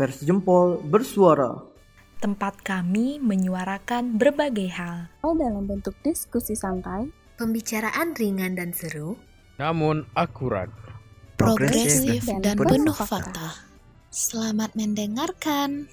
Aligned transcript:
Pers 0.00 0.24
Jempol 0.24 0.80
bersuara. 0.80 1.60
Tempat 2.24 2.64
kami 2.64 3.20
menyuarakan 3.20 4.16
berbagai 4.16 4.72
hal. 4.72 5.12
dalam 5.20 5.68
bentuk 5.68 5.92
diskusi 6.00 6.56
santai, 6.56 7.12
Pembicaraan 7.36 8.16
ringan 8.16 8.56
dan 8.56 8.72
seru. 8.72 9.20
namun 9.60 10.08
akurat. 10.16 10.72
Progresif 11.36 12.24
dan 12.24 12.40
dan 12.40 12.56
penuh 12.56 12.96
fakta. 12.96 13.28
fakta. 13.28 13.48
Selamat 14.08 14.72
mendengarkan. 14.72 15.92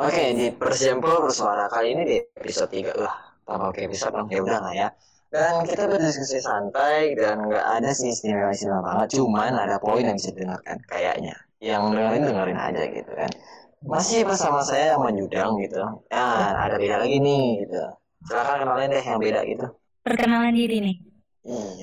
Oke, 0.00 0.24
di 0.32 0.48
Persempol 0.56 1.28
bersuara 1.28 1.68
kali 1.68 1.92
ini 1.92 2.02
di 2.08 2.16
episode 2.40 2.72
3 2.72 3.04
lah. 3.04 3.36
Tambah 3.44 3.68
ke 3.76 3.84
episode 3.84 4.16
dong, 4.16 4.32
ya 4.32 4.40
udah 4.40 4.60
lah 4.64 4.72
ya. 4.72 4.88
Dan 5.34 5.66
kita 5.66 5.90
berdiskusi 5.90 6.38
santai 6.38 7.18
dan 7.18 7.50
nggak 7.50 7.66
ada 7.82 7.90
sih 7.90 8.14
istimewa-istimewa 8.14 8.86
banget. 8.86 9.18
Cuman 9.18 9.50
ada 9.58 9.82
poin 9.82 10.06
yang 10.06 10.14
bisa 10.14 10.30
didengarkan 10.30 10.78
kayaknya. 10.86 11.34
Yang 11.58 11.90
dengerin 11.90 12.22
dengerin 12.30 12.58
aja 12.62 12.82
gitu 12.86 13.12
kan. 13.18 13.30
Masih 13.82 14.22
bersama 14.22 14.62
saya 14.62 14.94
yang 14.94 15.02
Yudang 15.18 15.58
gitu. 15.58 15.82
Ya, 16.06 16.54
ada 16.54 16.78
beda 16.78 17.02
lagi 17.02 17.18
nih 17.18 17.66
gitu. 17.66 17.82
Silahkan 18.30 18.62
kenalin 18.62 18.94
deh 18.94 19.02
yang 19.02 19.18
beda 19.18 19.40
gitu. 19.42 19.66
Perkenalan 20.06 20.54
diri 20.54 20.76
nih. 20.78 20.96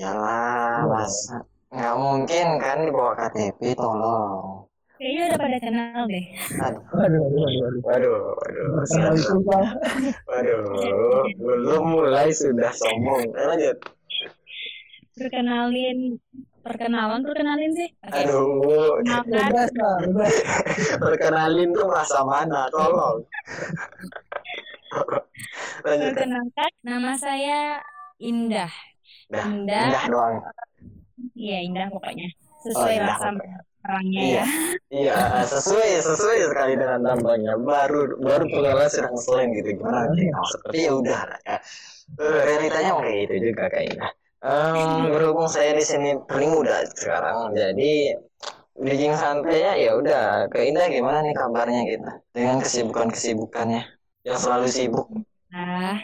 Iyalah, 0.00 0.88
masa 0.88 1.44
nggak 1.68 1.96
mungkin 2.00 2.46
kan 2.56 2.76
dibawa 2.88 3.12
KTP, 3.20 3.76
tolong. 3.76 4.64
Kayaknya 5.02 5.22
udah 5.26 5.38
pada 5.40 5.58
kenal 5.58 6.02
deh. 6.06 6.26
Aduh, 6.62 6.78
Aduh, 6.94 7.22
aduh, 7.26 7.42
aduh. 7.42 7.80
waduh, 7.82 8.14
waduh. 8.38 8.66
Kenal 8.86 9.14
susah. 9.18 9.66
Waduh, 10.30 10.62
belum 11.34 11.82
mulai 11.90 12.30
sudah 12.30 12.70
sombong. 12.70 13.34
Eh, 13.34 13.46
lanjut. 13.50 13.76
Perkenalin, 15.12 16.22
perkenalan, 16.62 17.20
perkenalin 17.20 17.72
sih. 17.74 17.90
Oke. 17.98 18.14
Aduh, 18.22 19.02
Bebas 19.26 19.68
bebas. 19.74 20.34
perkenalin 21.02 21.74
tuh 21.74 21.88
rasa 21.90 22.22
mana? 22.22 22.70
Tolong. 22.70 23.26
Lanjut. 25.82 26.14
perkenalkan. 26.14 26.70
Nama 26.80 27.12
saya 27.18 27.58
Indah. 28.22 28.70
Dah, 29.26 29.50
Indah. 29.50 29.88
indah 29.90 30.04
doang. 30.06 30.34
Iya 31.34 31.58
Indah 31.66 31.86
pokoknya. 31.90 32.30
Oh, 32.30 32.70
Sesuai 32.70 32.94
indah 32.96 33.08
rasa 33.10 33.28
pokoknya. 33.34 33.58
Orangnya 33.86 34.20
Iya. 34.22 34.34
ya. 34.34 34.46
Iya, 34.92 35.16
sesuai 35.48 35.90
sesuai 36.04 36.38
sekali 36.52 36.72
dengan 36.76 37.00
tampangnya. 37.00 37.54
Baru 37.58 38.16
baru 38.20 38.44
pengenalan 38.46 38.90
sedang 38.92 39.16
selain 39.16 39.48
gitu 39.56 39.80
gimana 39.80 40.12
sih? 40.12 40.28
Nah, 40.28 40.46
seperti 40.52 40.78
ya 40.84 40.92
udah 40.92 41.20
ya. 41.48 41.56
Realitanya 42.20 42.90
kayak 43.00 43.16
gitu 43.24 43.34
juga 43.50 43.64
kayaknya. 43.72 44.08
Em, 44.42 45.06
berhubung 45.14 45.46
saya 45.46 45.70
di 45.72 45.84
sini 45.86 46.18
paling 46.26 46.50
muda 46.50 46.82
sekarang, 46.92 47.54
jadi 47.54 48.18
Dijing 48.72 49.12
santai 49.12 49.60
ya, 49.60 49.72
ya 49.76 49.92
udah. 50.00 50.48
Ke 50.48 50.64
Indah 50.64 50.88
gimana 50.88 51.20
nih 51.20 51.36
kabarnya 51.36 51.80
gitu? 51.92 52.08
Dengan 52.32 52.56
kesibukan-kesibukannya 52.64 53.84
yang 54.24 54.38
selalu 54.40 54.66
sibuk. 54.72 55.06
Nah, 55.52 56.00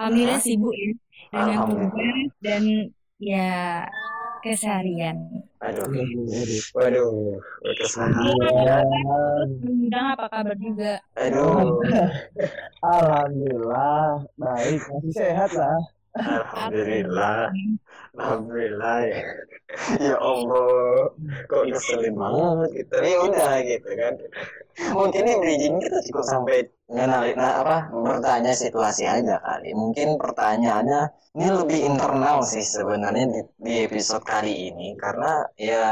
alhamdulillah 0.00 0.40
sibuk 0.40 0.72
ya 0.72 0.90
dengan 1.28 1.58
tugas 1.68 2.30
dan 2.40 2.62
ya 3.20 3.84
keseharian. 4.44 5.16
Aduh, 5.64 5.88
Aduh, 5.88 6.60
waduh, 6.76 7.40
keseharian. 7.80 9.48
Undang 9.64 10.06
apa 10.12 10.28
kabar 10.28 10.56
juga? 10.60 11.00
Aduh, 11.16 11.80
Alhamdulillah, 12.84 14.28
baik, 14.36 14.80
masih 14.92 15.14
sehat 15.16 15.50
lah. 15.56 15.80
alhamdulillah, 16.14 17.48
alhamdulillah 18.18 18.98
ya. 19.06 19.20
Ya 19.98 20.14
Allah, 20.22 21.10
kok 21.50 21.66
ngeselin 21.66 22.14
banget 22.14 22.70
gitu. 22.78 22.94
Ya 23.02 23.18
udah 23.26 23.52
gitu 23.66 23.90
kan. 23.98 24.14
Mungkin 24.94 25.22
yang 25.26 25.38
bridging 25.42 25.76
kita 25.82 25.98
cukup 26.10 26.24
sampai 26.30 26.70
ngenalin 26.86 27.34
nah, 27.34 27.58
apa 27.62 27.78
bertanya 27.90 28.54
situasi 28.54 29.02
aja 29.02 29.42
kali. 29.42 29.74
Mungkin 29.74 30.14
pertanyaannya 30.14 31.10
ini 31.34 31.48
lebih 31.50 31.80
internal 31.90 32.46
sih 32.46 32.62
sebenarnya 32.62 33.26
di, 33.26 33.40
di 33.58 33.74
episode 33.82 34.22
kali 34.22 34.70
ini 34.70 34.94
karena 34.94 35.42
ya 35.58 35.86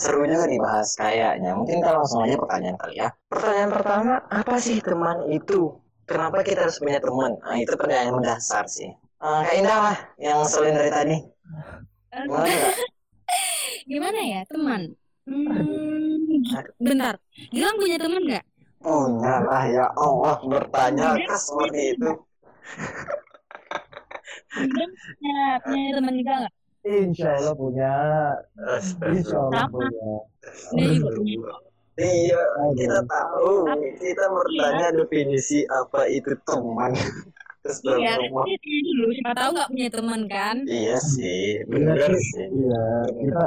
seru 0.00 0.24
juga 0.24 0.48
dibahas 0.48 0.96
kayaknya. 0.96 1.52
Mungkin 1.52 1.84
kita 1.84 1.92
langsung 1.92 2.24
aja 2.24 2.40
pertanyaan 2.40 2.78
kali 2.80 2.94
ya. 3.04 3.08
Pertanyaan 3.28 3.70
pertama, 3.76 4.14
apa 4.32 4.56
sih 4.56 4.80
teman 4.80 5.28
itu? 5.28 5.76
Kenapa 6.08 6.40
kita 6.40 6.64
harus 6.64 6.80
punya 6.80 7.04
teman? 7.04 7.36
Nah, 7.36 7.58
itu 7.60 7.76
pertanyaan 7.76 8.16
mendasar 8.16 8.64
sih. 8.64 8.88
Eh, 9.16 9.40
Kak 9.42 9.54
Indah 9.58 9.78
lah 9.90 9.96
yang 10.22 10.44
selin 10.46 10.76
dari 10.76 10.92
tadi. 10.92 11.16
Gimana 12.16 12.48
Kak? 12.48 12.74
Gimana 13.90 14.20
ya 14.22 14.40
teman? 14.48 14.82
Hmm, 15.26 16.38
bentar, 16.78 17.18
Gilang 17.50 17.76
punya 17.82 17.96
teman 17.98 18.22
nggak? 18.22 18.44
Punya 18.78 19.34
lah 19.42 19.64
ya 19.66 19.86
Allah 19.98 20.38
bertanya 20.46 21.18
ke 21.18 21.34
seperti 21.34 21.98
itu. 21.98 22.10
Gilang 24.54 24.92
punya, 24.94 25.38
punya 25.66 25.82
teman 25.98 26.14
juga 26.14 26.32
nggak? 26.46 26.54
Insya 26.86 27.28
Allah 27.42 27.54
punya. 27.58 27.92
Insya 29.10 29.36
Allah 29.42 29.66
Sama. 29.66 29.74
punya. 29.74 30.10
Dia 30.78 30.88
juga 30.94 31.10
punya. 31.18 31.52
Iya, 31.96 32.42
kita 32.76 33.00
tahu. 33.08 33.66
Kita 33.98 34.24
bertanya 34.30 34.86
definisi 34.94 35.66
apa 35.66 36.06
itu 36.06 36.38
teman. 36.46 36.94
Terus 37.66 37.82
Iya, 37.82 38.14
tapi 38.14 38.30
tanya 38.30 38.80
dulu. 38.86 39.06
Siapa 39.10 39.32
tahu 39.34 39.50
nggak 39.58 39.70
punya 39.74 39.88
teman 39.90 40.20
kan? 40.30 40.56
Iya 40.70 40.96
sih, 41.02 41.42
benar 41.66 41.98
sih. 42.14 42.46
Iya, 42.46 42.84
kita 43.10 43.42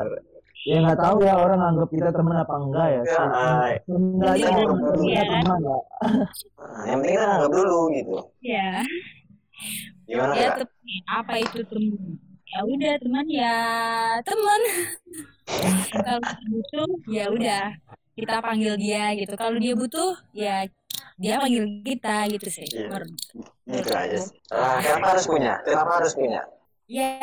ya 0.68 0.76
nggak 0.84 1.00
tahu 1.00 1.18
ya 1.24 1.34
orang 1.40 1.62
anggap 1.64 1.90
kita 1.90 2.10
teman 2.12 2.36
apa 2.36 2.56
enggak 2.60 2.88
ya. 2.92 3.02
Ya, 3.08 3.24
ah, 3.24 3.68
Sebenarnya 3.88 4.36
Iya, 4.36 4.52
kita 4.52 4.62
iya. 5.08 5.24
teman 5.40 5.60
ya. 5.64 5.80
nah, 6.60 6.84
yang 6.84 6.98
penting 7.00 7.14
kita 7.16 7.26
anggap 7.32 7.52
dulu 7.56 7.80
gitu. 7.96 8.16
Ya, 8.44 8.70
Gimana 10.04 10.34
ya 10.36 10.50
teman. 10.60 10.70
Apa 11.08 11.34
itu 11.40 11.60
teman? 11.64 12.20
Ya 12.50 12.60
udah 12.66 12.94
teman 13.00 13.26
ya 13.32 13.58
teman. 14.26 14.62
Kalau 15.96 16.20
butuh 16.50 16.90
ya 17.10 17.26
udah 17.32 17.66
kita 18.20 18.36
panggil 18.40 18.74
dia 18.76 19.16
gitu. 19.16 19.34
Kalau 19.34 19.56
dia 19.56 19.74
butuh 19.74 20.12
ya 20.32 20.68
dia 21.16 21.36
panggil 21.38 21.64
kita 21.82 22.28
gitu 22.30 22.48
sih. 22.50 22.68
Iya. 22.68 22.88
Menurut- 22.88 23.16
Gitu 23.66 23.92
aja 23.94 24.18
sih. 24.18 24.34
Ah, 24.50 24.78
kenapa 24.80 25.08
harus 25.14 25.26
punya? 25.26 25.54
Kenapa 25.62 25.92
harus 25.98 26.14
punya? 26.14 26.42
Ya 26.90 27.14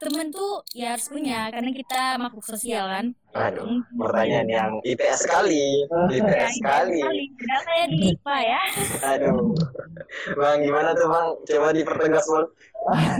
temen 0.00 0.32
tuh 0.32 0.64
ya 0.72 0.96
harus 0.96 1.04
punya 1.06 1.52
karena 1.52 1.70
kita 1.70 2.16
makhluk 2.16 2.40
sosial 2.42 2.88
kan. 2.88 3.06
Aduh, 3.36 3.68
Hmm. 3.68 3.84
pertanyaan 4.00 4.48
yang 4.48 4.72
IPS 4.80 5.28
sekali. 5.28 5.84
Ya, 5.84 6.00
IPS 6.16 6.52
sekali. 6.56 7.00
Tidak 7.36 7.60
saya 7.62 7.84
di 7.86 7.96
IPA 8.10 8.36
ya. 8.40 8.62
Aduh. 9.12 9.52
Bang, 10.32 10.58
gimana 10.60 10.96
tuh 10.96 11.04
Bang? 11.04 11.36
Coba 11.44 11.68
dipertegas 11.70 12.24
Bang. 12.24 12.48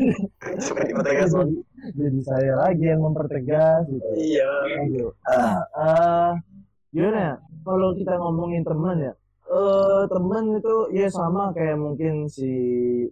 Coba 0.64 0.80
dipertegas 0.88 1.30
Bang. 1.36 1.50
Jadi 1.92 2.20
saya 2.24 2.52
lagi 2.56 2.84
yang 2.88 3.00
mempertegas 3.04 3.82
gitu. 3.88 4.08
Iya. 4.16 4.48
Aduh. 4.88 5.10
Ah, 5.28 5.60
ah, 5.76 6.30
gimana 6.94 7.18
ya? 7.28 7.34
Kalau 7.66 7.88
kita 7.98 8.12
ngomongin 8.18 8.62
teman 8.66 8.96
ya, 9.06 9.12
eh 9.52 10.02
teman 10.10 10.44
itu 10.58 10.74
ya 10.98 11.06
sama 11.18 11.42
kayak 11.56 11.76
mungkin 11.78 12.26
si 12.26 12.48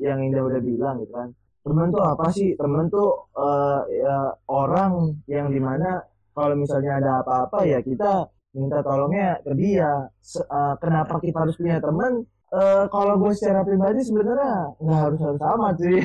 yang 0.03 0.19
Indah 0.27 0.43
udah 0.49 0.61
bilang 0.63 0.95
gitu 1.03 1.13
kan. 1.15 1.29
Teman 1.65 1.87
tuh 1.95 2.03
apa 2.03 2.27
sih? 2.35 2.49
Teman 2.61 2.85
tuh 2.91 3.09
eh, 3.37 3.81
ya, 4.03 4.17
orang 4.51 4.93
yang 5.31 5.47
di 5.55 5.61
mana 5.63 6.03
kalau 6.35 6.55
misalnya 6.59 6.93
ada 6.99 7.11
apa-apa 7.23 7.59
ya 7.69 7.79
kita 7.85 8.27
minta 8.57 8.79
tolongnya 8.83 9.39
ke 9.45 9.53
dia. 9.55 9.91
Se- 10.19 10.47
eh, 10.47 10.75
kenapa 10.83 11.15
kita 11.23 11.39
harus 11.47 11.57
punya 11.61 11.79
teman? 11.79 12.13
Eh, 12.51 12.85
kalau 12.91 13.15
gue 13.23 13.33
secara 13.39 13.63
pribadi 13.63 14.01
sebenarnya 14.03 14.75
nggak 14.83 14.99
harus 15.07 15.21
harus 15.23 15.43
amat 15.55 15.75
sih. 15.79 15.99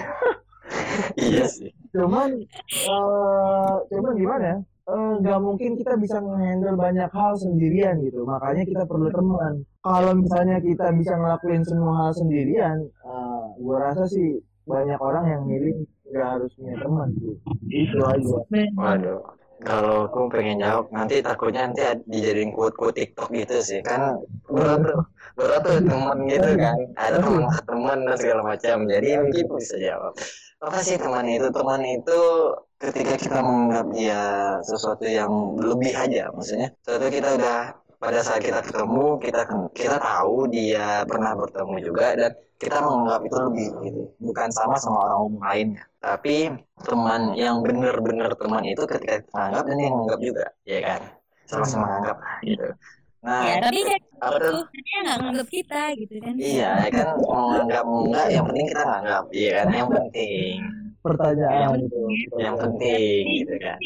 Iya 1.19 1.43
sih. 1.55 1.69
cuman 1.95 2.29
eh 2.85 3.73
cuman 3.89 4.13
gimana 4.21 4.49
Eh, 4.85 5.11
nggak 5.17 5.39
mungkin 5.41 5.71
kita 5.81 5.97
bisa 5.97 6.21
ngehandle 6.21 6.77
banyak 6.77 7.09
hal 7.09 7.33
sendirian 7.33 7.95
gitu. 8.05 8.21
Makanya 8.21 8.63
kita 8.69 8.83
perlu 8.85 9.09
teman. 9.09 9.65
Kalau 9.81 10.13
misalnya 10.13 10.61
kita 10.61 10.93
bisa 10.93 11.17
ngelakuin 11.17 11.65
semua 11.65 11.93
hal 12.05 12.11
sendirian 12.13 12.77
eh, 12.85 13.43
gua 13.57 13.77
rasa 13.89 14.05
sih 14.05 14.37
banyak 14.69 14.97
orang 15.01 15.25
yang 15.25 15.43
milih 15.49 15.75
nggak 16.09 16.27
harus 16.37 16.53
punya 16.53 16.77
teman 16.81 17.09
gitu 17.17 17.33
itu 17.69 17.97
aja. 18.05 18.37
Waduh. 18.77 19.21
Kalau 19.65 20.11
aku 20.11 20.29
pengen 20.29 20.61
jawab 20.61 20.91
nanti 20.91 21.23
takutnya 21.23 21.65
nanti 21.65 21.81
ad- 21.81 22.05
dijadiin 22.05 22.51
quote-quote 22.53 22.93
TikTok 23.01 23.33
gitu 23.33 23.57
sih. 23.63 23.79
Kan 23.81 24.19
berat 24.45 24.83
tuh 24.83 25.01
berat 25.33 25.61
tuh 25.65 25.81
teman 25.81 26.17
gitu 26.29 26.49
kan. 26.59 26.77
Ada 26.93 27.17
teman 27.23 27.43
teman 27.65 27.97
dan 28.05 28.17
segala 28.19 28.41
macam. 28.53 28.77
Jadi 28.85 29.09
mungkin 29.17 29.45
bisa 29.57 29.75
jawab. 29.81 30.13
Apa 30.61 30.79
sih 30.83 30.99
teman 30.99 31.25
itu? 31.31 31.47
Teman 31.49 31.81
itu 31.87 32.19
ketika 32.79 33.13
kita 33.15 33.39
menganggap 33.39 33.85
dia 33.95 34.21
sesuatu 34.61 35.05
yang 35.07 35.31
lebih 35.59 35.95
aja 35.95 36.31
maksudnya. 36.35 36.69
Sesuatu 36.83 37.07
kita 37.07 37.29
udah 37.39 37.59
pada 37.95 38.19
saat 38.21 38.43
kita 38.43 38.59
ketemu 38.61 39.17
kita 39.23 39.41
kita 39.71 39.97
tahu 39.97 40.51
dia 40.51 41.07
pernah 41.07 41.31
bertemu 41.33 41.75
juga 41.81 42.07
dan 42.13 42.31
kita 42.55 42.77
menganggap 42.79 43.21
itu 43.23 43.37
lebih 43.51 43.67
gitu. 43.87 44.01
Bukan 44.19 44.49
sama 44.51 44.75
sama 44.79 44.99
orang 45.07 45.39
lainnya. 45.39 45.83
Tapi 45.99 46.51
teman 46.83 47.33
yang 47.33 47.63
benar-benar 47.63 48.31
teman 48.37 48.63
itu 48.67 48.83
ketika 48.85 49.23
kita 49.23 49.39
anggap 49.39 49.63
dan 49.65 49.75
dia 49.79 49.89
menganggap 49.89 50.19
juga 50.21 50.45
ya 50.67 50.79
kan? 50.83 51.01
Sama-sama 51.45 51.83
menganggap 51.87 52.17
lah, 52.19 52.37
gitu. 52.41 52.67
Nah, 53.25 53.41
ya 53.41 53.55
tapi 53.57 53.79
kan 53.81 54.01
apa 54.21 54.37
tuh? 54.37 54.63
dia 54.69 54.97
nggak 55.01 55.17
nganggap 55.17 55.47
kita 55.49 55.81
gitu 55.97 56.15
kan? 56.21 56.33
Iya, 56.37 56.71
kan? 56.93 57.07
Mau 57.17 57.45
nganggap 57.57 57.83
mau 57.89 57.99
enggak, 58.05 58.27
yang 58.29 58.45
penting 58.45 58.65
kita 58.69 58.83
nganggap, 58.85 59.23
iya 59.33 59.49
kan, 59.57 59.67
yang 59.73 59.89
penting, 59.89 60.55
pertanyaan 61.05 61.85
gitu 61.85 62.01
yang 62.41 62.57
penting, 62.57 63.45
gitu 63.45 63.55
kan. 63.61 63.77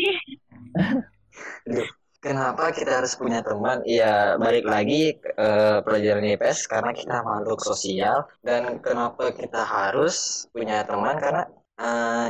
Kenapa 2.19 2.75
kita 2.75 2.99
harus 2.99 3.15
punya 3.15 3.39
teman? 3.39 3.79
Ya 3.87 4.35
balik 4.39 4.67
lagi 4.67 5.15
eh, 5.19 5.77
pelajaran 5.83 6.23
IPS 6.35 6.67
karena 6.67 6.91
kita 6.95 7.23
makhluk 7.23 7.59
sosial 7.63 8.27
dan 8.43 8.79
kenapa 8.83 9.31
kita 9.35 9.63
harus 9.63 10.47
punya 10.51 10.83
teman 10.87 11.19
karena 11.19 11.43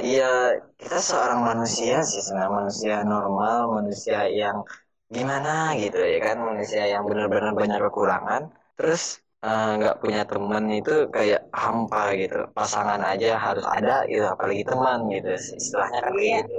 ya 0.05 0.61
kita 0.77 1.01
seorang 1.01 1.41
manusia 1.41 2.05
sih 2.05 2.21
sebenarnya 2.21 2.53
manusia 2.53 2.95
normal, 3.01 3.81
manusia 3.81 4.29
yang 4.29 4.61
gimana 5.09 5.73
gitu 5.81 5.97
ya 6.05 6.21
kan, 6.21 6.37
manusia 6.37 6.85
yang 6.85 7.09
benar-benar 7.09 7.57
banyak 7.57 7.81
kekurangan. 7.81 8.53
Terus 8.77 9.25
eh, 9.39 9.71
nggak 9.79 9.95
punya 10.03 10.21
teman 10.27 10.63
itu 10.71 10.95
kayak 11.11 11.41
hampa 11.55 12.13
gitu. 12.15 12.39
Pasangan 12.51 13.01
aja 13.03 13.39
harus 13.39 13.65
ada 13.67 14.03
gitu, 14.07 14.25
apalagi 14.27 14.63
teman 14.67 14.99
gitu. 15.11 15.29
Istilahnya 15.35 15.99
kan 16.03 16.13
kayak 16.15 16.31
gitu. 16.43 16.53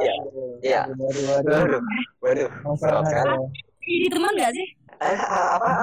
Iya. 0.00 0.14
Iya. 0.62 0.82
waduh, 0.88 1.24
waduh, 1.28 1.52
waduh. 1.52 1.82
Waduh, 2.22 2.48
waduh, 2.78 3.02
kan? 3.10 3.26
Jadi 3.82 4.06
teman 4.08 4.32
gak 4.38 4.52
sih 4.54 4.68
Eh, 5.02 5.18
apa? 5.18 5.70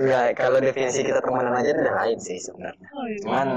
Enggak, 0.00 0.26
kalau 0.40 0.58
definisi 0.62 1.04
kita 1.04 1.20
temenan 1.20 1.52
aja 1.52 1.68
itu 1.68 1.80
udah 1.84 1.96
lain 2.00 2.18
sih 2.18 2.38
sebenarnya. 2.40 2.88
oh, 2.96 3.04
iya. 3.04 3.18
Cuman, 3.20 3.48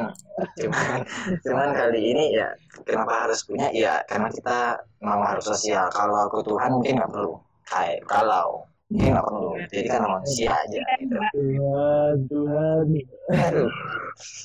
cuman, 0.60 1.00
cuman 1.40 1.68
kali 1.72 2.00
ini 2.12 2.26
ya 2.36 2.52
kenapa 2.84 3.28
harus 3.28 3.40
punya? 3.48 3.72
Ya 3.72 4.04
karena 4.04 4.28
kita 4.36 4.84
mau 5.00 5.24
harus 5.24 5.48
sosial. 5.48 5.88
Kalau 5.96 6.28
aku 6.28 6.44
Tuhan 6.44 6.76
mungkin 6.76 7.00
nggak 7.00 7.12
perlu. 7.12 7.40
Kayak 7.72 8.04
kalau 8.10 8.68
mungkin 8.92 9.10
nggak 9.16 9.26
perlu. 9.28 9.52
Jadi 9.72 9.88
kan 9.88 10.02
manusia 10.04 10.50
aja. 10.52 10.82
Gitu. 11.00 11.18
Tuhan 11.34 12.16
Tuhan 12.28 12.86
Aduh, 13.32 13.72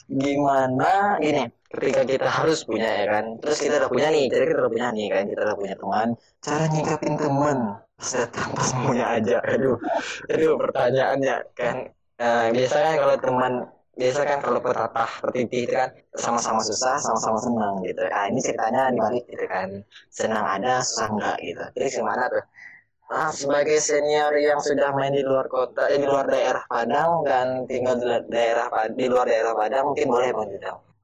gimana 0.09 1.19
gini? 1.19 1.45
Ketika 1.67 2.03
kita 2.07 2.29
harus 2.31 2.63
punya 2.63 2.87
ya 2.87 3.07
kan, 3.11 3.25
terus 3.43 3.59
kita 3.59 3.83
udah 3.83 3.91
punya 3.91 4.09
nih, 4.15 4.31
jadi 4.31 4.45
kita 4.49 4.59
udah 4.65 4.73
punya 4.73 4.89
nih 4.95 5.07
kan, 5.11 5.25
kita 5.27 5.41
udah 5.45 5.57
punya 5.59 5.75
teman. 5.77 6.09
Cara 6.41 6.65
nyikapin 6.71 7.15
teman 7.19 7.59
pas 7.97 8.11
datang 8.13 8.49
pas 8.55 8.71
punya 8.87 9.05
aja. 9.19 9.37
Aduh, 9.43 9.77
aduh 10.31 10.55
pertanyaannya 10.63 11.37
kan. 11.59 11.77
eh, 12.17 12.49
biasa 12.55 12.77
kan 12.81 12.95
kalau 12.97 13.17
teman 13.21 13.53
biasa 13.97 14.21
kan 14.29 14.39
kalau 14.45 14.61
petapah 14.61 15.09
petitih 15.25 15.65
itu 15.65 15.73
kan 15.73 15.89
sama-sama 16.13 16.61
susah 16.61 17.01
sama-sama 17.01 17.41
senang 17.41 17.75
gitu 17.81 18.05
ah 18.13 18.29
ini 18.29 18.41
ceritanya 18.45 18.93
dibalik 18.93 19.25
gitu 19.25 19.45
kan 19.49 19.69
senang 20.13 20.45
ada 20.45 20.85
susah 20.85 21.09
enggak 21.17 21.37
gitu 21.41 21.65
jadi 21.73 21.87
gimana 21.97 22.23
tuh 22.29 22.45
ah 23.07 23.31
sebagai 23.31 23.79
senior 23.79 24.35
yang 24.35 24.59
sudah 24.59 24.91
main 24.91 25.15
di 25.15 25.23
luar 25.23 25.47
kota 25.47 25.87
eh, 25.87 25.99
di 26.03 26.07
luar 26.07 26.27
daerah 26.27 26.63
Padang 26.67 27.23
dan 27.23 27.63
tinggal 27.71 27.95
di 28.03 28.07
daerah 28.31 28.67
di 28.91 29.07
luar 29.07 29.27
daerah 29.31 29.55
Padang 29.55 29.95
mungkin 29.95 30.07
boleh 30.11 30.31
bang 30.35 30.51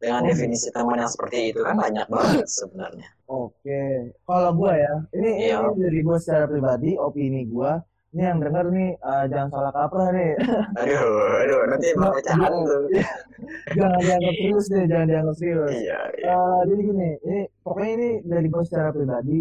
dengan 0.03 0.27
definisi 0.27 0.67
teman 0.75 0.99
yang 0.99 1.07
seperti 1.07 1.55
itu 1.55 1.63
kan 1.63 1.79
banyak 1.79 2.07
banget 2.11 2.47
sebenarnya 2.51 3.07
Oke, 3.33 4.13
kalau 4.29 4.53
gua 4.53 4.77
ya, 4.77 4.93
ini, 5.17 5.49
Iya. 5.49 5.65
ini 5.65 5.81
dari 5.89 6.01
gua 6.05 6.21
secara 6.21 6.45
pribadi, 6.45 7.01
opini 7.01 7.49
gua. 7.49 7.81
Ini 8.13 8.29
yang 8.29 8.45
denger 8.45 8.69
nih, 8.69 8.91
eh, 8.93 9.25
jangan 9.33 9.49
salah 9.49 9.73
kaprah 9.73 10.13
nih. 10.13 10.37
aduh 10.85 11.41
aduh 11.41 11.61
nanti 11.65 11.89
mau 11.97 12.13
pecahan 12.13 12.53
tuh 12.61 12.93
jangan 13.81 14.01
dianggap 14.05 14.35
serius 14.37 14.67
deh, 14.69 14.85
jangan 14.85 15.07
dianggap 15.09 15.37
serius. 15.41 15.71
iya 15.73 16.01
iya 16.21 16.29
Eh, 16.37 16.61
jadi 16.69 16.81
gini, 16.85 17.11
ini 17.25 17.41
pokoknya 17.65 17.91
ini 17.97 18.09
dari 18.29 18.47
gua 18.53 18.63
secara 18.69 18.93
pribadi. 18.93 19.39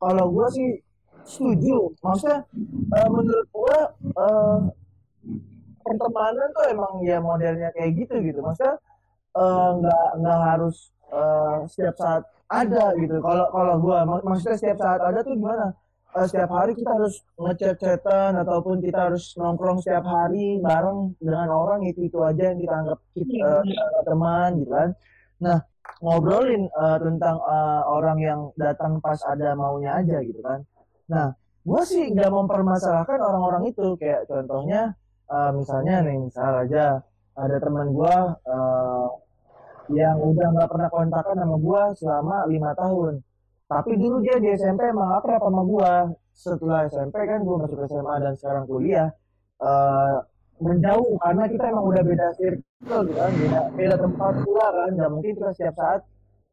Kalau 0.00 0.24
gua 0.32 0.48
sih 0.48 0.80
setuju, 1.32 1.76
maksudnya 2.04 2.38
eh, 2.96 3.08
menurut 3.14 3.46
gua 3.54 3.78
eh, 4.22 4.58
pertemanan 5.84 6.48
tuh 6.56 6.64
emang 6.72 6.92
ya 7.06 7.18
modelnya 7.22 7.68
kayak 7.74 7.90
gitu 7.98 8.14
gitu. 8.26 8.38
Maksudnya 8.42 8.76
eh, 9.40 9.68
nggak 9.80 10.04
nggak 10.22 10.40
harus 10.50 10.76
eh, 11.12 11.56
setiap 11.72 11.96
saat 12.02 12.22
ada 12.50 12.84
gitu. 13.00 13.16
Kalau 13.22 13.46
kalau 13.54 13.74
gua 13.82 13.98
mak- 14.08 14.24
maksudnya 14.26 14.56
setiap 14.60 14.78
saat 14.84 15.00
ada 15.02 15.20
tuh 15.26 15.34
gimana? 15.38 15.66
Eh, 16.16 16.26
setiap 16.30 16.50
hari 16.58 16.72
kita 16.78 16.90
harus 16.96 17.14
ngechat-chatan 17.38 18.32
ataupun 18.42 18.76
kita 18.86 18.98
harus 19.12 19.24
nongkrong 19.38 19.78
setiap 19.84 20.06
hari 20.08 20.58
bareng 20.64 21.14
dengan 21.20 21.48
orang 21.52 21.80
itu 21.90 22.08
itu 22.08 22.18
aja 22.24 22.52
yang 22.54 22.60
kita 22.62 22.74
anggap 22.82 22.98
kita, 23.16 23.34
eh, 23.46 23.62
kita 23.68 23.82
anggap 23.88 24.04
teman 24.10 24.50
gitu 24.62 24.72
kan. 24.72 24.90
Nah 25.44 25.58
ngobrolin 26.04 26.62
eh, 26.68 26.98
tentang 27.04 27.36
eh, 27.44 27.82
orang 27.88 28.18
yang 28.22 28.40
datang 28.58 28.92
pas 29.04 29.20
ada 29.28 29.54
maunya 29.58 29.92
aja 30.00 30.18
gitu 30.24 30.40
kan. 30.42 30.60
Nah 31.12 31.26
gue 31.66 31.82
sih 31.82 32.02
nggak 32.14 32.30
mempermasalahkan 32.30 33.18
orang-orang 33.18 33.62
itu. 33.70 33.94
Kayak 33.98 34.26
contohnya 34.30 34.94
eh, 35.30 35.50
misalnya 35.54 35.94
nih 36.06 36.16
misal 36.26 36.52
aja 36.66 36.84
ada 37.36 37.56
teman 37.60 37.88
gue 37.92 38.16
eh, 38.46 39.08
yang 39.94 40.18
udah 40.18 40.46
nggak 40.50 40.70
pernah 40.70 40.88
kontakan 40.90 41.36
sama 41.38 41.56
gue 41.58 41.82
selama 42.02 42.36
lima 42.50 42.70
tahun. 42.74 43.12
Tapi 43.66 43.98
dulu 43.98 44.22
dia 44.22 44.36
di 44.38 44.48
SMP 44.54 44.86
emang 44.90 45.18
akrab 45.18 45.42
sama 45.42 45.62
gue 45.66 45.92
setelah 46.36 46.86
SMP 46.86 47.16
kan 47.26 47.42
gue 47.42 47.56
masuk 47.58 47.78
SMA 47.90 48.14
dan 48.22 48.34
sekarang 48.38 48.64
kuliah 48.66 49.08
eh, 49.62 50.16
menjauh. 50.62 51.18
Karena 51.22 51.44
kita 51.50 51.64
emang 51.70 51.86
udah 51.90 52.02
beda 52.02 52.26
circle 52.38 53.00
gitu 53.10 53.18
kan 53.18 53.32
beda, 53.34 53.60
beda 53.74 53.96
tempat 54.02 54.34
pula 54.42 54.66
kan. 54.74 54.90
Nggak 54.94 55.10
mungkin 55.10 55.32
kita 55.38 55.50
setiap 55.54 55.74
saat 55.78 56.00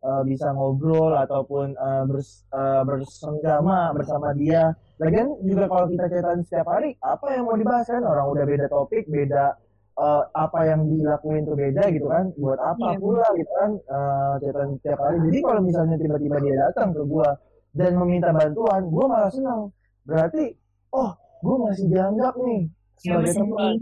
eh, 0.04 0.24
bisa 0.24 0.52
ngobrol 0.52 1.16
ataupun 1.16 1.74
eh, 1.74 2.04
bers, 2.06 2.44
eh, 2.50 2.82
bersenggama 2.84 3.92
bersama 3.92 4.32
dia. 4.34 4.72
Lagian 5.00 5.36
juga 5.42 5.66
kalau 5.66 5.88
kita 5.88 6.06
chatan 6.06 6.40
setiap 6.42 6.68
hari 6.70 6.94
apa 7.00 7.26
yang 7.32 7.44
mau 7.46 7.56
dibahas 7.56 7.88
kan? 7.88 8.04
Orang 8.04 8.30
udah 8.30 8.44
beda 8.44 8.66
topik 8.68 9.08
beda 9.08 9.56
eh, 9.94 10.24
apa 10.36 10.60
yang 10.66 10.86
dilakuin 10.86 11.44
tuh 11.44 11.56
beda 11.56 11.84
gitu 11.90 12.08
kan? 12.08 12.30
Buat 12.36 12.60
apa 12.62 12.88
Iya. 12.94 13.00
pula 13.00 13.28
gitu 13.34 13.52
kan? 13.54 13.72
Eh, 13.80 14.34
chatan 14.40 14.68
setiap 14.78 15.00
hari. 15.00 15.18
Jadi 15.24 15.38
kalau 15.40 15.62
misalnya 15.62 15.96
tiba-tiba 15.98 16.38
dia 16.40 16.56
datang 16.62 16.90
ke 16.92 17.02
gua 17.04 17.30
dan 17.74 17.92
meminta 17.96 18.30
bantuan 18.30 18.82
gua 18.88 19.06
malah 19.08 19.32
senang. 19.32 19.62
Berarti 20.04 20.54
oh 20.92 21.12
gua 21.42 21.56
masih 21.68 21.86
dianggap 21.88 22.36
nih 22.40 22.62
Ya, 23.04 23.20
sebagai 23.20 23.36
masih 23.36 23.42
teman. 23.44 23.74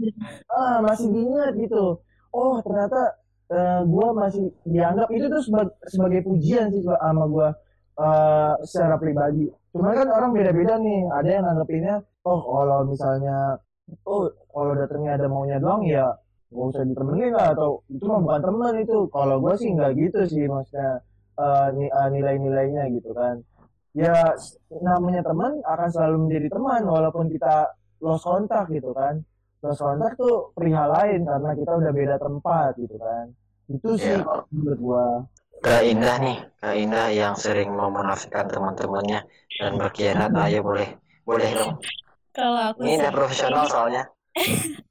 ah 0.50 0.76
masih 0.82 1.06
diingat 1.12 1.52
gitu. 1.54 1.84
Oh 2.32 2.58
ternyata 2.58 3.21
eh, 3.56 3.80
gua 3.92 4.08
masih 4.22 4.44
dianggap 4.74 5.08
itu 5.16 5.26
tuh 5.34 5.42
seba- 5.46 5.76
sebagai 5.92 6.20
pujian 6.28 6.66
sih 6.74 6.82
sama 6.86 7.24
gua 7.34 7.48
eh, 8.04 8.52
secara 8.70 8.96
pribadi. 9.02 9.44
Cuman 9.72 9.92
kan 9.98 10.08
orang 10.16 10.30
beda-beda 10.36 10.74
nih. 10.80 11.00
Ada 11.18 11.28
yang 11.36 11.44
nanggepinnya 11.48 11.94
oh 12.28 12.40
kalau 12.54 12.78
misalnya 12.92 13.36
oh 14.08 14.22
kalau 14.54 14.72
datangnya 14.80 15.12
ada 15.18 15.26
maunya 15.32 15.58
doang 15.64 15.82
ya 15.86 16.06
nggak 16.52 16.66
usah 16.68 16.84
ditemenin 16.84 17.32
lah 17.32 17.46
atau 17.56 17.80
itu 17.94 18.04
mah 18.10 18.20
bukan 18.24 18.40
teman 18.48 18.74
itu. 18.84 18.98
Kalau 19.14 19.36
gua 19.42 19.54
sih 19.60 19.68
nggak 19.74 19.92
gitu 20.00 20.20
sih 20.32 20.44
maksudnya 20.52 20.90
eh, 21.42 21.68
nilai-nilainya 22.14 22.82
gitu 22.96 23.10
kan. 23.16 23.36
Ya 23.92 24.16
namanya 24.88 25.22
teman 25.28 25.52
akan 25.72 25.88
selalu 25.92 26.16
menjadi 26.28 26.48
teman 26.56 26.82
walaupun 26.88 27.26
kita 27.28 27.54
lost 28.04 28.24
kontak 28.24 28.66
gitu 28.72 28.90
kan. 28.96 29.20
Lost 29.64 29.80
kontak 29.84 30.16
tuh 30.20 30.50
perihal 30.56 30.88
lain 30.96 31.20
karena 31.28 31.50
kita 31.60 31.72
udah 31.80 31.92
beda 31.94 32.16
tempat 32.18 32.72
gitu 32.80 32.96
kan 32.98 33.26
itu 33.76 33.90
sih 34.04 34.14
Iya. 34.14 34.24
menurut 34.54 34.80
gua 34.86 35.04
Kak 35.62 35.82
Indah 35.86 36.16
nih, 36.24 36.38
Kak 36.58 36.74
Indah 36.74 37.06
yang 37.14 37.34
sering 37.38 37.70
mau 37.78 37.86
menafikan 37.98 38.46
teman-temannya 38.50 39.20
dan 39.60 39.72
berkhianat, 39.78 40.30
ayo 40.44 40.58
boleh, 40.66 40.88
boleh 41.22 41.50
dong. 41.54 41.78
kalau 42.36 42.60
aku 42.70 42.80
Ini 42.82 42.98
sih 42.98 43.00
udah 43.00 43.12
profesional 43.14 43.64
soalnya. 43.70 44.02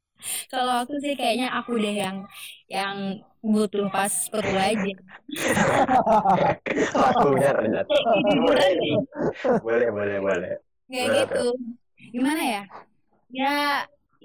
kalau 0.52 0.74
aku 0.82 0.94
sih 1.04 1.14
kayaknya 1.20 1.48
aku 1.58 1.72
deh 1.84 1.96
yang 2.04 2.18
yang 2.76 2.96
butuh 3.54 3.86
pas 3.96 4.14
perlu 4.32 4.58
aja 4.58 4.92
ternyata. 7.58 7.96
Boleh, 8.46 8.70
nih. 8.80 8.96
boleh, 9.66 9.90
boleh, 9.92 10.18
boleh. 10.22 10.54
kayak 10.90 11.08
Berat, 11.08 11.18
gitu 11.18 11.44
gimana 12.14 12.42
ya 12.54 12.62
ya 13.40 13.52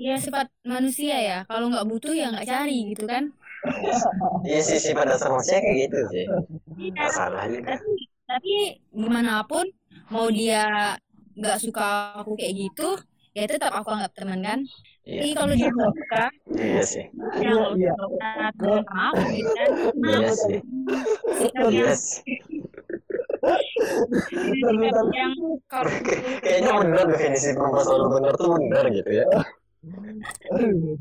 ya 0.06 0.14
sifat 0.24 0.46
manusia 0.74 1.14
ya 1.28 1.36
kalau 1.50 1.66
nggak 1.72 1.88
butuh 1.90 2.12
ya 2.20 2.24
nggak 2.32 2.48
cari 2.52 2.72
gitu 2.92 3.04
kan 3.12 3.24
Iya 4.46 4.60
sih, 4.62 4.78
sih 4.78 4.92
pada 4.94 5.14
manusia 5.18 5.58
kayak 5.58 5.76
gitu 5.88 5.98
sih. 6.12 6.24
Salah 7.10 7.44
juga. 7.50 7.74
tapi 7.76 7.90
tapi 8.26 8.52
gimana 8.90 9.42
pun 9.46 9.64
mau 10.12 10.26
dia 10.30 10.94
nggak 11.38 11.58
suka 11.62 12.20
aku 12.22 12.34
kayak 12.38 12.54
gitu 12.68 12.88
ya 13.36 13.44
tetap 13.46 13.70
aku 13.76 13.88
anggap 13.92 14.12
teman 14.16 14.40
kan 14.42 14.58
jadi 15.06 15.28
Iya, 15.30 15.34
kalau 15.38 15.52
dia 15.54 15.68
nggak 15.70 15.92
suka 15.94 16.24
iya 16.58 16.82
sih. 16.82 17.04
ya 17.38 17.50
nggak 17.54 17.70
Iya. 17.78 17.92
sama 18.58 18.82
aku 19.12 19.20
gitu 19.36 19.50
kan 19.54 19.70
Iya 20.02 20.30
sih. 20.34 20.58
Iya 21.70 21.92
sih. 21.94 22.36
sikap 24.56 25.06
yang 25.14 25.32
Kayaknya 26.42 26.72
bener 26.80 27.04
definisi 27.12 27.48
perempuan 27.54 27.84
selalu 27.84 28.06
bener 28.18 28.32
tuh 28.40 28.48
bener 28.56 28.84
gitu 28.94 29.10
ya. 29.22 29.26
Aduh. 29.86 30.98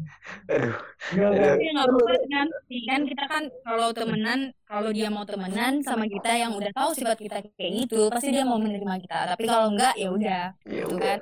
Aduh. 0.49 0.75
Nggak 1.15 1.85
apa 1.85 2.13
kan 2.29 2.47
kan 2.89 3.01
kita 3.05 3.23
kan 3.25 3.43
kalau 3.65 3.89
temenan 3.93 4.39
kalau 4.65 4.89
dia 4.93 5.09
mau 5.09 5.25
temenan 5.25 5.81
sama 5.81 6.05
kita 6.05 6.29
yang 6.33 6.53
udah 6.53 6.69
tahu 6.73 6.93
sifat 6.93 7.17
kita 7.17 7.37
kayak 7.57 7.71
gitu 7.85 8.09
pasti 8.13 8.29
dia 8.29 8.45
mau 8.45 8.57
menerima 8.61 8.95
kita 9.01 9.17
tapi 9.33 9.43
kalau 9.45 9.73
enggak 9.73 9.93
ya 9.97 10.07
udah 10.13 10.43
Ya 10.65 10.83
Gitu 10.85 10.95
udah. 10.97 11.15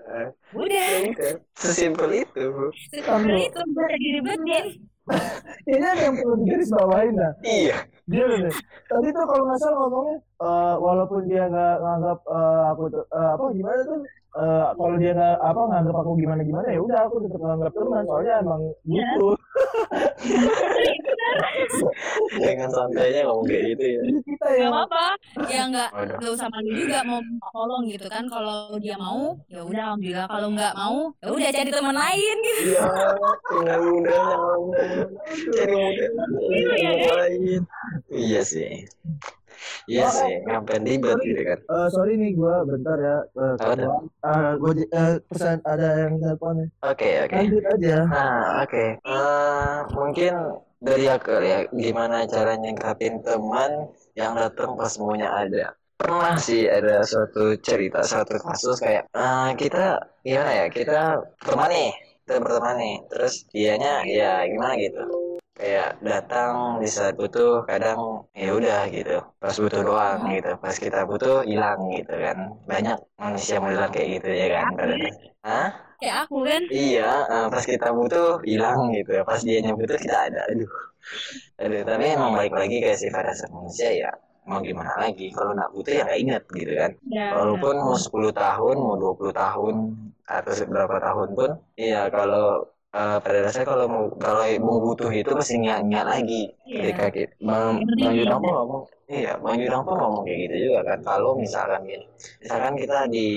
udah 0.56 0.88
Ya 0.88 1.00
udah. 1.12 1.34
Sesimpel 1.56 2.10
itu. 2.24 2.46
seperti 2.92 3.42
itu 3.48 3.60
udah 3.60 3.88
diribetin 4.00 4.66
Kayaknya 5.68 5.90
ada 5.94 6.02
yang 6.08 6.16
perlu 6.16 6.36
digaris 6.48 6.70
bawain 6.72 7.12
dah. 7.20 7.32
Iya. 7.44 7.78
Dia 8.08 8.24
nih. 8.24 8.56
Tadi 8.88 9.08
tuh 9.12 9.26
kalau 9.28 9.44
nggak 9.48 9.60
salah 9.60 9.78
ngomongnya, 9.84 10.16
eh, 10.20 10.76
walaupun 10.80 11.22
dia 11.28 11.44
nggak 11.52 11.76
nganggap 11.84 12.20
eh, 12.24 12.64
aku 12.72 12.84
tuh 12.88 13.04
eh, 13.12 13.30
apa 13.36 13.44
gimana 13.52 13.80
tuh, 13.84 14.00
eh, 14.34 14.66
kalau 14.74 14.96
dia 14.98 15.12
nggak 15.14 15.36
apa 15.40 15.62
nganggap 15.70 15.96
aku 15.96 16.12
gimana 16.18 16.42
gimana 16.42 16.68
ya 16.70 16.80
udah 16.82 17.00
aku 17.06 17.16
tetap 17.24 17.42
nganggap 17.42 17.74
teman 17.74 18.04
soalnya 18.06 18.34
emang 18.42 18.62
butuh. 18.84 19.36
Jangan 22.34 22.70
santainya 22.70 23.22
ngomong 23.28 23.46
kayak 23.46 23.64
gitu 23.76 23.86
ya. 23.86 24.02
Jadi 24.04 24.20
kita 24.26 24.46
nggak 24.46 24.58
yang 24.60 24.74
apa-apa 24.74 25.06
ya 25.48 25.62
nggak 25.70 25.90
Waduh. 25.94 26.18
nggak 26.20 26.32
usah 26.34 26.48
malu 26.50 26.70
juga 26.74 26.98
mau 27.06 27.20
tolong 27.54 27.84
gitu 27.88 28.08
kan 28.10 28.24
kalau 28.28 28.58
dia 28.80 28.96
mau 28.98 29.38
ya 29.48 29.62
udah 29.62 29.84
alhamdulillah 29.94 30.28
kalau 30.28 30.48
nggak 30.54 30.74
mau 30.76 30.98
ya 31.22 31.30
udah 31.30 31.50
cari 31.54 31.70
teman 31.72 31.96
lain 31.96 32.36
gitu 32.42 32.62
Iya, 32.64 32.88
dengan 33.54 33.80
mudahnya 33.84 34.36
ngomong. 34.40 34.78
Jadi 35.54 35.74
mudah. 35.74 36.10
Iya, 36.50 36.74
iya, 36.74 36.92
kan? 36.98 37.16
lain. 37.22 37.62
Iya 38.10 38.42
sih. 38.44 38.72
Iya 39.88 40.06
sih, 40.10 40.34
ngapain 40.48 40.84
ribet 40.84 41.18
gitu 41.22 41.42
kan. 41.44 41.60
Eh, 41.64 41.88
sorry 41.92 42.14
nih 42.16 42.32
gue 42.36 42.56
bentar 42.68 42.98
ya. 43.00 43.18
Uh, 43.36 43.54
Apa 43.60 43.74
tuh? 43.76 43.92
gue 44.60 44.74
pesan 45.28 45.60
ada 45.64 45.90
yang 46.08 46.20
telepon 46.20 46.54
nih. 46.64 46.70
Oke, 46.84 47.10
oke. 47.28 47.36
Lanjut 47.36 47.64
aja. 47.68 47.98
Nah, 48.08 48.44
oke. 48.64 48.86
Eh, 49.00 49.78
mungkin 49.96 50.34
dari 50.84 51.06
aku 51.08 51.34
ya, 51.40 51.60
gimana 51.72 52.28
cara 52.28 52.60
nyingkapin 52.60 53.24
teman 53.24 53.72
yang 54.20 54.36
datang 54.36 54.76
pas 54.76 54.92
semuanya 54.92 55.32
ada. 55.32 55.76
Pernah 55.96 56.36
sih 56.36 56.68
ada 56.68 57.00
suatu 57.08 57.56
cerita, 57.64 58.04
suatu 58.04 58.36
kasus 58.36 58.82
kayak 58.84 59.08
eh, 59.16 59.50
kita 59.56 60.04
gimana 60.26 60.52
ya, 60.52 60.66
kita 60.68 61.24
teman 61.40 61.72
nih, 61.72 61.92
kita 62.28 62.36
berteman 62.44 62.76
nih, 62.76 62.96
terus 63.08 63.48
dianya 63.56 64.04
ya 64.04 64.44
gimana 64.44 64.76
gitu. 64.76 65.23
Kayak 65.54 66.02
datang 66.02 66.82
di 66.82 66.90
saat 66.90 67.14
butuh, 67.14 67.62
kadang 67.70 68.26
ya 68.34 68.50
udah 68.58 68.90
gitu, 68.90 69.22
pas 69.38 69.54
butuh 69.54 69.82
doang 69.86 70.20
gitu, 70.34 70.50
pas 70.58 70.74
kita 70.74 71.06
butuh 71.06 71.46
hilang 71.46 71.80
gitu 71.94 72.10
kan. 72.10 72.38
Banyak 72.66 72.98
manusia 73.22 73.62
modelan 73.62 73.90
kayak 73.94 74.10
gitu 74.18 74.30
ya 74.34 74.48
kan. 74.50 74.66
dasarnya. 74.74 75.12
Hah? 75.46 75.70
kayak 76.04 76.16
aku 76.28 76.38
kan 76.44 76.62
Iya, 76.68 77.12
eh, 77.32 77.46
pas 77.54 77.64
kita 77.64 77.88
butuh 77.96 78.44
hilang 78.44 78.80
gitu. 78.98 79.12
Pas 79.30 79.40
dia 79.40 79.62
butuh 79.72 79.98
kita 80.04 80.18
ada. 80.28 80.42
Aduh. 80.52 80.72
Aduh, 81.62 81.82
tapi 81.86 82.04
emang 82.18 82.32
balik 82.36 82.54
lagi 82.58 82.76
kayak 82.84 83.00
sifat 83.00 83.24
dasar 83.30 83.50
manusia 83.54 83.90
ya. 83.94 84.12
Mau 84.44 84.60
gimana 84.60 84.92
lagi? 85.00 85.32
Kalau 85.32 85.56
nggak 85.56 85.72
butuh 85.72 85.92
ya 85.96 86.02
nggak 86.04 86.20
inget 86.20 86.44
gitu 86.52 86.74
kan. 86.76 86.92
ya 87.08 87.26
Walaupun 87.32 87.76
mau 87.80 87.96
10 87.96 88.32
tahun, 88.36 88.76
mau 88.76 88.96
20 89.00 89.32
tahun, 89.32 89.76
atau 90.28 90.52
seberapa 90.56 90.96
tahun 91.00 91.30
pun, 91.38 91.52
iya 91.80 92.08
kalau 92.12 92.73
eh, 93.00 93.18
pada 93.24 93.38
dasarnya 93.46 93.68
kalau 93.72 93.86
mau 93.94 94.06
kalau 94.26 94.44
mau 94.66 94.78
butuh 94.86 95.12
itu 95.14 95.32
pasti 95.38 95.54
ingat-ingat 95.60 96.06
lagi. 96.14 96.42
Iya. 96.70 96.80
ketika 96.94 97.06
kita 97.16 97.34
Bang 97.48 97.84
Bang 98.02 98.14
Yudang 98.20 98.40
ingat. 98.40 98.46
pun 98.46 98.52
ngomong 98.58 98.82
iya 99.10 99.34
Bang 99.44 99.58
Yudang 99.62 99.84
pun 99.88 99.96
ngomong 100.02 100.24
kayak 100.28 100.40
gitu 100.46 100.56
juga 100.70 100.80
kan. 100.90 101.00
Kalau 101.10 101.32
misalkan 101.44 101.82
gini 101.90 102.06
misalkan 102.42 102.74
kita 102.82 102.98
di 103.16 103.28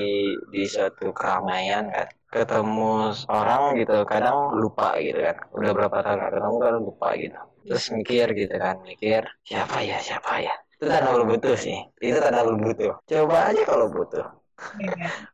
di 0.53 0.63
suatu 0.73 1.07
keramaian 1.19 1.85
kan 1.95 2.09
ketemu 2.35 2.91
orang 3.31 3.63
gitu 3.81 3.97
kadang 4.13 4.39
lupa 4.63 4.89
gitu 5.01 5.21
kan. 5.27 5.37
Udah 5.57 5.71
berapa 5.77 5.97
tahun 6.05 6.17
gak 6.23 6.33
ketemu 6.37 6.57
kadang 6.65 6.83
lupa 6.89 7.09
gitu. 7.23 7.39
Terus 7.67 7.85
mikir 7.97 8.27
gitu 8.41 8.55
kan 8.65 8.77
mikir 8.87 9.23
siapa 9.49 9.77
ya 9.83 9.99
siapa 9.99 10.33
ya? 10.47 10.55
Itu 10.77 10.85
tanda 10.93 11.11
lu 11.17 11.25
butuh 11.33 11.57
sih. 11.57 11.79
Itu 11.99 12.19
tanda 12.21 12.41
lu 12.45 12.55
butuh. 12.61 12.93
Coba 13.09 13.37
aja 13.51 13.63
kalau 13.65 13.89
butuh 13.91 14.27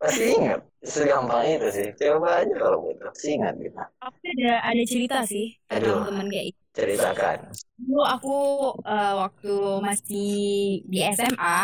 pasti 0.01 0.25
ingat? 0.35 0.61
Segampang 0.83 1.47
itu 1.47 1.69
sih. 1.71 1.89
Coba 1.95 2.43
aja 2.43 2.55
kalau 2.59 2.79
butuh 2.83 3.09
pasti 3.15 3.29
ingat 3.39 3.55
gitu 3.63 3.79
aku 4.03 4.19
ada 4.35 4.51
ada 4.67 4.83
cerita 4.83 5.17
sih 5.23 5.47
Aduh. 5.71 6.03
teman 6.07 6.27
kayak 6.27 6.47
itu 6.51 6.61
ceritakan. 6.73 7.39
Dulu 7.79 8.03
aku 8.03 8.37
eh, 8.83 9.13
waktu 9.23 9.55
masih 9.85 10.29
di 10.89 10.99
SMA 11.07 11.59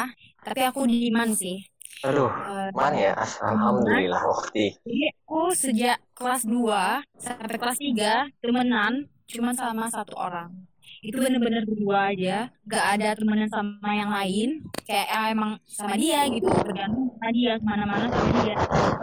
tapi 0.44 0.60
aku 0.64 0.86
di 0.86 1.10
Man 1.10 1.34
sih. 1.34 1.58
Aduh 2.06 2.30
Eh, 2.30 2.70
mana 2.78 2.94
ya? 2.94 3.12
Alhamdulillah 3.18 4.22
waktu 4.22 4.78
Jadi 4.86 5.02
aku 5.18 5.40
sejak 5.50 5.98
kelas 6.14 6.42
2 6.46 7.02
sampai 7.18 7.56
kelas 7.58 7.78
3 7.82 8.30
temenan 8.38 9.10
cuma 9.26 9.50
sama 9.52 9.90
satu 9.90 10.14
orang. 10.14 10.67
Itu 11.02 11.16
bener-bener 11.22 11.62
berdua 11.62 12.10
aja, 12.10 12.50
gak 12.66 12.84
ada 12.98 13.08
temenan 13.14 13.50
sama 13.50 13.90
yang 13.94 14.10
lain. 14.10 14.48
Kayak 14.82 15.06
ah, 15.14 15.26
emang 15.30 15.50
sama 15.68 15.94
dia 15.94 16.26
gitu, 16.30 16.48
tergantung 16.48 17.12
sama 17.14 17.28
dia 17.30 17.52
ke 17.60 17.64
mana-mana 17.64 18.06
sama 18.10 18.30
dia. 18.42 18.56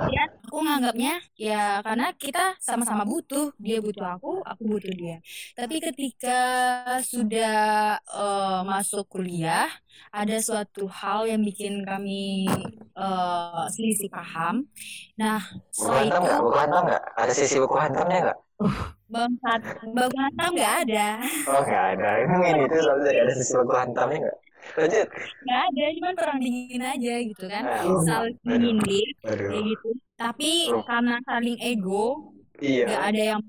Dan 0.06 0.30
aku 0.46 0.58
nganggapnya 0.64 1.14
ya 1.36 1.64
karena 1.84 2.08
kita 2.16 2.44
sama-sama 2.60 3.04
butuh, 3.08 3.52
dia 3.60 3.78
butuh 3.80 4.06
aku, 4.18 4.44
aku 4.44 4.62
butuh 4.66 4.94
dia. 4.94 5.18
Tapi 5.56 5.76
ketika 5.84 6.40
sudah 7.04 7.56
eh, 8.00 8.60
masuk 8.68 9.08
kuliah, 9.08 9.68
ada 10.12 10.38
suatu 10.40 10.88
hal 10.88 11.28
yang 11.28 11.42
bikin 11.44 11.84
kami 11.84 12.48
eh, 12.96 13.64
selisih 13.72 14.12
paham. 14.12 14.68
Nah, 15.20 15.40
setelah 15.72 16.04
itu 16.08 16.20
buku 16.44 16.56
hantam 16.56 16.82
nggak 16.88 17.04
ada 17.16 17.34
sisi 17.36 17.56
buku 17.60 17.76
hantamnya 17.76 18.20
nggak 18.32 18.40
bangsat 19.14 19.62
bagus 19.96 20.18
hantam 20.18 20.50
nggak 20.56 20.74
ada, 20.88 21.08
oh 21.52 21.62
nggak 21.68 21.86
ada. 21.98 22.10
Emang 22.24 22.42
ini 22.48 22.64
tuh 22.72 22.80
selalu 22.82 23.02
ada 23.12 23.34
sisi 23.38 23.54
buku 23.60 23.74
hantamnya 23.76 24.18
nggak? 24.24 24.38
Lanjut. 24.80 25.08
Nggak 25.46 25.62
ada, 25.70 25.84
cuman 25.98 26.14
perang 26.18 26.40
dingin 26.42 26.84
aja 26.84 27.14
gitu 27.22 27.46
kan, 27.46 27.64
Nah, 27.64 27.82
saling 28.08 28.38
aduh. 28.50 28.50
menyindir 28.50 29.08
aduh 29.30 29.50
kayak 29.52 29.64
gitu. 29.72 29.90
Tapi 30.16 30.52
Oh. 30.74 30.84
karena 30.88 31.16
saling 31.28 31.58
ego, 31.62 32.34
iya. 32.64 32.84
nggak 32.88 33.04
ada 33.14 33.22
yang 33.36 33.42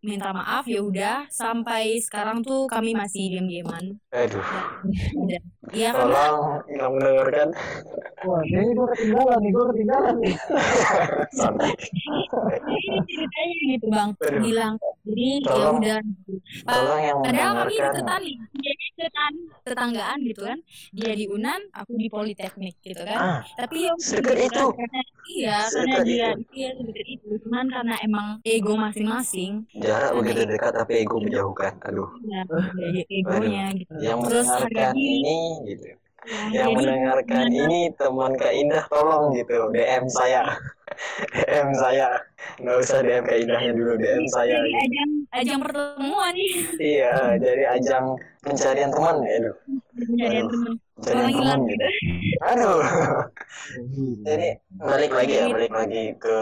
minta 0.00 0.32
maaf 0.32 0.64
ya 0.64 0.80
udah 0.80 1.28
sampai 1.28 2.00
sekarang 2.00 2.40
tuh 2.40 2.64
kami 2.66 2.96
masih 2.96 3.36
diam-diaman. 3.36 4.00
aduh 4.10 4.44
Udah. 5.16 5.42
Iya 5.70 5.94
karena 5.94 6.18
tolong 6.18 6.66
yang 6.72 6.90
mendengarkan 6.98 7.48
Wah, 8.20 8.42
kayaknya 8.44 8.72
gue 8.76 8.86
ketinggalan 8.92 9.38
nih, 9.40 9.50
gue 9.56 9.64
ketinggalan 9.72 10.14
nih. 10.20 10.34
ini 12.60 12.98
ceritanya 13.08 13.56
gitu 13.72 13.86
bang, 13.88 14.10
Aduh. 14.12 14.40
bilang 14.44 14.74
jadi 15.00 15.28
ya 15.40 15.66
udah. 15.72 15.98
yang 17.00 17.18
Padahal 17.24 17.52
kami 17.64 17.74
deketan 17.80 18.20
nih, 18.20 18.36
deketan 18.60 19.32
tetanggaan 19.64 20.18
gitu 20.28 20.40
kan. 20.44 20.58
Dia 20.92 21.12
di 21.16 21.24
Unan, 21.32 21.60
aku 21.72 21.96
di 21.96 22.06
Politeknik 22.12 22.76
gitu 22.84 23.00
kan. 23.08 23.18
ah 23.18 23.40
Tapi 23.56 23.88
ya 23.88 23.92
Sedekat 23.96 24.36
gitu 24.36 24.52
itu. 24.52 24.66
kan, 24.68 24.76
karena 24.76 25.00
iya, 25.32 25.58
karena 25.72 25.96
dia 26.04 26.28
itu. 26.36 26.44
dia 26.52 26.68
sedekat 26.76 27.06
itu. 27.08 27.28
Cuman 27.48 27.66
karena 27.72 27.96
emang 28.04 28.26
ego 28.44 28.74
masing-masing, 28.76 29.64
jarak 29.90 30.10
begitu 30.14 30.40
dekat 30.46 30.72
tapi 30.78 30.92
ego 31.02 31.16
menjauhkan. 31.18 31.74
Aduh. 31.90 32.08
Ya, 32.30 32.46
ya, 32.46 33.02
egonya 33.10 33.64
gitu. 33.74 33.92
yang 33.98 34.18
Terus 34.22 34.46
mendengarkan 34.46 34.94
hari 34.94 35.02
ini? 35.02 35.38
gitu. 35.66 35.86
Ya, 36.20 36.42
yang 36.52 36.76
jadi 36.76 36.76
mendengarkan 36.76 37.44
gimana? 37.48 37.64
ini 37.64 37.80
teman 37.96 38.32
Kak 38.36 38.52
Indah 38.52 38.84
tolong 38.92 39.24
gitu. 39.34 39.56
DM 39.72 40.04
saya. 40.06 40.42
DM 41.48 41.68
saya. 41.74 42.08
Nggak 42.60 42.76
usah 42.84 42.98
DM 43.00 43.24
Kak 43.24 43.38
Indahnya 43.40 43.72
dulu 43.72 43.92
DM 43.96 44.24
saya 44.28 44.56
jadi 44.60 44.68
gitu. 44.68 44.80
ajang 44.84 45.10
ajang 45.30 45.58
pertemuan 45.64 46.32
nih, 46.36 46.52
iya 46.76 47.14
dari 47.40 47.64
ajang 47.64 48.04
pencarian 48.42 48.90
teman 48.92 49.16
aduh 49.22 49.56
pencarian 49.96 50.44
Aduh. 50.44 50.52
teman. 50.52 50.74
Teman 51.04 51.28
hilang. 51.32 51.60
gitu. 51.68 51.86
Aduh. 52.40 52.80
Jadi 54.26 54.48
balik 54.80 55.12
lagi 55.16 55.32
ya 55.40 55.46
balik 55.48 55.72
lagi 55.72 56.02
ke 56.20 56.36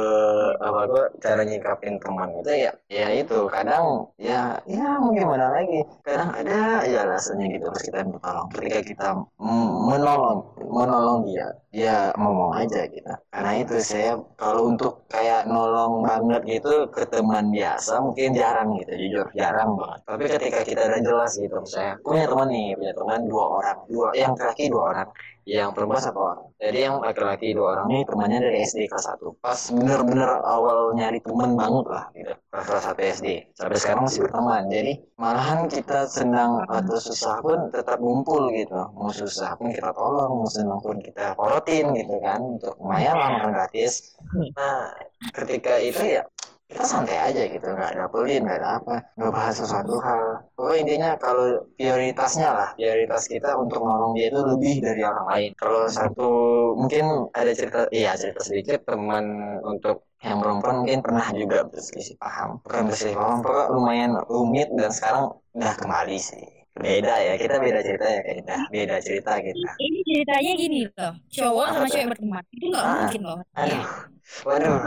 apa 0.58 0.80
gua 0.90 1.04
cara 1.22 1.42
nyikapin 1.46 1.96
teman 2.02 2.30
itu 2.42 2.50
ya 2.66 2.72
ya 2.90 3.06
itu. 3.14 3.38
Kadang 3.50 4.10
ya 4.18 4.58
ya 4.66 4.98
mau 4.98 5.10
gimana 5.14 5.46
lagi. 5.54 5.82
Kadang 6.06 6.30
ada 6.34 6.82
aja 6.84 6.98
alasannya 7.06 7.46
gitu. 7.54 7.66
Pas 7.70 7.82
kita 7.86 7.98
minta 8.06 8.20
tolong 8.22 8.48
ketika 8.54 8.80
kita 8.82 9.06
menolong 9.38 10.38
menolong 10.58 11.18
dia 11.28 11.46
dia 11.70 12.10
mau 12.18 12.32
mau 12.34 12.50
aja 12.54 12.86
gitu. 12.90 13.10
Karena 13.30 13.52
itu 13.62 13.74
saya 13.82 14.18
kalau 14.38 14.70
untuk 14.74 14.97
kayak 15.08 15.48
nolong 15.48 16.04
banget 16.04 16.60
gitu 16.60 16.84
ke 16.92 17.08
teman 17.08 17.48
biasa 17.48 17.96
mungkin 18.04 18.36
jarang 18.36 18.76
gitu 18.76 18.92
jujur 18.92 19.26
jarang 19.32 19.72
banget. 19.80 20.00
Tapi 20.04 20.24
ketika 20.28 20.60
kita 20.68 20.82
udah 20.84 21.00
jelas 21.00 21.32
gitu 21.40 21.58
saya 21.64 21.96
punya 22.04 22.28
teman 22.28 22.48
nih 22.52 22.76
punya 22.76 22.92
teman 22.92 23.20
dua 23.24 23.44
orang 23.56 23.78
dua 23.88 24.08
yang 24.12 24.36
laki 24.36 24.68
dua 24.68 24.82
orang 24.92 25.08
yang 25.48 25.72
perempuan 25.72 25.96
satu 26.04 26.20
orang. 26.20 26.44
jadi 26.60 26.78
yang 26.90 27.00
laki-laki 27.00 27.56
dua 27.56 27.80
orang. 27.80 27.86
Ini 27.88 28.00
temannya 28.04 28.38
dari 28.44 28.58
SD 28.68 28.84
kelas 28.92 29.16
1 29.16 29.40
pas 29.40 29.56
bener-bener 29.72 30.30
awal 30.44 30.92
nyari 30.92 31.24
temen 31.24 31.56
banget 31.56 31.86
lah 31.88 32.04
gitu. 32.12 32.34
Pas 32.52 32.64
kelas 32.68 32.84
1 32.92 33.00
SD 33.16 33.26
sampai 33.56 33.78
sekarang 33.80 34.02
masih 34.04 34.20
berteman. 34.28 34.62
Jadi 34.68 34.92
malahan 35.16 35.60
kita 35.72 36.04
senang 36.04 36.68
atau 36.68 36.96
susah 37.00 37.40
pun 37.40 37.72
tetap 37.72 37.96
ngumpul 37.96 38.52
gitu. 38.52 38.76
Mau 38.92 39.08
susah 39.08 39.56
pun 39.56 39.72
kita 39.72 39.88
tolong 39.96 40.44
mau 40.44 40.50
senang 40.50 40.84
pun 40.84 41.00
kita 41.00 41.32
porotin 41.32 41.96
gitu 41.96 42.14
kan. 42.20 42.40
Untuk 42.44 42.76
lumayan 42.76 43.16
lah 43.16 43.28
makan 43.40 43.50
gratis. 43.56 44.18
Nah 44.52 44.92
ketika 45.32 45.80
itu 45.80 46.20
ya 46.20 46.28
kita 46.68 46.84
santai 46.84 47.16
aja 47.16 47.42
gitu 47.48 47.64
nggak 47.64 47.90
ada 47.96 48.04
pelit 48.12 48.44
nggak 48.44 48.58
ada 48.60 48.68
apa 48.76 48.94
nggak 49.16 49.32
bahas 49.32 49.54
sesuatu 49.56 49.94
hal 50.04 50.24
pokoknya 50.52 50.78
intinya 50.84 51.10
kalau 51.16 51.46
prioritasnya 51.80 52.48
lah 52.52 52.68
prioritas 52.76 53.24
kita 53.24 53.56
untuk 53.56 53.80
nolong 53.80 54.12
dia 54.12 54.28
itu 54.28 54.40
lebih 54.44 54.74
dari 54.84 55.00
orang 55.00 55.26
lain 55.32 55.50
kalau 55.56 55.88
satu 55.88 56.28
mungkin 56.76 57.04
ada 57.32 57.52
cerita 57.56 57.88
iya 57.88 58.12
cerita 58.20 58.44
sedikit 58.44 58.84
teman 58.84 59.24
untuk 59.64 60.04
yang 60.20 60.44
perempuan 60.44 60.84
mungkin 60.84 61.00
pernah 61.00 61.26
juga 61.32 61.58
berselisih 61.64 62.16
paham 62.20 62.60
bukan 62.60 62.82
berselisih 62.92 63.16
paham 63.16 63.38
pokoknya 63.40 63.66
lumayan 63.72 64.12
rumit 64.28 64.68
dan 64.76 64.90
sekarang 64.92 65.24
udah 65.56 65.72
kembali 65.72 66.18
sih 66.20 66.44
beda 66.78 67.14
ya 67.16 67.34
kita 67.40 67.56
beda 67.58 67.80
cerita 67.82 68.06
ya 68.06 68.20
kayaknya 68.22 68.56
beda 68.70 68.96
cerita 69.02 69.32
kita 69.40 69.70
Ini 69.82 69.98
ceritanya 70.06 70.52
gini 70.54 70.78
loh, 70.94 71.12
cowok 71.26 71.64
sama 71.74 71.86
cewek 71.90 72.06
berteman 72.12 72.44
itu 72.54 72.64
nggak 72.70 72.84
Ah. 72.86 72.94
mungkin 73.02 73.20
loh. 73.26 73.38
aduh 73.56 73.82
Iya. 73.82 74.17
Waduh. 74.46 74.78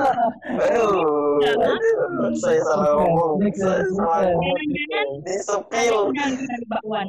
Waduh. 0.56 1.42
Aduh 1.42 2.34
saya 2.38 2.62
salah 2.64 2.92
ngomong. 2.98 3.42
saya 3.58 3.86
salah 3.94 4.22
ngomong. 4.32 6.14
Bakwan. 6.70 7.08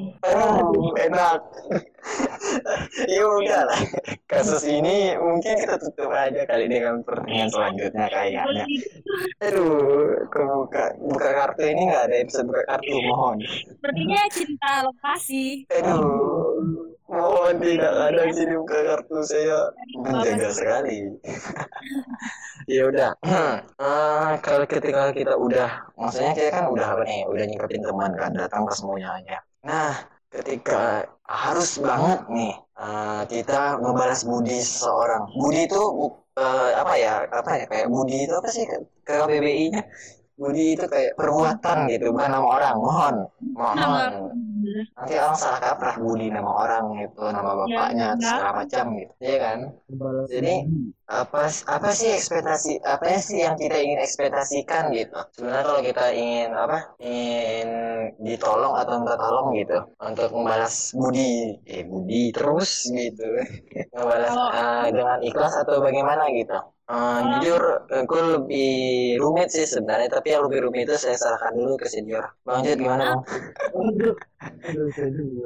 enak. 0.98 1.40
Ya 3.06 3.22
udah 3.22 3.62
lah. 3.68 3.80
Kasus 4.26 4.66
ini 4.66 5.14
mungkin 5.20 5.54
kita 5.54 5.78
tutup 5.78 6.10
aja 6.10 6.42
kali 6.48 6.66
dengan 6.66 6.98
pertanyaan 7.06 7.50
selanjutnya 7.52 8.06
kayaknya. 8.10 8.64
Aduh 9.44 10.26
kebuka 10.26 10.98
buka 10.98 11.30
kartu 11.30 11.62
ini 11.68 11.82
nggak 11.88 12.04
ada 12.10 12.16
episode 12.26 12.50
buka 12.50 12.62
kartu 12.66 12.94
mohon. 13.06 13.36
Sepertinya 13.44 14.20
cinta 14.34 14.72
lokasi. 14.82 15.68
aduh 15.70 16.58
mohon 17.06 17.54
tidak 17.60 17.92
ada 17.92 18.20
di 18.26 18.34
sini 18.34 18.54
buka 18.58 18.78
kartu 18.82 19.16
saya. 19.22 19.58
Menjaga 20.02 20.50
sekali 20.50 21.12
ya 22.66 22.82
udah. 22.88 23.10
Eh, 23.82 24.32
kalau 24.38 24.64
ketika 24.64 25.10
kita 25.10 25.34
udah 25.34 25.90
maksudnya 25.98 26.32
kita 26.38 26.50
kan 26.54 26.64
udah 26.70 26.86
apa 26.94 27.02
nih 27.02 27.26
udah 27.26 27.44
nyingkapin 27.44 27.82
teman 27.82 28.14
kan 28.14 28.30
datang 28.30 28.62
ke 28.62 28.72
semuanya 28.78 29.18
aja. 29.18 29.38
Nah 29.66 29.92
ketika 30.30 31.04
harus 31.26 31.82
banget 31.82 32.20
nih 32.30 32.54
eh, 32.78 33.22
kita 33.26 33.82
membalas 33.82 34.22
budi 34.22 34.62
seseorang. 34.62 35.26
Budi 35.34 35.66
itu 35.66 35.82
eh, 36.38 36.70
apa 36.78 36.94
ya 36.94 37.12
apa 37.26 37.50
ya 37.58 37.64
kayak 37.66 37.88
budi 37.90 38.24
itu 38.24 38.34
apa 38.38 38.48
sih 38.48 38.64
ke 38.64 38.78
KBBI 39.02 39.64
nya 39.74 39.82
budi 40.38 40.74
itu 40.74 40.84
kayak 40.88 41.12
perbuatan 41.14 41.86
gitu 41.92 42.10
bukan 42.10 42.30
nama 42.32 42.46
orang 42.46 42.76
mohon 42.80 43.14
mohon 43.52 44.12
nanti 44.92 45.14
orang 45.18 45.36
salah 45.38 45.60
kaprah 45.60 45.96
budi 45.98 46.28
nama 46.30 46.50
orang 46.50 46.84
gitu 47.02 47.22
nama 47.28 47.50
bapaknya 47.64 48.06
enggak. 48.14 48.28
segala 48.38 48.52
macam 48.62 48.84
gitu 48.98 49.12
ya 49.22 49.36
kan? 49.42 49.58
Jadi, 50.30 50.54
apa 51.12 51.40
apa 51.48 51.88
sih 51.92 52.10
ekspektasi 52.16 52.72
apa 52.80 53.04
sih 53.20 53.38
yang 53.44 53.56
kita 53.58 53.76
ingin 53.82 54.00
ekspektasikan 54.00 54.94
gitu? 54.96 55.18
Sebenarnya 55.34 55.64
kalau 55.66 55.82
kita 55.84 56.04
ingin 56.14 56.50
apa 56.56 56.78
ingin 57.02 57.68
ditolong 58.22 58.74
atau 58.78 58.94
minta 59.02 59.16
tolong 59.18 59.46
gitu 59.58 59.78
untuk 60.00 60.28
membalas 60.32 60.74
budi 60.94 61.58
eh 61.66 61.82
budi 61.84 62.32
terus 62.32 62.88
gitu. 62.88 63.26
Membalas 63.96 64.30
Kalau- 64.32 64.52
eh, 64.54 64.86
dengan 64.94 65.18
ikhlas 65.20 65.54
atau 65.62 65.82
bagaimana 65.82 66.28
gitu 66.32 66.56
Eh, 66.82 67.18
jujur 67.38 67.62
aku 67.88 68.16
lebih 68.36 68.70
rumit 69.22 69.48
sih 69.54 69.64
sebenarnya 69.64 70.10
tapi 70.10 70.34
yang 70.34 70.50
lebih 70.50 70.66
rumit 70.66 70.90
itu 70.90 70.98
saya 70.98 71.14
serahkan 71.14 71.54
dulu 71.54 71.78
ke 71.78 71.86
senior 71.86 72.26
bang 72.42 72.60
Jod 72.66 72.78
gimana 72.82 73.04
bang 73.22 73.22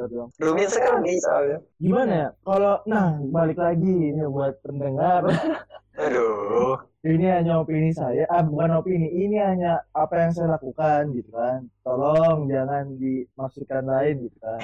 dong. 0.17 0.29
rumit 0.41 0.69
sekali 0.73 1.21
soalnya 1.21 1.61
Gimana 1.77 2.13
ya? 2.17 2.29
Kalau 2.41 2.75
nah 2.89 3.21
balik 3.21 3.61
lagi 3.61 4.17
ini 4.17 4.25
buat 4.27 4.57
pendengar. 4.65 5.29
aduh 6.03 6.81
ini 7.07 7.27
hanya 7.31 7.63
opini 7.63 7.91
saya, 7.95 8.27
ah 8.27 8.43
bukan 8.43 8.83
opini, 8.83 9.07
ini 9.15 9.39
hanya 9.39 9.79
apa 9.95 10.27
yang 10.27 10.33
saya 10.35 10.59
lakukan 10.59 11.15
gitu 11.15 11.31
kan. 11.31 11.63
Tolong 11.87 12.51
jangan 12.51 12.99
dimaksudkan 12.99 13.87
lain 13.87 14.27
gitu 14.27 14.39
kan. 14.43 14.59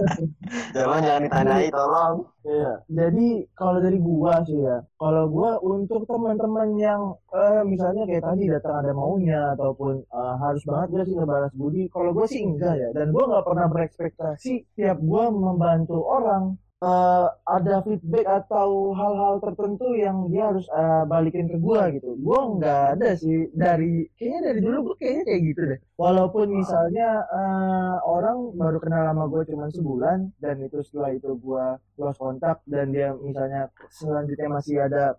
jangan 0.76 1.00
jangan 1.00 1.22
ditandai 1.24 1.68
tolong 1.72 2.16
Iya. 2.42 2.82
Jadi 2.90 3.46
kalau 3.54 3.78
dari 3.78 3.98
gua 4.02 4.42
sih 4.42 4.58
ya, 4.58 4.82
kalau 4.98 5.30
gua 5.30 5.62
untuk 5.62 6.02
teman-teman 6.10 6.74
yang 6.74 7.14
eh, 7.30 7.62
misalnya 7.62 8.02
kayak 8.02 8.26
tadi 8.26 8.50
datang 8.50 8.82
ada 8.82 8.90
maunya 8.90 9.54
ataupun 9.54 10.02
eh, 10.02 10.34
harus 10.42 10.62
banget 10.66 10.88
gak 10.90 11.06
sih 11.06 11.14
ngebalas 11.14 11.54
budi, 11.54 11.86
kalau 11.94 12.10
gua 12.10 12.26
sih 12.26 12.42
enggak 12.42 12.74
ya. 12.82 12.88
Dan 12.90 13.14
gua 13.14 13.30
nggak 13.30 13.46
pernah 13.46 13.66
berekspektasi 13.70 14.74
tiap 14.74 14.98
gua 14.98 15.30
membantu 15.30 16.02
orang 16.02 16.58
eh, 16.82 17.26
ada 17.46 17.74
feedback 17.86 18.26
atau 18.26 18.90
hal-hal 18.92 19.34
tertentu 19.44 19.94
yang 19.94 20.26
dia 20.32 20.50
harus 20.50 20.66
eh, 20.68 21.02
balikin 21.06 21.46
ke 21.52 21.56
gua 21.62 21.88
gitu. 21.94 22.18
Gua 22.18 22.38
nggak 22.58 22.82
ada 22.98 23.08
sih 23.14 23.48
dari 23.54 24.06
kayaknya 24.18 24.40
dari 24.52 24.60
dulu 24.66 24.78
gua 24.90 24.96
kayaknya 25.00 25.22
kayak 25.28 25.42
gitu 25.48 25.62
deh. 25.70 25.78
Walaupun 25.96 26.46
misalnya 26.60 27.08
eh, 27.30 27.94
orang 28.02 28.36
baru 28.58 28.78
kenal 28.82 29.02
sama 29.08 29.24
gue 29.30 29.42
cuma 29.50 29.66
sebulan 29.70 30.18
dan 30.42 30.56
itu 30.62 30.78
setelah 30.82 31.10
itu 31.14 31.30
gua 31.38 31.78
lost 32.00 32.18
kontak 32.18 32.58
dan 32.66 32.90
dia 32.90 33.14
misalnya 33.14 33.70
selanjutnya 33.92 34.48
masih 34.50 34.76
ada 34.82 35.14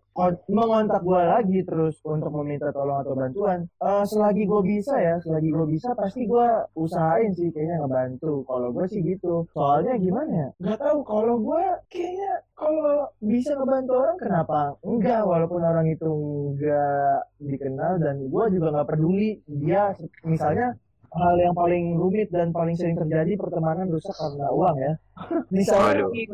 mengontak 0.51 1.01
gue 1.01 1.21
lagi 1.21 1.59
terus 1.65 1.97
untuk 2.05 2.29
meminta 2.41 2.69
tolong 2.69 3.01
atau 3.01 3.13
bantuan 3.17 3.65
eh, 3.65 4.05
selagi 4.05 4.43
gue 4.45 4.61
bisa 4.61 4.93
ya 4.99 5.15
selagi 5.23 5.49
gue 5.49 5.67
bisa 5.69 5.95
pasti 5.97 6.27
gue 6.27 6.47
usahain 6.77 7.31
sih 7.33 7.49
kayaknya 7.49 7.81
ngebantu 7.81 8.45
kalau 8.45 8.69
gue 8.69 8.85
sih 8.91 9.01
gitu 9.01 9.47
soalnya 9.55 9.97
gimana 9.97 10.31
ya 10.31 10.49
nggak 10.61 10.79
tahu 10.81 10.99
kalau 11.07 11.35
gue 11.53 11.67
kayaknya 11.93 12.33
kalau 12.57 13.05
bisa 13.21 13.53
ngebantu 13.53 13.93
orang 14.01 14.17
kenapa 14.17 14.59
enggak? 14.81 15.21
Walaupun 15.21 15.61
orang 15.61 15.85
itu 15.85 16.09
enggak 16.09 17.29
dikenal 17.37 18.01
dan 18.01 18.15
gue 18.25 18.43
juga 18.57 18.67
nggak 18.73 18.89
peduli. 18.89 19.37
Dia 19.45 19.93
misalnya 20.25 20.73
hal 21.13 21.35
yang 21.37 21.53
paling 21.53 21.93
rumit 21.93 22.33
dan 22.33 22.49
paling 22.49 22.73
sering 22.73 22.97
terjadi 22.97 23.37
pertemanan 23.37 23.85
rusak 23.85 24.17
karena 24.17 24.49
uang 24.49 24.75
ya. 24.81 24.93
Misalnya 25.53 26.09
Waduh. 26.09 26.25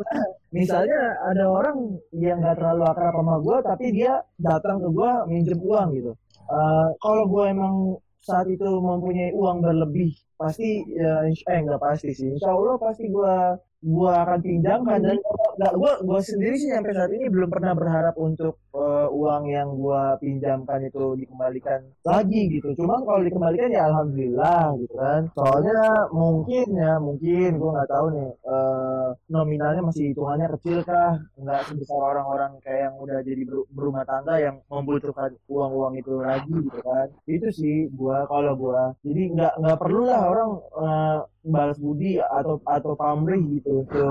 misalnya 0.55 0.99
ada 1.27 1.45
orang 1.51 1.99
yang 2.15 2.39
nggak 2.39 2.55
terlalu 2.63 2.87
akrab 2.87 3.11
sama 3.19 3.35
gue 3.43 3.57
tapi 3.67 3.85
dia 3.91 4.23
datang 4.39 4.79
ke 4.79 4.87
gue 4.87 5.11
minjem 5.27 5.59
uang 5.59 5.87
gitu. 5.99 6.11
Eh, 6.47 6.89
kalau 7.03 7.27
gue 7.27 7.43
emang 7.51 7.75
saat 8.23 8.47
itu 8.47 8.67
mempunyai 8.79 9.35
uang 9.35 9.59
berlebih 9.59 10.15
pasti 10.39 10.87
ya 10.95 11.27
eh 11.27 11.59
nggak 11.59 11.83
pasti 11.83 12.15
sih. 12.15 12.39
Insya 12.39 12.55
Allah 12.55 12.79
pasti 12.79 13.11
gue 13.11 13.35
gua 13.83 14.27
akan 14.27 14.39
pinjamkan. 14.43 14.99
Dan 15.01 15.17
nggak 15.59 15.73
gua 15.75 15.91
gua 16.03 16.19
sendiri 16.19 16.55
sih 16.59 16.69
sampai 16.71 16.91
saat 16.95 17.11
ini 17.11 17.27
belum 17.31 17.49
pernah 17.51 17.73
berharap 17.75 18.15
untuk 18.19 18.59
eh, 18.75 19.07
uang 19.19 19.43
yang 19.55 19.69
gua 19.81 20.01
pinjamkan 20.21 20.79
itu 20.89 21.03
dikembalikan 21.21 21.79
lagi 22.05 22.39
gitu. 22.53 22.67
Cuman 22.79 22.99
kalau 23.07 23.21
dikembalikan 23.27 23.69
ya 23.73 23.81
alhamdulillah 23.89 24.63
gitu 24.81 24.93
kan. 24.97 25.21
Soalnya 25.37 25.77
mungkin 26.13 26.65
ya 26.77 26.93
mungkin 27.01 27.47
gua 27.61 27.69
nggak 27.81 27.89
tahu 27.93 28.05
nih 28.15 28.29
eh, 28.53 29.07
nominalnya 29.33 29.81
masih 29.89 30.03
hitungannya 30.13 30.47
kecil 30.57 30.77
kah? 30.85 31.11
Nggak 31.41 31.61
sebesar 31.69 31.99
orang-orang 32.01 32.51
kayak 32.63 32.79
yang 32.89 32.95
udah 33.03 33.17
jadi 33.25 33.41
ber- 33.49 33.67
berumah 33.75 34.03
tangga 34.07 34.35
yang 34.41 34.55
membutuhkan 34.71 35.31
uang-uang 35.49 35.93
itu 36.01 36.11
lagi 36.21 36.53
gitu 36.65 36.79
kan. 36.85 37.07
Itu 37.25 37.47
sih 37.53 37.75
gua 37.93 38.25
kalau 38.29 38.53
gua. 38.57 38.81
Jadi 39.05 39.21
nggak 39.35 39.53
nggak 39.61 39.77
perlu 39.81 40.01
lah 40.09 40.21
orang 40.31 40.49
eh, 40.83 41.17
balas 41.49 41.77
budi 41.79 42.19
atau 42.19 42.59
atau 42.67 42.93
pamrih 42.99 43.41
gitu 43.59 43.87
ke 43.87 44.03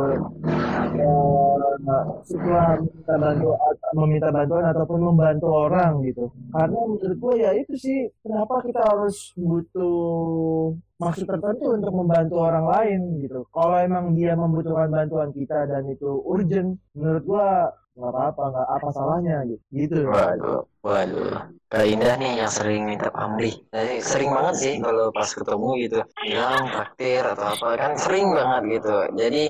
eh, 0.99 2.03
setelah 2.29 2.77
meminta 2.79 3.15
bantu 3.21 3.49
meminta 3.97 4.29
bantuan 4.49 4.65
ataupun 4.73 5.01
membantu 5.13 5.53
orang 5.53 6.01
gitu. 6.09 6.33
Karena 6.49 6.81
menurut 6.89 7.19
gue 7.21 7.35
ya 7.37 7.53
itu 7.53 7.77
sih 7.77 8.09
kenapa 8.25 8.65
kita 8.65 8.81
harus 8.81 9.37
butuh 9.37 10.73
maksud 10.97 11.29
tertentu 11.29 11.77
untuk 11.77 11.93
membantu 11.93 12.41
orang 12.41 12.65
lain 12.65 13.01
gitu. 13.21 13.45
Kalau 13.53 13.77
emang 13.77 14.17
dia 14.17 14.33
membutuhkan 14.33 14.89
bantuan 14.89 15.29
kita 15.37 15.69
dan 15.69 15.85
itu 15.93 16.25
urgent 16.25 16.81
menurut 16.97 17.23
gua 17.29 17.69
nggak 17.99 18.15
apa-apa 18.15 18.43
nggak 18.55 18.69
apa 18.79 18.89
salahnya 18.95 19.37
gitu. 19.45 19.63
Gitu. 19.69 20.01
Waduh, 20.09 20.63
waduh. 20.85 21.59
Kak 21.69 21.85
Indah 21.85 22.17
nih 22.17 22.41
yang 22.41 22.49
sering 22.49 22.89
minta 22.89 23.13
pamrih. 23.13 23.53
Jadi 23.69 24.01
sering 24.01 24.33
banget 24.33 24.55
sih 24.57 24.75
kalau 24.81 25.13
pas 25.13 25.29
ketemu 25.29 25.69
gitu, 25.85 26.01
bilang 26.25 26.65
traktir 26.73 27.21
atau 27.21 27.45
apa 27.45 27.69
kan 27.77 27.93
sering 28.01 28.33
banget 28.33 28.81
gitu. 28.81 28.97
Jadi 29.21 29.43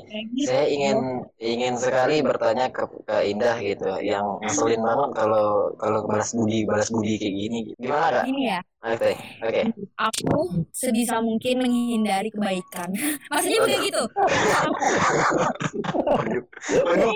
saya 0.42 0.64
ingin 0.66 1.22
ingin 1.38 1.78
sekali 1.78 2.18
bertanya 2.26 2.74
ke 2.74 2.90
Kak 3.06 3.22
Indah 3.22 3.54
gitu, 3.62 3.86
yang 4.02 4.42
ngeselin 4.42 4.82
banget 4.82 5.10
kalau 5.14 5.70
kalau 5.78 6.00
balas 6.10 6.34
budi 6.34 6.66
balas 6.66 6.90
budi 6.90 7.22
kayak 7.22 7.34
gini. 7.38 7.58
Gimana 7.78 8.06
kak? 8.10 8.24
Gini 8.26 8.42
ya, 8.50 8.60
Oke, 8.78 9.12
oke. 9.42 9.62
aku 9.94 10.38
sebisa 10.74 11.22
mungkin 11.22 11.62
menghindari 11.62 12.34
kebaikan. 12.34 12.90
Maksudnya 13.30 13.58
bukan 13.62 13.78
gitu. 13.86 14.02
Waduh, 16.02 16.44
waduh, 16.82 17.14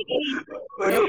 waduh. 0.78 1.06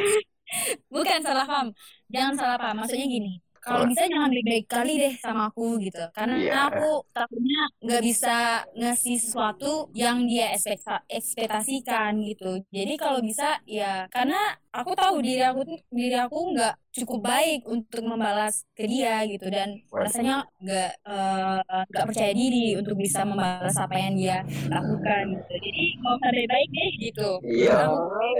Bukan 0.93 1.17
salah 1.25 1.45
paham. 1.49 1.73
Jangan 2.13 2.33
salah 2.39 2.57
paham. 2.61 2.75
Maksudnya 2.79 3.07
gini. 3.09 3.31
Kalau 3.63 3.87
bisa 3.87 4.03
jangan 4.11 4.29
baik-baik 4.35 4.67
kali 4.67 4.93
deh 4.99 5.13
sama 5.23 5.47
aku 5.49 5.79
gitu. 5.79 6.03
Karena 6.11 6.35
Iya. 6.35 6.59
aku 6.67 7.07
takutnya 7.15 7.61
nggak 7.79 8.01
bisa 8.03 8.35
ngasih 8.75 9.15
sesuatu 9.23 9.87
yang 9.95 10.27
dia 10.27 10.51
ekspekta 10.51 11.07
ekspektasikan 11.07 12.19
gitu. 12.27 12.59
Jadi 12.69 12.93
kalau 12.99 13.23
bisa 13.23 13.63
ya 13.63 14.05
karena 14.11 14.35
aku 14.75 14.91
tahu 14.97 15.23
diri 15.23 15.41
aku 15.47 15.61
diri 15.95 16.17
aku 16.19 16.37
nggak 16.51 16.73
cukup 16.93 17.25
baik 17.25 17.65
untuk 17.65 18.03
membalas 18.05 18.67
ke 18.77 18.83
dia 18.85 19.23
gitu. 19.31 19.47
Dan 19.47 19.79
rasanya 19.89 20.43
nggak 20.59 20.91
eh, 21.07 21.59
nggak 21.89 22.05
percaya 22.11 22.33
diri 22.35 22.75
untuk 22.75 22.99
bisa 22.99 23.23
membalas 23.23 23.73
apa 23.79 23.95
yang 23.95 24.13
dia 24.19 24.37
lakukan 24.67 25.23
gitu. 25.39 25.53
Jadi 25.55 25.83
mau 26.03 26.15
sampai 26.19 26.45
baik 26.51 26.69
deh 26.69 26.91
gitu. 26.99 27.29
Iya. 27.47 27.79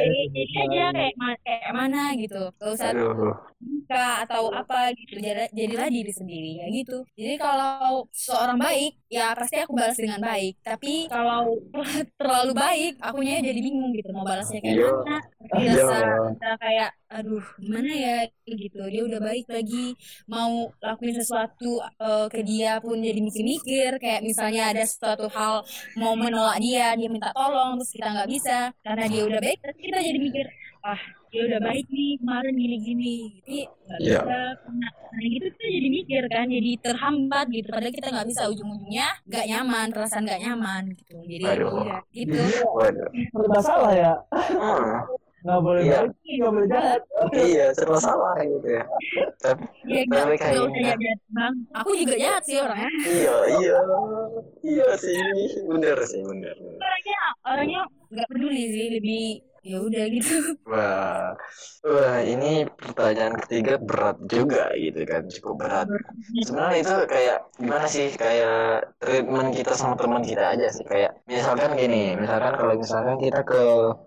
Jadi 0.03 0.21
aja 0.63 0.85
kayak 0.91 1.13
kayak 1.47 1.73
mana 1.73 2.11
gitu. 2.19 2.41
Gak 2.59 2.71
usah 2.75 2.91
suka 3.63 4.25
atau 4.25 4.49
apa 4.51 4.91
gitu 4.95 5.12
Jadi- 5.19 5.51
jadilah 5.53 5.87
diri 5.89 6.11
sendiri 6.11 6.49
ya 6.61 6.65
gitu. 6.71 6.97
Jadi 7.13 7.35
kalau 7.37 8.07
seorang 8.09 8.57
baik 8.57 8.91
ya 9.07 9.35
pasti 9.37 9.55
aku 9.61 9.73
balas 9.75 9.97
dengan 9.99 10.19
baik. 10.21 10.53
Tapi 10.63 11.11
kalau 11.11 11.53
terlalu 12.19 12.51
baik 12.55 12.91
akunya 12.97 13.37
jadi 13.39 13.59
bingung 13.59 13.91
gitu 13.93 14.09
mau 14.09 14.25
balasnya 14.25 14.59
kayak 14.63 14.77
Iya. 14.77 14.89
mana. 14.89 15.17
Iya. 15.53 15.73
rasa 16.33 16.49
kayak 16.57 16.89
aduh 17.13 17.45
gimana 17.61 17.91
ya? 17.93 18.15
Gitu. 18.43 18.79
Dia 18.89 19.01
udah 19.05 19.19
baik 19.21 19.45
lagi 19.47 19.93
mau 20.25 20.71
lakuin 20.81 21.13
sesuatu 21.13 21.77
eh, 21.83 22.27
ke 22.33 22.41
dia 22.41 22.81
pun 22.81 22.97
jadi 22.97 23.19
mikir-mikir. 23.21 24.01
Kayak 24.01 24.21
misalnya 24.25 24.73
ada 24.73 24.83
suatu 24.87 25.29
hal 25.29 25.61
mau 25.99 26.13
menolak 26.17 26.57
dia 26.57 26.95
dia 26.95 27.09
minta 27.11 27.29
tolong 27.35 27.77
terus 27.77 27.91
kita 27.93 28.07
nggak 28.13 28.29
bisa. 28.29 28.57
Karena 28.81 29.05
dia 29.11 29.21
udah 29.27 29.39
baik 29.43 29.57
terus 29.61 29.77
kita 29.77 29.97
jadi 29.99 30.19
mikir 30.19 30.45
ah 30.83 30.99
dia 31.31 31.41
udah 31.47 31.61
baik 31.63 31.87
nih 31.87 32.19
kemarin 32.19 32.53
gini-gini 32.53 33.15
jadi 33.39 33.59
nggak 33.87 33.99
Iya. 34.03 34.19
bisa 34.19 34.37
karena 34.59 34.87
nah 35.13 35.23
gitu 35.23 35.45
kita 35.47 35.65
jadi 35.69 35.87
mikir 35.89 36.23
kan 36.27 36.45
jadi 36.45 36.71
terhambat 36.77 37.45
gitu 37.49 37.67
padahal 37.71 37.93
kita 37.93 38.07
nggak 38.11 38.27
bisa 38.27 38.41
ujung-ujungnya 38.51 39.07
nggak 39.23 39.45
nyaman 39.47 39.87
perasaan 39.89 40.23
nggak 40.27 40.41
nyaman 40.43 40.83
gitu 40.91 41.13
jadi 41.23 41.45
Aduh. 41.55 41.71
ya 41.81 41.97
gitu 42.11 42.35
serba 43.31 43.59
salah 43.59 43.93
ya 43.93 44.13
Hmm. 44.53 44.99
nggak 45.43 45.59
boleh 45.59 45.81
Iya. 45.83 45.99
nggak 46.07 46.51
boleh 46.51 46.67
jahat 46.67 47.01
Iya, 47.31 47.65
serba 47.71 47.99
salah 47.99 48.35
gitu 48.39 48.67
ya. 48.69 48.83
Tapi 49.39 49.63
ya 49.87 50.01
nggak 50.03 50.23
Tapi 50.35 50.67
jahat 50.77 51.19
bang 51.29 51.53
aku 51.71 51.89
juga 51.95 52.15
jahat 52.15 52.43
sih 52.43 52.57
orangnya 52.59 52.91
iya, 53.03 53.35
iya. 53.55 53.79
Iya 54.61 54.87
sih, 54.95 55.15
bener 55.63 55.97
sih, 56.03 56.19
bener. 56.21 56.55
orangnya 56.59 57.19
orangnya 57.43 57.81
nggak 58.07 58.27
peduli 58.27 58.63
sih 58.67 58.87
lebih 58.99 59.25
ya 59.63 59.77
udah 59.79 60.03
gitu 60.11 60.35
Wah, 60.71 61.35
wah 61.83 62.19
ini 62.23 62.63
pertanyaan 62.67 63.35
ketiga 63.43 63.75
berat 63.79 64.15
juga 64.31 64.71
gitu 64.79 65.03
kan, 65.03 65.27
cukup 65.27 65.55
berat. 65.59 65.87
Sebenarnya 66.47 66.79
itu 66.83 66.93
kayak 67.03 67.37
gimana 67.59 67.85
sih 67.87 68.07
kayak 68.15 68.95
treatment 69.03 69.51
kita 69.51 69.75
sama 69.75 69.99
teman 69.99 70.23
kita 70.23 70.55
aja 70.55 70.67
sih 70.71 70.87
kayak 70.87 71.11
misalkan 71.27 71.75
gini, 71.75 72.15
misalkan 72.15 72.55
kalau 72.55 72.73
misalkan 72.79 73.19
kita 73.19 73.43
ke 73.43 73.61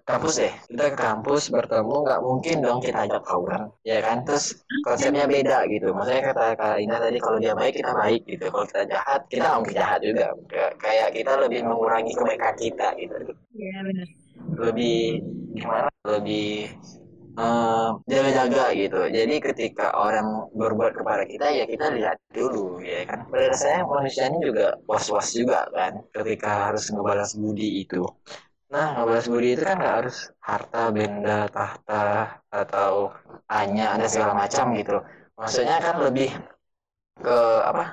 kampus 0.09 0.35
deh, 0.40 0.55
kita 0.73 0.85
ke 0.92 0.99
kampus 0.99 1.42
bertemu 1.53 1.95
nggak 2.09 2.21
mungkin 2.25 2.57
dong 2.64 2.79
kita 2.81 2.99
ajak 3.05 3.23
tawuran, 3.29 3.62
ya 3.85 3.99
kan? 4.01 4.16
Terus 4.25 4.57
konsepnya 4.85 5.25
beda 5.29 5.69
gitu. 5.69 5.92
Maksudnya 5.92 6.23
kata 6.33 6.45
Kak 6.57 6.77
Ina 6.81 6.97
tadi 7.01 7.19
kalau 7.21 7.38
dia 7.40 7.53
baik 7.53 7.75
kita 7.81 7.92
baik 7.92 8.23
gitu, 8.25 8.45
kalau 8.49 8.64
kita 8.64 8.83
jahat 8.92 9.21
kita 9.29 9.47
mungkin 9.61 9.75
jahat 9.77 10.01
juga. 10.01 10.27
Kayak 10.81 11.09
kita 11.12 11.33
lebih 11.37 11.61
mengurangi 11.69 12.12
kebaikan 12.16 12.57
kita 12.57 12.87
gitu. 12.97 13.16
ya 13.57 13.81
benar 13.85 14.26
lebih 14.55 15.23
gimana? 15.57 15.89
Lebih 16.07 16.71
eh, 17.37 17.89
jaga-jaga 18.11 18.65
gitu. 18.77 19.01
Jadi 19.17 19.35
ketika 19.43 19.87
orang 19.97 20.49
berbuat 20.57 20.93
kepada 20.99 21.25
kita 21.29 21.47
ya 21.53 21.65
kita 21.69 21.87
lihat 21.97 22.17
dulu 22.33 22.81
ya 22.83 23.05
kan? 23.09 23.19
Pada 23.31 23.45
dasarnya 23.53 23.83
manusia 23.85 24.23
ini 24.31 24.39
juga 24.49 24.67
was-was 24.89 25.29
juga 25.37 25.69
kan 25.77 25.93
ketika 26.17 26.51
harus 26.71 26.85
ngebalas 26.93 27.31
budi 27.37 27.85
itu. 27.85 28.03
Nah 28.73 28.87
ngebalas 28.99 29.27
budi 29.33 29.49
itu 29.55 29.63
kan 29.69 29.77
nggak 29.81 29.97
harus 30.03 30.17
harta 30.43 30.83
benda 30.95 31.39
tahta 31.53 32.05
atau 32.51 33.13
hanya 33.53 33.85
ada 33.95 34.07
segala 34.11 34.33
macam 34.35 34.75
gitu. 34.79 34.97
Maksudnya 35.37 35.77
kan 35.85 35.97
lebih 36.01 36.31
ke 37.25 37.39
apa 37.71 37.85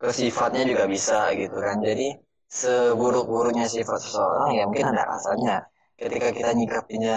ke 0.00 0.08
sifatnya 0.12 0.62
juga 0.70 0.84
bisa 0.88 1.32
gitu 1.36 1.56
kan. 1.60 1.76
Jadi 1.84 2.16
seburuk-buruknya 2.46 3.66
sifat 3.66 3.98
seseorang 4.04 4.50
ya 4.54 4.62
mungkin 4.68 4.86
ada 4.94 5.02
alasannya 5.10 5.56
ketika 6.00 6.28
kita 6.36 6.50
nyikapinya 6.58 7.16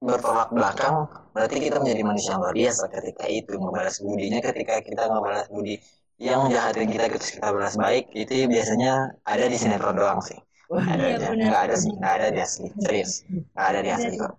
bertolak 0.00 0.48
belakang 0.56 0.96
berarti 1.36 1.56
kita 1.60 1.76
menjadi 1.82 2.02
manusia 2.08 2.30
yang 2.34 2.40
luar 2.44 2.56
biasa 2.56 2.82
ketika 2.88 3.24
itu. 3.28 3.52
Membalas 3.60 3.96
budinya 4.00 4.40
ketika 4.40 4.74
kita 4.80 5.02
membalas 5.12 5.46
budi 5.52 5.76
yang 6.20 6.40
jahatin 6.52 6.88
kita 6.88 7.04
terus 7.12 7.30
kita 7.36 7.48
balas 7.52 7.76
baik 7.80 8.04
itu 8.16 8.32
biasanya 8.48 8.92
ada 9.24 9.44
di 9.52 9.56
sinetron 9.60 9.96
doang 9.96 10.20
sih. 10.24 10.38
Ada 10.70 11.04
Iya, 11.04 11.16
benar. 11.34 11.46
nggak 11.50 11.62
ada 11.66 11.76
sih 11.82 11.92
nggak 11.98 12.14
ada 12.16 12.26
di 12.34 12.40
asli 12.46 12.66
serius. 12.84 13.12
Nggak 13.54 13.66
ada 13.70 13.80
di 13.86 13.90
asli 13.96 14.12
kok. 14.20 14.32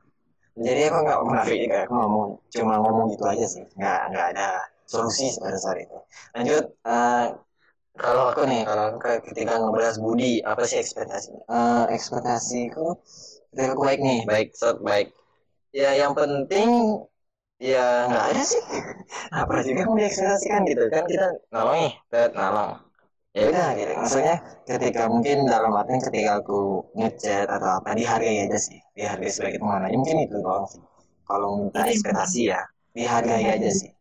Jadi 0.67 0.81
aku 0.89 0.97
nggak 1.05 1.19
munafik 1.27 1.57
juga 1.63 1.77
aku 1.85 1.93
ngomong 2.01 2.27
cuma 2.55 2.73
ngomong 2.83 3.05
gitu 3.13 3.23
aja 3.29 3.45
sih. 3.53 3.63
Nggak 3.79 3.99
nggak 4.11 4.27
ada 4.35 4.47
solusi 4.91 5.27
pada 5.43 5.57
saat 5.61 5.77
itu. 5.85 5.97
Lanjut 6.35 6.63
eh, 6.87 7.25
kalau 7.99 8.31
aku 8.31 8.41
nih 8.47 8.61
kalau 8.63 8.83
aku 8.91 8.97
kayak 9.03 9.21
ketika 9.27 9.53
ngebahas 9.59 9.97
budi 9.99 10.39
apa 10.41 10.63
sih 10.63 10.79
ekspektasinya? 10.79 11.43
Eh, 11.51 11.83
ekspektasiku 11.95 12.87
ketika 13.51 13.69
aku 13.75 13.83
baik 13.83 13.99
nih. 13.99 14.19
Baik 14.23 14.47
set 14.55 14.77
baik. 14.79 15.07
Ya 15.75 15.95
yang 15.95 16.15
penting 16.15 16.69
ya 17.59 18.07
nggak 18.07 18.25
ada 18.35 18.43
sih. 18.43 18.63
Apa 19.41 19.63
juga 19.63 19.87
mau 19.87 19.95
diekspektasikan 19.99 20.67
gitu? 20.67 20.83
Kan 20.91 21.03
kita 21.07 21.27
nolong 21.53 21.77
nih 21.79 21.93
set 22.11 22.31
nolong 22.35 22.71
ya 23.31 23.43
udah 23.47 23.67
gitu. 23.79 23.91
Maksudnya 23.95 24.35
ketika 24.67 25.01
mungkin 25.07 25.47
dalam 25.47 25.71
artian 25.71 26.03
ketika 26.03 26.31
aku 26.43 26.83
ngechat 26.99 27.47
atau 27.47 27.79
apa 27.79 27.95
dihargai 27.95 28.43
aja 28.47 28.59
sih. 28.59 28.79
Dihargai 28.91 29.31
sebagai 29.31 29.63
teman 29.63 29.87
aja 29.87 29.95
mungkin 29.95 30.17
itu 30.27 30.35
doang 30.43 30.67
sih. 30.67 30.83
Kalau 31.23 31.47
minta 31.59 31.87
ekspektasi 31.87 32.51
ya 32.51 32.59
dihargai 32.91 33.45
aja 33.47 33.69
sih. 33.71 33.91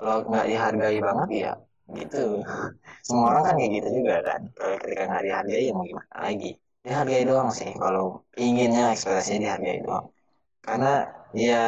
Kalau 0.00 0.24
nggak 0.24 0.46
dihargai 0.48 0.98
banget 1.04 1.28
ya 1.36 1.52
gitu. 1.98 2.44
Semua 3.06 3.24
orang 3.30 3.42
kan 3.46 3.54
kayak 3.58 3.72
gitu 3.78 3.88
juga 3.98 4.14
kan. 4.28 4.40
Ketika 4.82 5.02
nggak 5.08 5.22
dihargai 5.26 5.62
ya 5.68 5.72
mau 5.76 5.84
gimana 5.90 6.16
lagi? 6.26 6.50
Dihargai 6.84 7.22
doang 7.28 7.50
sih 7.58 7.70
kalau 7.82 8.04
inginnya 8.40 8.82
ekspektasinya 8.94 9.40
dihargai 9.44 9.78
doang. 9.84 10.06
Karena 10.66 10.92
ya 11.34 11.64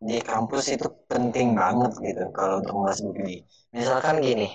di 0.00 0.18
kampus 0.24 0.64
itu 0.74 0.86
penting 1.10 1.52
banget 1.60 1.92
gitu 2.00 2.24
kalau 2.32 2.54
untuk 2.64 2.72
membahas 2.80 3.00
budi 3.04 3.44
misalkan 3.76 4.16
gini 4.24 4.48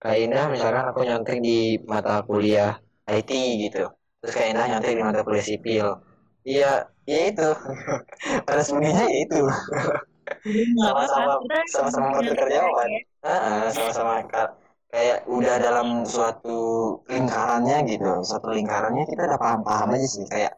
Kak 0.00 0.16
Indah 0.16 0.48
misalkan 0.48 0.84
aku 0.88 1.00
nyontek 1.04 1.38
di 1.44 1.76
mata 1.84 2.24
kuliah 2.24 2.72
IT 3.04 3.30
gitu. 3.68 3.84
Terus 4.20 4.32
Kak 4.32 4.46
Indah 4.48 4.64
nyontek 4.70 4.92
di 4.96 5.02
mata 5.04 5.20
kuliah 5.26 5.44
sipil. 5.44 5.86
Iya 6.48 6.88
ya 7.04 7.18
itu. 7.28 7.48
Pada 8.48 8.62
budinya 8.64 9.04
ya 9.04 9.18
itu 9.24 9.40
Sama-sama- 10.82 11.38
kita 11.44 11.58
sama-sama 11.74 12.08
bertukar 12.18 12.48
jawaban. 12.56 12.90
Ah, 13.20 13.68
sama-sama 13.76 14.12
ka- 14.32 14.54
kayak 14.92 15.18
udah 15.36 15.54
dalam 15.66 15.88
suatu 16.08 16.56
lingkarannya 17.12 17.76
gitu 17.90 18.08
suatu 18.28 18.48
lingkarannya 18.56 19.04
kita 19.10 19.22
udah 19.28 19.38
paham-paham 19.44 19.88
aja 19.94 20.08
sih 20.14 20.24
kayak 20.32 20.52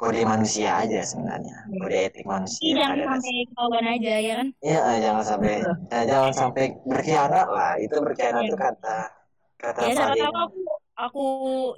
kode 0.00 0.20
manusia 0.32 0.68
aja 0.82 0.98
sebenarnya 1.10 1.54
kode 1.80 1.96
etik 2.08 2.24
manusia 2.26 2.74
jangan 2.78 2.98
ada 2.98 3.04
sampai 3.12 3.32
ketahuan 3.48 3.86
aja 3.94 4.12
ya 4.26 4.32
kan? 4.40 4.48
Iya, 4.66 4.78
jangan 5.04 5.24
sampai 5.30 5.52
eh, 5.94 6.04
jangan 6.10 6.32
sampai 6.40 6.64
berkhianat 6.90 7.46
lah. 7.56 7.70
Itu 7.84 7.96
berkhianat 8.06 8.42
itu 8.48 8.56
kata 8.66 8.96
kata 9.62 9.80
ya 9.86 9.92
paling 10.00 10.30
aku 10.42 10.58
aku 11.02 11.20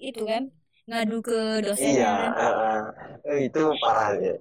itu 0.09 0.21
kan 0.31 0.43
ngadu 0.89 1.21
ke 1.21 1.61
dosen 1.61 2.01
iya, 2.01 2.33
kan 2.33 2.83
eh, 3.29 3.39
itu 3.45 3.63
parah 3.85 4.17
ya. 4.17 4.35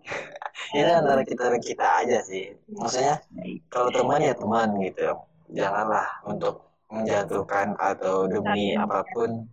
Itu 0.72 0.92
antara 0.96 1.22
kita 1.28 1.44
dan 1.52 1.62
kita 1.62 1.88
aja 2.04 2.18
sih. 2.24 2.56
Maksudnya 2.72 3.20
kalau 3.68 3.92
teman 3.92 4.24
ya 4.24 4.34
teman 4.34 4.70
gitu. 4.80 5.12
Janganlah 5.52 6.08
untuk 6.24 6.72
menjatuhkan 6.88 7.76
atau 7.76 8.32
demi 8.32 8.80
apa 8.80 9.04
pun 9.12 9.44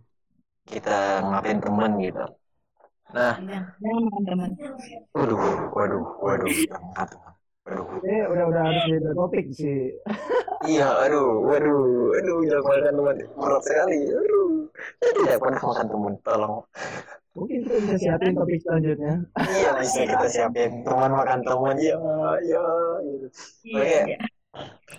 kita 0.63 1.19
ngapain 1.19 1.59
teman 1.59 1.91
gitu. 1.99 2.25
Nah, 3.11 3.37
makan 3.39 4.23
teman 4.25 4.49
waduh, 5.13 5.39
waduh, 5.71 6.03
waduh, 6.23 6.51
teman. 6.95 7.34
Ini 7.65 8.17
udah 8.29 8.43
udah 8.53 8.61
harus 8.61 8.83
beda 8.85 9.11
topik 9.17 9.45
sih 9.49 9.89
Iya, 10.65 10.89
aduh, 11.09 11.45
waduh, 11.45 12.13
aduh, 12.17 12.39
jangan 12.49 12.65
makan 12.65 12.93
teman 12.97 13.15
berat 13.37 13.61
sekali. 13.65 13.99
Aduh, 14.09 14.49
saya 14.97 15.11
tidak 15.13 15.37
pernah 15.41 15.61
makan 15.61 15.87
teman, 15.93 16.13
tolong. 16.25 16.55
mungkin 17.35 17.57
kita 17.67 17.75
bisa 17.83 17.95
siapin 17.99 18.33
topik 18.33 18.59
selanjutnya 18.63 19.13
Iya, 19.35 19.69
bisa 19.77 20.01
kita 20.07 20.27
siapin 20.31 20.71
teman 20.87 21.11
makan 21.13 21.39
teman, 21.45 21.75
ya, 21.77 21.97
ya, 22.41 22.65
gitu. 23.03 23.27
iya 23.67 23.77
Oke. 23.77 23.99
iya. 24.09 24.19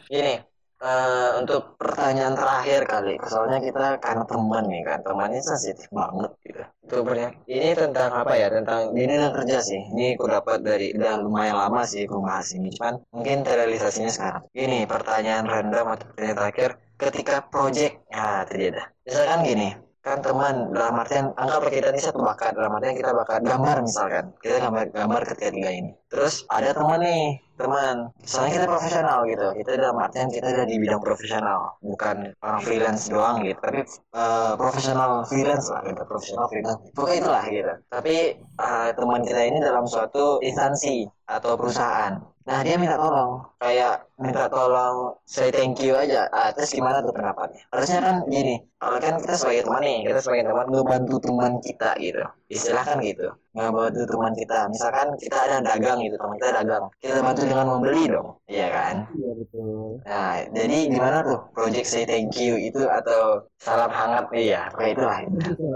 Gini, 0.06 0.34
eh, 0.82 1.30
untuk 1.40 1.76
pertanyaan 1.80 2.34
terakhir 2.36 2.80
kali, 2.84 3.14
soalnya 3.24 3.58
kita 3.62 3.96
karena 4.00 4.24
teman 4.28 4.64
nih 4.68 4.82
kan, 4.84 4.98
temannya 5.06 5.40
sensitif 5.40 5.88
banget 5.92 6.30
gitu. 6.44 6.62
Itu 6.86 6.96
banyak. 7.02 7.32
Ini 7.50 7.70
tentang 7.74 8.10
apa 8.14 8.32
ya? 8.38 8.46
Tentang 8.46 8.94
ini 8.94 9.14
dan 9.18 9.34
kerja 9.34 9.58
sih. 9.58 9.80
Ini 9.90 10.14
aku 10.14 10.26
dapat 10.30 10.58
dari 10.62 10.94
udah 10.94 11.18
lumayan 11.18 11.56
lama 11.58 11.82
sih 11.82 12.06
aku 12.06 12.22
bahas 12.22 12.54
ini. 12.54 12.70
Cuman 12.70 13.02
mungkin 13.10 13.42
terrealisasinya 13.42 14.12
sekarang. 14.12 14.42
Ini 14.54 14.86
pertanyaan 14.86 15.44
random 15.50 15.86
atau 15.98 16.04
pertanyaan 16.14 16.38
terakhir. 16.38 16.70
Ketika 16.96 17.36
project, 17.52 18.06
ya 18.08 18.46
tadi 18.48 18.72
ada. 18.72 18.84
Misalkan 19.04 19.38
gini, 19.44 19.68
kan 20.06 20.22
teman 20.22 20.70
dalam 20.70 21.02
artian 21.02 21.34
anggaplah 21.34 21.66
kita 21.66 21.90
ini 21.90 21.98
satu 21.98 22.22
bakat 22.22 22.54
dalam 22.54 22.78
artian 22.78 22.94
kita 22.94 23.10
bakat 23.10 23.42
gambar 23.42 23.82
misalkan 23.82 24.30
kita 24.38 24.62
gambar 24.62 24.94
gambar 24.94 25.22
ketiga 25.34 25.66
ini 25.66 25.90
terus 26.06 26.46
ada 26.46 26.70
teman 26.70 27.02
nih 27.02 27.42
teman 27.56 28.12
soalnya 28.22 28.52
kita 28.62 28.66
profesional 28.68 29.18
gitu. 29.24 29.46
Kita 29.56 29.70
dalam 29.80 29.96
artian 29.98 30.28
kita 30.28 30.46
ada 30.52 30.64
di 30.68 30.76
bidang 30.76 31.02
profesional 31.02 31.80
bukan 31.80 32.16
orang 32.44 32.60
freelance 32.60 33.08
doang 33.08 33.42
gitu. 33.42 33.58
Tapi 33.58 33.80
eh, 34.12 34.52
profesional 34.60 35.10
freelance 35.24 35.66
lah 35.72 35.80
gitu 35.88 36.02
profesional 36.04 36.46
freelance. 36.52 36.80
Pokoknya 36.92 37.18
itulah 37.24 37.44
gitu. 37.48 37.74
Tapi 37.88 38.16
eh, 38.40 38.88
teman 38.92 39.20
kita 39.24 39.40
ini 39.42 39.58
dalam 39.64 39.84
suatu 39.88 40.38
instansi 40.44 41.08
atau 41.26 41.56
perusahaan 41.58 42.20
nah 42.46 42.58
dia 42.62 42.78
minta 42.78 42.94
tolong. 42.94 43.42
Kayak 43.58 44.06
minta 44.22 44.46
tolong 44.46 45.18
say 45.26 45.50
thank 45.50 45.82
you 45.82 45.98
aja. 45.98 46.30
Ah, 46.30 46.54
terus 46.54 46.70
gimana 46.70 47.02
tuh 47.02 47.10
pendapatnya? 47.10 47.66
Harusnya 47.74 47.98
kan 48.00 48.16
gini 48.30 48.62
kalau 48.76 49.02
kan 49.02 49.18
kita 49.18 49.34
sebagai 49.34 49.62
teman 49.66 49.82
nih 49.82 49.98
kita 50.06 50.20
sebagai 50.22 50.44
teman 50.52 50.66
ngebantu 50.70 51.14
teman 51.18 51.52
kita 51.58 51.90
gitu. 51.98 52.22
Istilah 52.46 52.84
kan 52.86 52.98
gitu. 53.02 53.26
Ngebantu 53.56 54.02
teman 54.06 54.32
kita. 54.38 54.58
Misalkan 54.70 55.08
kita 55.18 55.38
ada 55.48 55.56
dagang 55.58 55.98
gitu 56.06 56.16
teman 56.20 56.34
kita 56.38 56.50
dagang. 56.62 56.84
Kita 57.02 57.18
bantu 57.24 57.42
dengan 57.48 57.66
membeli 57.66 58.04
dong. 58.06 58.28
Iya 58.46 58.66
kan? 58.70 58.94
Iya 59.16 59.30
betul. 59.42 59.98
nah 60.06 60.32
jadi 60.54 60.78
gimana 60.86 61.18
tuh? 61.26 61.40
Project 61.50 61.88
say 61.90 62.04
thank 62.06 62.36
you 62.38 62.54
itu 62.54 62.86
atau 62.86 63.42
salam 63.58 63.90
hangat? 63.90 64.30
Iya 64.30 64.70
kayak 64.78 64.90
itulah. 64.94 65.18
Itu 65.26 65.66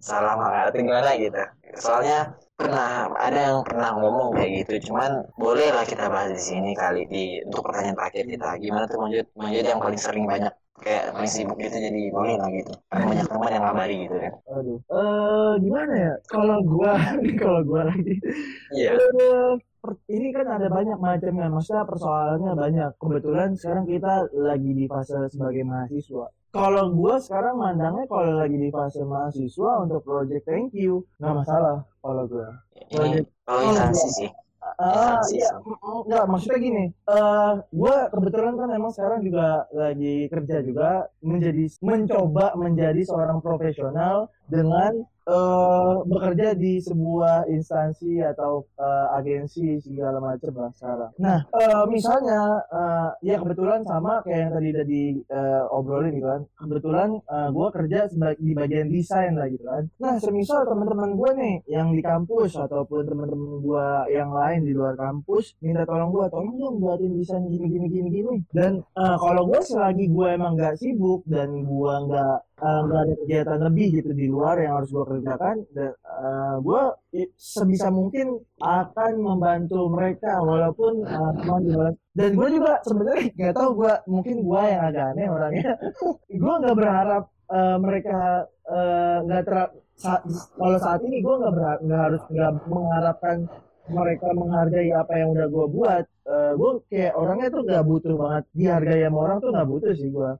salam 0.00 0.38
hangat. 0.40 0.72
Gimana 0.72 1.10
gitu? 1.20 1.42
Soalnya 1.76 2.32
pernah 2.56 3.12
ada 3.12 3.40
yang 3.52 3.60
pernah 3.68 3.90
ngomong 4.00 4.28
kayak 4.32 4.50
gitu 4.64 4.88
cuman 4.88 5.10
bolehlah 5.36 5.84
kita 5.84 6.08
bahas 6.08 6.32
di 6.32 6.40
sini 6.40 6.70
kali 6.72 7.04
di 7.12 7.44
untuk 7.44 7.68
pertanyaan 7.68 7.96
terakhir 8.00 8.24
kita 8.32 8.48
gimana 8.64 8.84
tuh 8.88 8.98
manjut 9.04 9.26
manjut 9.36 9.64
yang 9.68 9.80
paling 9.84 10.00
sering 10.00 10.24
banyak 10.24 10.52
kayak 10.80 11.04
paling 11.12 11.28
sibuk 11.28 11.56
gitu 11.60 11.76
jadi 11.76 12.00
boleh 12.12 12.34
lah 12.40 12.48
gitu 12.52 12.72
karena 12.88 13.04
banyak 13.12 13.26
teman 13.28 13.50
yang 13.52 13.64
ngabari 13.64 13.96
gitu 14.08 14.16
kan 14.24 14.32
Aduh. 14.56 14.78
Eh 14.88 15.52
gimana 15.64 15.92
ya? 15.96 16.12
Kalau 16.32 16.58
gua 16.64 16.92
kalau 17.40 17.60
gua 17.64 17.82
lagi 17.92 18.14
iya 18.72 18.92
per- 19.82 20.02
ini 20.10 20.28
kan 20.34 20.46
ada 20.50 20.66
banyak 20.66 20.98
macamnya, 20.98 21.46
maksudnya 21.52 21.84
persoalannya 21.86 22.52
banyak. 22.58 22.90
Kebetulan 22.98 23.50
sekarang 23.54 23.84
kita 23.86 24.12
lagi 24.34 24.70
di 24.74 24.84
fase 24.90 25.16
sebagai 25.30 25.62
mahasiswa. 25.62 26.26
Kalau 26.56 26.84
gua 26.96 27.14
sekarang 27.20 27.54
mandangnya 27.60 28.04
kalau 28.08 28.32
lagi 28.40 28.56
di 28.56 28.68
fase 28.72 29.04
mahasiswa 29.04 29.70
untuk 29.84 30.00
project 30.00 30.48
thank 30.48 30.72
you 30.72 31.04
nggak 31.20 31.44
masalah 31.44 31.84
kalau 32.00 32.24
gua. 32.24 32.48
ini 32.96 33.20
kalau 33.44 33.60
instansi 33.68 34.08
sih 34.16 34.30
Ah, 34.76 35.22
iya, 35.30 35.56
enggak 36.02 36.26
maksudnya 36.26 36.58
gini. 36.58 36.84
Eh, 36.90 37.52
gua 37.70 38.10
kebetulan 38.10 38.58
kan 38.58 38.68
emang 38.74 38.92
sekarang 38.92 39.22
juga 39.22 39.64
lagi 39.70 40.26
kerja 40.26 40.56
juga 40.66 41.06
menjadi 41.22 41.64
mencoba 41.80 42.58
menjadi 42.58 43.00
seorang 43.06 43.38
profesional 43.38 44.26
dengan 44.46 45.04
eh 45.26 45.94
bekerja 46.06 46.54
di 46.54 46.78
sebuah 46.78 47.50
instansi 47.50 48.22
atau 48.22 48.62
eh, 48.78 49.06
agensi 49.18 49.74
segala 49.82 50.22
macam 50.22 50.54
lah 50.54 50.70
sekarang. 50.70 51.10
Nah, 51.18 51.42
eh, 51.50 51.84
misalnya 51.90 52.62
eh, 52.70 53.34
ya 53.34 53.42
kebetulan 53.42 53.82
sama 53.82 54.22
kayak 54.22 54.38
yang 54.46 54.52
tadi 54.54 54.68
udah 54.70 54.86
di 54.86 55.04
eh, 55.26 55.62
obrolin 55.74 56.14
gitu 56.14 56.30
kan. 56.30 56.42
Kebetulan 56.62 57.08
eh, 57.26 57.48
gua 57.50 57.68
kerja 57.74 58.06
di 58.38 58.52
bagian 58.54 58.86
desain 58.86 59.34
lah 59.34 59.50
gitu 59.50 59.66
kan. 59.66 59.90
Nah, 59.98 60.14
semisal 60.22 60.62
teman-teman 60.62 61.18
gue 61.18 61.30
nih 61.34 61.56
yang 61.74 61.90
di 61.90 62.06
kampus 62.06 62.54
ataupun 62.54 63.10
teman-teman 63.10 63.58
gue 63.66 63.86
yang 64.14 64.30
lain 64.30 64.62
di 64.62 64.78
luar 64.78 64.94
kampus 64.94 65.58
minta 65.58 65.82
tolong 65.82 66.14
gue, 66.14 66.22
tolong 66.30 66.54
dong 66.54 66.78
buatin 66.78 67.18
desain 67.18 67.42
gini 67.50 67.66
gini 67.66 67.86
gini 67.90 68.08
gini. 68.14 68.34
Dan 68.54 68.78
eh, 68.78 69.16
kalau 69.18 69.42
gue 69.50 69.58
selagi 69.58 70.06
gue 70.06 70.28
emang 70.38 70.54
nggak 70.54 70.78
sibuk 70.78 71.26
dan 71.26 71.66
gue 71.66 71.94
nggak 72.06 72.45
eh, 72.64 72.78
nggak 72.86 73.00
ada 73.04 73.14
kegiatan 73.20 73.58
lebih 73.68 73.86
gitu 74.00 74.10
di 74.16 74.26
luar 74.28 74.54
yang 74.64 74.72
harus 74.80 74.90
gue 74.94 75.04
kerjakan, 75.04 75.56
dan 75.76 75.92
gue 76.62 76.82
sebisa 77.36 77.88
mungkin 77.92 78.26
akan 78.60 79.12
membantu 79.20 79.80
mereka 79.92 80.40
walaupun 80.40 80.92
eh, 81.04 81.32
cuma 81.44 81.58
di 81.60 81.70
luar. 81.72 81.92
Dan 82.16 82.30
gue 82.32 82.48
juga 82.56 82.72
sebenarnya 82.80 83.24
nggak 83.36 83.54
tahu 83.54 83.70
gue 83.84 83.92
mungkin 84.08 84.36
gue 84.40 84.62
yang 84.72 84.82
agak 84.88 85.04
aneh 85.14 85.26
orangnya. 85.28 85.72
gue 86.42 86.54
nggak 86.60 86.76
berharap 86.76 87.22
eh, 87.52 87.76
mereka 87.78 88.16
eh, 88.66 89.16
nggak 89.26 89.42
ter 89.46 89.56
sa- 89.96 90.24
kalau 90.56 90.78
saat 90.80 91.00
ini 91.04 91.16
gue 91.24 91.34
nggak 91.40 91.52
berha- 91.56 91.80
nggak 91.84 92.00
harus 92.08 92.22
nggak 92.32 92.50
mengharapkan 92.68 93.36
mereka 93.86 94.28
menghargai 94.34 94.90
apa 94.90 95.12
yang 95.14 95.28
udah 95.30 95.46
gue 95.46 95.66
buat 95.70 96.04
gue 96.58 96.70
kayak 96.90 97.14
orangnya 97.14 97.48
tuh 97.54 97.62
nggak 97.62 97.84
butuh 97.86 98.14
banget 98.18 98.44
dihargai 98.50 99.00
sama 99.06 99.18
orang 99.22 99.38
tuh 99.38 99.50
nggak 99.54 99.68
butuh 99.70 99.92
sih 99.94 100.10
gue 100.10 100.30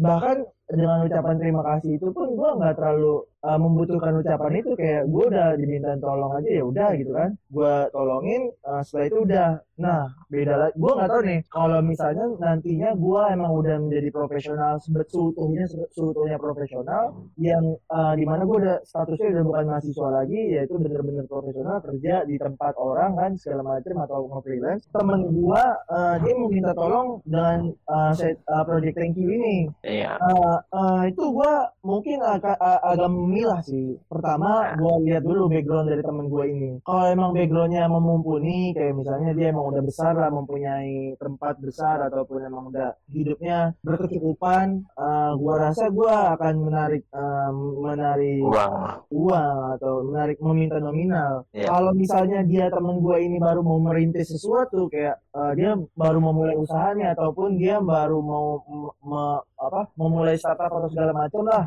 bahkan 0.00 0.36
dengan 0.68 1.08
ucapan 1.08 1.36
terima 1.40 1.62
kasih 1.64 1.96
itu 1.96 2.12
pun 2.12 2.36
gue 2.36 2.50
nggak 2.60 2.76
terlalu 2.76 3.24
uh, 3.40 3.58
membutuhkan 3.58 4.20
ucapan 4.20 4.52
itu 4.60 4.70
kayak 4.76 5.08
gue 5.08 5.24
udah 5.32 5.48
diminta 5.56 5.96
tolong 5.96 6.32
aja 6.36 6.50
ya 6.60 6.64
udah 6.64 6.88
gitu 7.00 7.12
kan. 7.16 7.30
Gue 7.48 7.74
tolongin 7.90 8.52
uh, 8.68 8.84
setelah 8.84 9.06
itu 9.08 9.18
udah. 9.24 9.48
Nah 9.78 10.02
beda 10.28 10.54
lagi 10.58 10.74
gue 10.76 10.92
nggak 10.92 11.08
tahu 11.08 11.22
nih 11.24 11.40
kalau 11.48 11.78
misalnya 11.80 12.24
nantinya 12.36 12.90
gue 12.92 13.22
emang 13.32 13.52
udah 13.56 13.76
menjadi 13.80 14.08
profesional 14.12 14.76
seutuhnya 14.82 15.64
seutuhnya 15.94 16.36
profesional 16.36 17.16
yang 17.40 17.62
uh, 17.88 18.12
di 18.12 18.28
mana 18.28 18.44
gue 18.44 18.58
udah 18.58 18.76
statusnya 18.84 19.38
udah 19.38 19.44
bukan 19.46 19.64
mahasiswa 19.72 20.08
lagi 20.12 20.40
yaitu 20.52 20.74
bener-bener 20.76 21.24
profesional 21.24 21.80
kerja 21.80 22.26
di 22.28 22.36
tempat 22.36 22.74
orang 22.76 23.16
kan 23.16 23.30
segala 23.38 23.62
macam 23.64 23.96
atau 24.04 24.28
nge-freelance 24.28 24.84
temen 24.90 25.20
gue 25.30 25.64
uh, 25.94 26.16
dia 26.20 26.34
meminta 26.36 26.72
tolong 26.74 27.22
dengan 27.24 27.72
uh, 27.88 28.12
set, 28.12 28.36
uh, 28.50 28.66
project 28.66 28.98
thank 28.98 29.16
you 29.16 29.30
ini. 29.30 29.70
Iya. 29.86 30.18
Uh, 30.18 30.57
uh, 30.72 31.02
itu 31.08 31.22
gue 31.22 31.52
mungkin 31.84 32.18
agak, 32.22 32.56
agak 32.60 33.10
memilah 33.10 33.60
sih. 33.64 33.96
Pertama, 34.06 34.74
gue 34.76 34.94
lihat 35.08 35.22
dulu 35.24 35.48
background 35.48 35.88
dari 35.88 36.02
temen 36.02 36.26
gue 36.28 36.44
ini. 36.48 36.70
Kalau 36.82 37.04
emang 37.08 37.30
backgroundnya 37.32 37.84
memumpuni, 37.88 38.72
kayak 38.76 38.94
misalnya 38.96 39.30
dia 39.32 39.50
emang 39.50 39.70
udah 39.72 39.82
besar 39.82 40.12
lah, 40.18 40.30
mempunyai 40.32 41.16
tempat 41.16 41.58
besar 41.62 42.02
ataupun 42.08 42.44
emang 42.44 42.70
udah 42.70 42.94
hidupnya 43.10 43.72
berkecukupan, 43.82 44.86
uh, 44.98 45.32
gue 45.38 45.54
rasa 45.54 45.88
gue 45.88 46.12
akan 46.12 46.54
menarik 46.62 47.02
um, 47.14 47.84
menarik 47.84 48.42
uang 48.44 48.74
uang 49.10 49.58
atau 49.78 49.92
menarik 50.04 50.38
meminta 50.40 50.78
nominal. 50.78 51.44
Iya. 51.52 51.68
Kalau 51.72 51.92
misalnya 51.96 52.40
dia 52.44 52.68
temen 52.68 53.00
gue 53.00 53.16
ini 53.18 53.36
baru 53.40 53.60
mau 53.64 53.78
merintis 53.80 54.30
sesuatu 54.32 54.88
kayak 54.92 55.16
eh, 55.34 55.52
dia 55.56 55.74
baru 55.96 56.18
mau 56.20 56.34
mulai 56.34 56.56
usahanya 56.56 57.16
ataupun 57.16 57.56
dia 57.56 57.80
baru 57.80 58.18
mau 58.20 58.62
me- 59.02 59.42
apa 59.58 59.90
memulai 59.94 60.38
startup 60.38 60.70
atau 60.70 60.88
segala 60.88 61.12
macam 61.12 61.42
lah. 61.44 61.64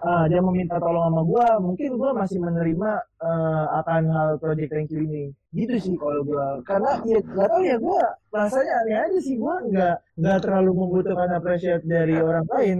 Ah, 0.00 0.24
dia 0.24 0.40
meminta 0.40 0.80
tolong 0.80 1.12
sama 1.12 1.20
gue, 1.22 1.46
mungkin 1.60 1.90
gue 2.00 2.10
masih 2.16 2.40
menerima 2.40 2.90
eh, 3.20 3.66
akan 3.80 4.02
hal 4.08 4.28
project 4.40 4.72
thank 4.72 4.88
you 4.88 5.04
ini. 5.04 5.28
Gitu 5.52 5.76
sih 5.76 5.94
kalau 5.96 6.24
gue, 6.24 6.46
karena 6.64 6.96
ya 7.04 7.20
gak 7.20 7.48
tau 7.48 7.60
ya 7.60 7.76
gue 7.76 8.00
rasanya 8.30 8.72
aneh 8.80 8.96
aja 8.96 9.18
sih 9.20 9.36
gue 9.36 9.54
nggak 9.68 9.94
nggak 10.16 10.38
terlalu 10.40 10.70
membutuhkan 10.72 11.28
appreciate 11.34 11.84
dari 11.84 12.16
orang 12.16 12.48
lain 12.48 12.78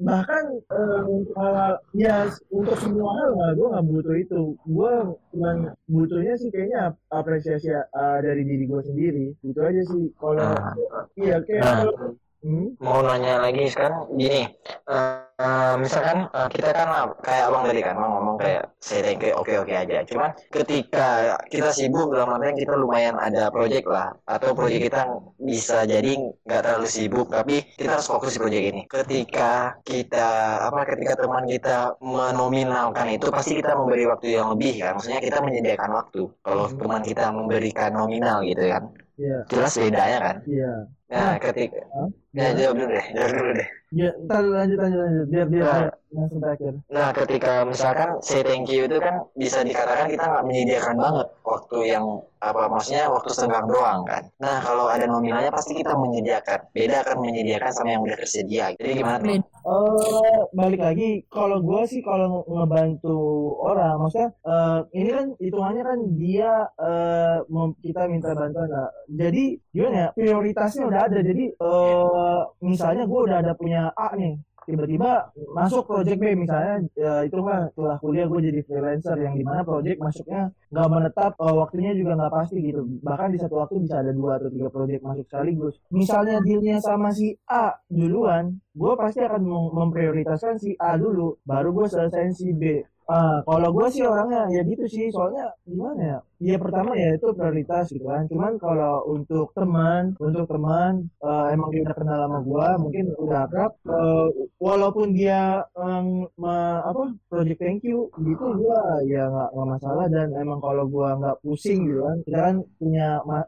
bahkan 0.00 0.44
eh, 0.72 1.00
untuk 1.04 1.36
hal 1.36 1.76
ya 1.92 2.24
untuk 2.48 2.72
semua 2.80 3.12
hal 3.20 3.28
nggak 3.36 3.52
gue 3.52 3.68
nggak 3.68 3.86
butuh 3.86 4.16
itu 4.16 4.40
gue 4.58 4.92
cuma 5.28 5.50
butuhnya 5.86 6.34
sih 6.40 6.48
kayaknya 6.48 6.78
ap- 6.88 7.04
apresiasi 7.12 7.68
eh, 7.68 8.18
dari 8.20 8.42
diri 8.42 8.64
gue 8.64 8.80
sendiri 8.80 9.26
itu 9.44 9.60
aja 9.60 9.82
sih 9.86 10.08
kalau 10.16 10.40
Ah. 10.40 10.72
iya 11.16 11.36
kayak 11.44 11.64
Nah. 11.64 12.12
Hmm? 12.44 12.80
mau 12.80 13.00
nanya 13.04 13.40
lagi 13.40 13.68
sekarang 13.68 14.08
gini. 14.16 14.48
Eh, 14.88 15.20
eh, 15.40 15.74
misalkan 15.76 16.28
eh, 16.28 16.48
kita 16.52 16.70
kan 16.72 16.88
ah, 16.88 17.06
kayak 17.20 17.44
abang 17.52 17.64
tadi 17.68 17.80
kan 17.84 17.94
abang 17.96 18.12
ngomong 18.16 18.36
kayak 18.40 18.62
saya 18.80 19.00
thank 19.04 19.24
you 19.24 19.32
oke 19.36 19.52
oke 19.52 19.72
aja. 19.72 20.04
Cuman 20.08 20.30
ketika 20.48 21.36
kita 21.48 21.70
sibuk 21.72 22.12
dalam 22.12 22.36
artian 22.36 22.56
kita 22.56 22.74
lumayan 22.76 23.16
ada 23.20 23.52
project 23.52 23.86
lah 23.88 24.12
atau 24.24 24.56
project 24.56 24.82
kita 24.88 25.02
bisa 25.40 25.84
jadi 25.84 26.12
nggak 26.44 26.60
terlalu 26.64 26.88
sibuk 26.88 27.28
tapi 27.28 27.64
kita 27.76 28.00
harus 28.00 28.08
fokus 28.08 28.36
di 28.36 28.40
project 28.40 28.64
ini. 28.72 28.82
Ketika 28.88 29.52
kita 29.84 30.28
apa 30.68 30.80
ketika 30.88 31.20
teman 31.20 31.44
kita 31.48 31.96
menominalkan 32.00 33.06
itu 33.12 33.28
pasti 33.28 33.60
kita 33.60 33.76
memberi 33.76 34.08
waktu 34.08 34.40
yang 34.40 34.56
lebih 34.56 34.80
kan. 34.80 34.96
Maksudnya 34.96 35.20
kita 35.20 35.38
menyediakan 35.44 35.90
waktu 35.92 36.22
kalau 36.40 36.66
teman 36.72 37.02
kita 37.04 37.28
memberikan 37.32 37.92
nominal 37.96 38.40
gitu 38.44 38.64
kan. 38.68 38.84
Iya. 39.20 39.44
Jelas 39.52 39.76
bedanya 39.76 40.18
kan? 40.24 40.36
Iya 40.48 40.88
Nah, 41.10 41.34
ketika 41.42 41.82
Ya 42.30 42.54
jawab 42.54 42.78
dulu 42.78 42.94
deh, 42.94 43.06
jawab 43.10 43.30
dulu 43.34 43.50
deh. 43.58 43.68
Ya, 43.90 44.14
ntar 44.22 44.46
lanjut 44.46 44.78
lanjut 44.78 45.00
lanjut 45.02 45.26
biar 45.26 45.46
biar 45.50 45.66
Nah. 45.66 45.90
langsung 46.10 46.38
terakhir. 46.38 46.74
Nah, 46.90 47.08
ketika 47.10 47.62
misalkan 47.62 48.18
say 48.20 48.42
thank 48.42 48.66
you 48.66 48.86
itu 48.86 48.98
kan 48.98 49.26
bisa 49.34 49.62
dikatakan 49.62 50.06
kita 50.06 50.24
nggak 50.26 50.46
menyediakan 50.46 50.94
banget 50.94 51.26
waktu 51.42 51.76
yang 51.86 52.04
apa 52.40 52.66
maksudnya 52.66 53.04
waktu 53.06 53.30
senggang 53.30 53.68
doang 53.68 54.02
kan. 54.02 54.26
Nah, 54.38 54.58
kalau 54.58 54.86
ada 54.86 55.04
nominalnya 55.04 55.50
pasti 55.50 55.74
kita 55.74 55.92
menyediakan. 55.92 56.70
Beda 56.70 57.02
kan 57.02 57.18
menyediakan 57.18 57.70
sama 57.70 57.90
yang 57.90 58.02
udah 58.02 58.16
tersedia. 58.16 58.74
Jadi 58.74 58.92
gimana 58.96 59.18
tuh? 59.18 59.26
Beda. 59.28 59.46
Eh 59.60 60.38
balik 60.50 60.80
lagi 60.80 61.08
kalau 61.28 61.58
gue 61.60 61.82
sih 61.84 62.00
kalau 62.00 62.26
nge- 62.32 62.46
ngebantu 62.48 63.18
orang 63.60 63.94
maksudnya 64.00 64.30
eh, 64.40 64.78
ini 64.96 65.10
kan 65.12 65.26
hitungannya 65.36 65.82
kan 65.84 65.98
dia 66.16 66.50
eh, 66.80 67.36
mem- 67.46 67.76
kita 67.78 68.02
minta 68.06 68.32
bantuan 68.32 68.66
lah. 68.66 68.88
Jadi 69.06 69.44
gimana 69.70 69.96
ya 69.96 70.08
prioritasnya 70.10 70.84
udah 70.86 71.00
ada 71.06 71.18
jadi 71.20 71.44
eh, 71.54 72.40
misalnya 72.62 73.04
gue 73.04 73.20
udah 73.20 73.38
ada 73.38 73.52
punya 73.52 73.79
A 73.96 74.08
nih 74.20 74.34
tiba-tiba 74.68 75.10
masuk 75.56 75.82
project 75.88 76.18
B 76.20 76.24
misalnya 76.36 76.74
ya, 76.94 77.12
itu 77.26 77.38
kan 77.42 77.66
setelah 77.72 77.96
kuliah 77.98 78.26
gue 78.30 78.40
jadi 78.44 78.60
freelancer 78.62 79.16
yang 79.18 79.34
di 79.34 79.42
mana 79.42 79.66
project 79.66 79.98
masuknya 79.98 80.42
nggak 80.70 80.88
menetap 80.94 81.32
eh, 81.42 81.54
waktunya 81.58 81.92
juga 81.96 82.12
nggak 82.20 82.32
pasti 82.38 82.56
gitu. 82.62 82.80
Bahkan 83.02 83.28
di 83.34 83.38
satu 83.42 83.54
waktu 83.58 83.74
bisa 83.82 83.96
ada 84.04 84.12
dua 84.14 84.38
atau 84.38 84.48
tiga 84.52 84.68
project 84.70 85.00
masuk 85.02 85.24
sekaligus. 85.26 85.74
Misalnya 85.90 86.36
dealnya 86.44 86.76
sama 86.78 87.10
si 87.10 87.34
A 87.50 87.74
duluan 87.90 88.44
gue 88.76 88.92
pasti 88.94 89.18
akan 89.26 89.42
mem- 89.42 89.72
memprioritaskan 89.74 90.54
si 90.62 90.70
A 90.78 90.94
dulu 90.94 91.40
baru 91.42 91.68
gue 91.74 91.86
selesaiin 91.90 92.32
si 92.36 92.54
B. 92.54 92.84
Ah, 93.10 93.42
kalau 93.42 93.74
gue 93.74 93.86
sih 93.90 94.06
orangnya 94.06 94.46
ya 94.54 94.62
gitu 94.62 94.86
sih 94.86 95.10
soalnya 95.10 95.50
gimana 95.66 95.98
ya 95.98 96.18
ya 96.40 96.56
pertama 96.64 96.90
ya 96.96 97.08
itu 97.16 97.26
prioritas 97.36 97.84
gitu 97.94 98.06
kan. 98.08 98.24
Cuman 98.32 98.52
kalau 98.64 99.04
untuk 99.14 99.46
teman 99.56 100.02
untuk 100.16 100.44
teman 100.48 100.92
eh, 101.20 101.46
emang 101.54 101.68
dia 101.72 101.80
udah 101.84 101.96
kenal 102.00 102.18
sama 102.24 102.38
gue 102.48 102.66
mungkin 102.84 103.04
udah 103.24 103.38
akrab 103.46 103.72
eh, 103.96 104.26
walaupun 104.56 105.06
dia 105.18 105.60
em, 105.76 106.06
ma- 106.40 106.80
apa 106.90 107.02
project 107.30 107.58
thank 107.60 107.80
you 107.84 108.08
gitu 108.16 108.44
gue 108.60 108.80
ya 109.12 109.22
nggak 109.32 109.50
masalah. 109.74 110.06
Dan 110.08 110.32
emang 110.42 110.58
kalau 110.64 110.84
gue 110.88 111.08
nggak 111.20 111.36
pusing 111.44 111.80
gitu 111.88 112.00
kan 112.08 112.16
kita 112.26 112.38
kan 112.46 112.54
punya 112.80 113.06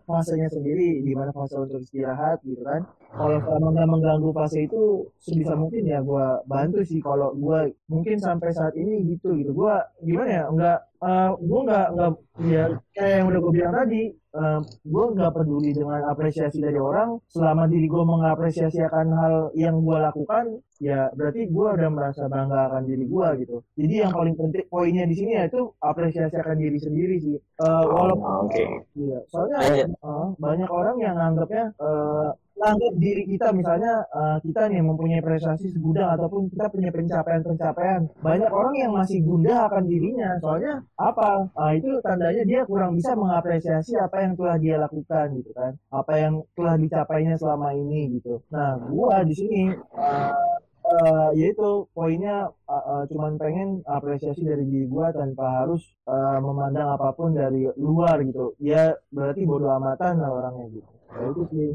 fasenya 0.08 0.48
sendiri 0.52 1.00
di 1.06 1.12
mana 1.18 1.30
fase 1.32 1.56
untuk 1.56 1.80
istirahat 1.80 2.38
gitu 2.44 2.60
kan. 2.64 2.84
Kalau 3.12 3.38
selama 3.44 3.66
nggak 3.76 3.88
mengganggu 3.92 4.30
fase 4.36 4.58
itu 4.68 4.80
sebisa 5.20 5.52
mungkin 5.56 5.82
ya 5.84 6.00
gue 6.00 6.26
bantu 6.48 6.80
sih 6.84 7.00
kalau 7.04 7.32
gue 7.36 7.58
mungkin 7.92 8.16
sampai 8.20 8.50
saat 8.56 8.74
ini 8.76 9.04
gitu 9.16 9.36
gitu. 9.40 9.52
Gue 9.52 9.74
gimana 10.00 10.28
ya 10.28 10.42
nggak 10.48 10.78
gue 11.38 11.60
nggak 11.66 11.86
nggak 11.98 12.10
ya 12.46 12.64
kayak 12.94 13.14
yang 13.18 13.26
udah 13.28 13.40
gue 13.42 13.52
bilang 13.52 13.74
tadi 13.74 14.02
gue 14.82 15.04
nggak 15.12 15.32
peduli 15.36 15.70
dengan 15.76 16.08
apresiasi 16.08 16.56
dari 16.56 16.80
orang 16.80 17.20
selama 17.28 17.68
diri 17.68 17.84
gue 17.84 18.04
mengapresiasi 18.04 18.80
akan 18.80 19.06
hal 19.12 19.34
yang 19.52 19.76
gue 19.84 19.98
lakukan 20.00 20.44
ya 20.80 21.12
berarti 21.12 21.46
gue 21.46 21.68
udah 21.78 21.90
merasa 21.92 22.26
bangga 22.26 22.72
akan 22.72 22.82
diri 22.88 23.04
gue 23.06 23.28
gitu 23.44 23.56
jadi 23.76 23.94
yang 24.08 24.12
paling 24.16 24.34
penting 24.34 24.66
poinnya 24.72 25.04
di 25.04 25.14
sini 25.14 25.36
yaitu 25.36 25.68
apresiasi 25.78 26.34
akan 26.40 26.56
diri 26.58 26.78
sendiri 26.80 27.16
sih 27.20 27.36
Eh, 27.62 27.84
walaupun 27.86 28.26
Oh, 28.32 28.42
Oke. 28.48 28.64
Iya, 28.98 29.18
soalnya 29.30 29.58
eh, 29.86 30.26
banyak 30.40 30.70
orang 30.70 30.96
yang 30.98 31.14
nganggapnya 31.14 31.64
eh, 31.78 32.28
nganggap 32.52 32.94
diri 32.98 33.22
kita 33.26 33.48
misalnya 33.54 34.02
eh, 34.10 34.36
kita 34.46 34.60
nih 34.70 34.82
mempunyai 34.82 35.22
prestasi 35.22 35.70
segudang 35.70 36.10
ataupun 36.18 36.50
kita 36.50 36.66
punya 36.72 36.90
pencapaian-pencapaian. 36.90 38.02
Banyak 38.18 38.50
orang 38.50 38.74
yang 38.78 38.92
masih 38.94 39.22
gundah 39.22 39.70
akan 39.70 39.84
dirinya. 39.86 40.38
Soalnya 40.42 40.82
apa? 40.98 41.46
Ah, 41.54 41.72
itu 41.74 42.02
tandanya 42.02 42.42
dia 42.42 42.60
kurang 42.66 42.98
bisa 42.98 43.14
mengapresiasi 43.14 43.94
apa 43.98 44.21
yang 44.22 44.34
telah 44.38 44.56
dia 44.62 44.76
lakukan 44.78 45.26
gitu 45.38 45.50
kan. 45.52 45.72
Apa 45.90 46.12
yang 46.18 46.34
telah 46.54 46.74
dicapainya 46.78 47.34
selama 47.36 47.74
ini 47.74 48.18
gitu. 48.18 48.40
Nah, 48.54 48.78
gua 48.88 49.26
di 49.26 49.34
sini 49.34 49.62
eh, 49.74 50.32
eh, 50.86 51.28
yaitu 51.36 51.86
poinnya 51.92 52.50
eh, 52.70 52.84
eh, 52.90 53.02
cuman 53.10 53.36
pengen 53.36 53.82
apresiasi 53.84 54.46
dari 54.46 54.64
diri 54.64 54.86
gua 54.86 55.10
tanpa 55.10 55.66
harus 55.66 55.82
eh, 56.06 56.38
memandang 56.38 56.94
apa 56.94 57.10
pun 57.12 57.34
dari 57.34 57.66
luar 57.76 58.22
gitu. 58.22 58.54
Ya 58.62 58.94
berarti 59.10 59.42
bodo 59.42 59.68
amatan 59.70 60.22
lah 60.22 60.30
orangnya 60.30 60.66
gitu. 60.70 60.90
Ya 61.12 61.24
itu 61.28 61.42
sih. 61.52 61.70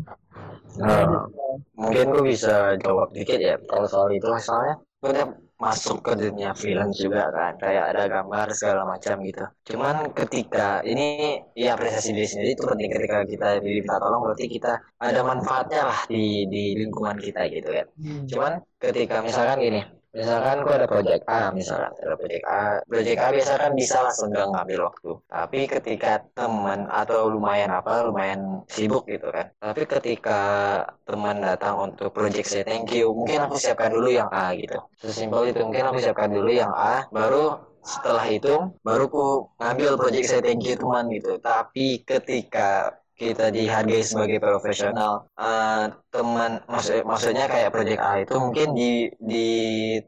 Nah, 0.81 1.29
mungkin 1.77 2.05
gue 2.13 2.23
bisa 2.33 2.73
jawab 2.81 3.09
dikit 3.13 3.37
ya 3.37 3.57
kalau 3.69 3.85
soal 3.85 4.09
itu 4.13 4.25
soalnya. 4.41 4.81
Gue 5.01 5.13
masuk 5.57 6.05
ke 6.05 6.13
dunia 6.13 6.53
freelance 6.53 7.01
juga 7.01 7.33
kan. 7.33 7.57
Kayak 7.57 7.85
ada 7.93 8.03
gambar 8.05 8.47
segala 8.53 8.81
macam 8.85 9.15
gitu. 9.25 9.45
Cuman 9.73 10.13
ketika 10.13 10.85
ini 10.85 11.41
ya 11.57 11.73
apresiasi 11.73 12.13
diri 12.13 12.29
sendiri 12.29 12.51
itu 12.53 12.63
penting 12.63 12.89
ketika 12.93 13.17
kita 13.25 13.47
diminta 13.59 13.97
tolong 13.97 14.21
berarti 14.21 14.45
kita 14.45 14.77
ada 15.01 15.21
manfaatnya 15.25 15.81
lah 15.89 15.99
di 16.05 16.45
di 16.45 16.77
lingkungan 16.77 17.17
kita 17.17 17.49
gitu 17.49 17.69
kan. 17.73 17.87
Cuman 18.29 18.51
ketika 18.77 19.25
misalkan 19.25 19.57
gini 19.59 19.96
misalkan 20.17 20.65
gue 20.65 20.73
ada 20.73 20.87
project 20.89 21.23
A 21.29 21.53
misalkan. 21.53 21.93
Ada 22.01 22.15
project 22.17 22.43
A 22.49 22.61
project 22.89 23.19
A 23.21 23.27
biasa 23.29 23.53
kan 23.61 23.71
bisa 23.77 23.97
lah 24.01 24.13
senggang 24.13 24.49
ngambil 24.49 24.79
waktu. 24.89 25.09
Tapi 25.29 25.59
ketika 25.69 26.11
teman 26.33 26.89
atau 26.89 27.29
lumayan 27.29 27.69
apa 27.69 28.09
lumayan 28.09 28.65
sibuk 28.65 29.05
gitu 29.05 29.29
kan. 29.29 29.53
Tapi 29.61 29.85
ketika 29.85 30.41
teman 31.05 31.45
datang 31.45 31.93
untuk 31.93 32.09
project 32.09 32.49
saya 32.49 32.65
thank 32.65 32.89
you 32.89 33.13
mungkin 33.13 33.45
aku 33.45 33.61
siapkan 33.61 33.93
dulu 33.93 34.09
yang 34.09 34.27
A 34.33 34.57
gitu. 34.57 34.81
Sesimpel 34.97 35.53
itu 35.53 35.61
mungkin 35.61 35.85
aku 35.93 36.01
siapkan 36.01 36.33
dulu 36.33 36.49
yang 36.49 36.73
A 36.73 37.05
baru 37.13 37.61
setelah 37.85 38.25
itu 38.27 38.51
baru 38.83 39.07
ku 39.07 39.47
ngambil 39.61 39.95
project 39.95 40.27
saya 40.27 40.41
thank 40.43 40.65
you 40.65 40.75
teman 40.75 41.07
gitu. 41.13 41.37
Tapi 41.37 42.01
ketika 42.01 42.97
kita 43.17 43.49
dihargai 43.49 44.05
sebagai 44.05 44.37
profesional. 44.37 45.25
Eh, 45.35 45.83
teman 46.13 46.61
maksud 46.65 47.05
maksudnya 47.05 47.45
kayak 47.45 47.69
project 47.69 48.01
A 48.01 48.25
itu 48.25 48.33
mungkin 48.37 48.73
di 48.73 49.09
di 49.21 49.47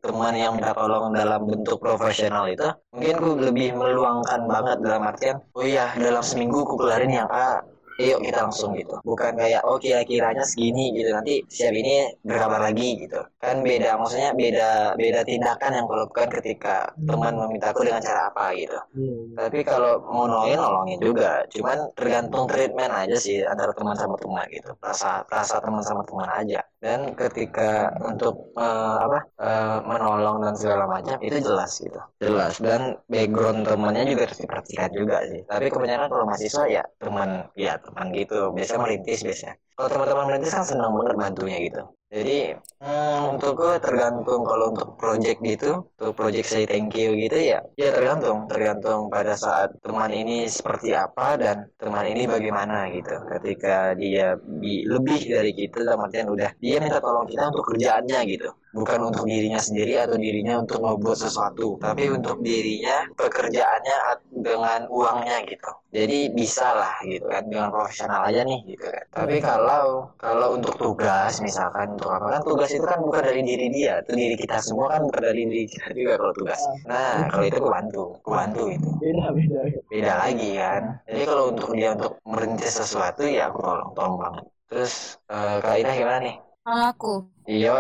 teman 0.02 0.34
yang 0.34 0.58
minta 0.58 0.74
tolong 0.74 1.14
dalam 1.14 1.46
bentuk 1.46 1.78
profesional 1.78 2.50
itu 2.50 2.66
mungkin 2.90 3.16
ku 3.22 3.30
lebih 3.38 3.78
meluangkan 3.78 4.42
banget 4.50 4.78
dalam 4.82 5.02
artian 5.06 5.38
oh 5.54 5.62
iya 5.62 5.94
dalam 5.98 6.26
seminggu 6.26 6.66
ku 6.66 6.82
kelarin 6.82 7.14
yang 7.14 7.30
A 7.30 7.62
yuk 8.00 8.20
kita 8.24 8.48
langsung 8.48 8.72
gitu. 8.80 8.96
Bukan 9.04 9.36
kayak 9.36 9.62
oh 9.68 9.76
kira-kiranya 9.76 10.48
segini 10.48 10.96
gitu. 10.96 11.12
Nanti 11.12 11.44
siap 11.52 11.76
ini 11.76 12.16
berkabar 12.24 12.72
lagi 12.72 13.04
gitu. 13.04 13.20
Kan 13.44 13.62
beda 13.62 14.00
maksudnya 14.00 14.32
beda 14.32 14.96
beda 14.96 15.22
tindakan 15.28 15.72
yang 15.76 15.84
aku 15.86 15.96
lakukan 16.00 16.28
ketika 16.40 16.96
teman 17.04 17.36
memintaku 17.36 17.84
dengan 17.84 18.00
cara 18.00 18.32
apa 18.32 18.56
gitu. 18.56 18.80
Iya, 18.96 19.16
tapi 19.36 19.60
kalau 19.68 20.00
mau 20.08 20.26
nolongin 20.26 20.60
nolongin 20.60 21.00
juga. 21.04 21.44
Cuman 21.52 21.92
tergantung 21.94 22.48
treatment 22.48 22.92
aja 22.96 23.16
sih 23.20 23.44
antara 23.44 23.76
teman 23.76 24.00
sama 24.00 24.16
teman 24.16 24.48
gitu. 24.48 24.72
Rasa 24.80 25.28
rasa 25.28 25.60
teman 25.60 25.84
sama 25.84 26.08
teman 26.08 26.30
aja. 26.32 26.64
Dan 26.80 27.12
ketika 27.12 27.92
untuk 28.00 28.56
eh, 28.56 28.98
apa 29.04 29.20
eh, 29.44 29.78
menolong 29.84 30.40
dan 30.48 30.56
segala 30.56 30.88
macam 30.88 31.20
itu 31.20 31.44
jelas 31.44 31.76
gitu. 31.84 32.00
Jelas. 32.24 32.56
Dan 32.64 32.96
background 33.12 33.68
temannya 33.68 34.08
juga 34.08 34.32
harus 34.32 34.40
diperhatikan 34.40 34.90
juga 34.96 35.18
sih. 35.28 35.42
Tapi 35.44 35.66
kebanyakan 35.68 36.08
kalau 36.08 36.24
mahasiswa 36.24 36.64
ya 36.72 36.84
teman 37.04 37.30
ya 37.60 37.76
teman 37.90 38.08
gitu. 38.14 38.54
Biasanya 38.54 38.80
merintis 38.86 39.20
biasanya. 39.26 39.56
Kalau 39.76 39.90
teman-teman 39.90 40.26
merintis 40.30 40.54
kan 40.54 40.66
senang 40.66 40.94
banget 40.94 41.16
bantunya 41.18 41.58
gitu 41.66 41.82
jadi 42.10 42.58
hmm, 42.82 43.38
untuk 43.38 43.52
gue 43.62 43.74
tergantung 43.86 44.42
kalau 44.42 44.74
untuk 44.74 44.98
project 44.98 45.40
gitu 45.46 45.86
untuk 46.02 46.14
project 46.18 46.48
say 46.50 46.66
thank 46.66 46.90
you 46.98 47.14
gitu 47.14 47.38
ya 47.38 47.62
ya 47.78 47.90
tergantung 47.94 48.50
tergantung 48.50 49.14
pada 49.14 49.38
saat 49.38 49.70
teman 49.86 50.10
ini 50.10 50.50
seperti 50.50 50.98
apa 50.98 51.38
dan 51.38 51.70
teman 51.78 52.10
ini 52.10 52.26
bagaimana 52.26 52.90
gitu. 52.90 53.14
Ketika 53.30 53.94
dia 53.94 54.34
bi- 54.42 54.90
lebih 54.90 55.22
dari 55.30 55.52
kita 55.54 55.86
dalam 55.86 56.02
artian 56.10 56.34
udah 56.34 56.50
dia 56.58 56.82
minta 56.82 56.98
tolong 56.98 57.30
kita 57.30 57.54
untuk 57.54 57.66
kerjaannya 57.70 58.20
gitu. 58.26 58.50
Bukan 58.70 59.00
untuk 59.10 59.26
dirinya 59.26 59.58
sendiri 59.62 59.98
atau 59.98 60.18
dirinya 60.18 60.62
untuk 60.62 60.82
membuat 60.82 61.18
sesuatu 61.26 61.78
tapi 61.82 62.10
untuk 62.10 62.42
dirinya 62.42 63.06
pekerjaannya 63.18 63.98
dengan 64.30 64.86
uangnya 64.90 65.42
gitu. 65.46 65.70
Jadi 65.90 66.30
bisa 66.34 66.74
lah 66.78 67.02
gitu 67.06 67.26
kan 67.26 67.50
dengan 67.50 67.70
profesional 67.74 68.22
aja 68.30 68.42
nih 68.46 68.60
gitu 68.78 68.86
kan. 68.86 69.06
Tapi 69.10 69.36
kalau 69.42 70.14
kalau 70.22 70.54
untuk 70.58 70.78
tugas 70.78 71.42
misalkan 71.42 71.98
untuk 72.00 72.12
apa? 72.16 72.26
Kan 72.40 72.42
tugas 72.48 72.72
itu 72.72 72.86
kan 72.88 73.00
bukan 73.04 73.22
dari 73.28 73.42
diri 73.44 73.68
dia. 73.76 73.94
Itu 74.00 74.12
diri 74.16 74.36
kita 74.40 74.58
semua 74.64 74.88
kan 74.96 75.02
bukan 75.04 75.22
dari 75.28 75.42
diri 75.44 75.66
kita 75.68 75.88
juga 75.92 76.14
kalau 76.16 76.34
tugas. 76.34 76.62
Nah 76.88 77.28
kalau 77.28 77.44
itu 77.44 77.58
gue 77.60 77.72
bantu. 77.76 78.04
Gue 78.24 78.34
bantu 78.34 78.62
itu. 78.72 78.90
Beda 79.04 79.26
beda 79.36 79.60
beda. 79.92 80.12
Lagi 80.24 80.50
kan. 80.56 80.82
Jadi 81.06 81.22
kalau 81.28 81.44
untuk 81.52 81.70
dia 81.76 81.90
untuk 81.94 82.14
merintis 82.24 82.74
sesuatu 82.80 83.22
ya 83.28 83.52
aku 83.52 83.60
tolong 83.60 83.92
tolong 83.94 84.16
banget. 84.18 84.46
Terus 84.70 84.94
eh, 85.28 85.56
kak 85.60 85.76
Ida 85.84 85.92
gimana 86.00 86.20
nih? 86.24 86.36
Kalau 86.64 86.84
aku, 86.92 87.14
iya 87.50 87.74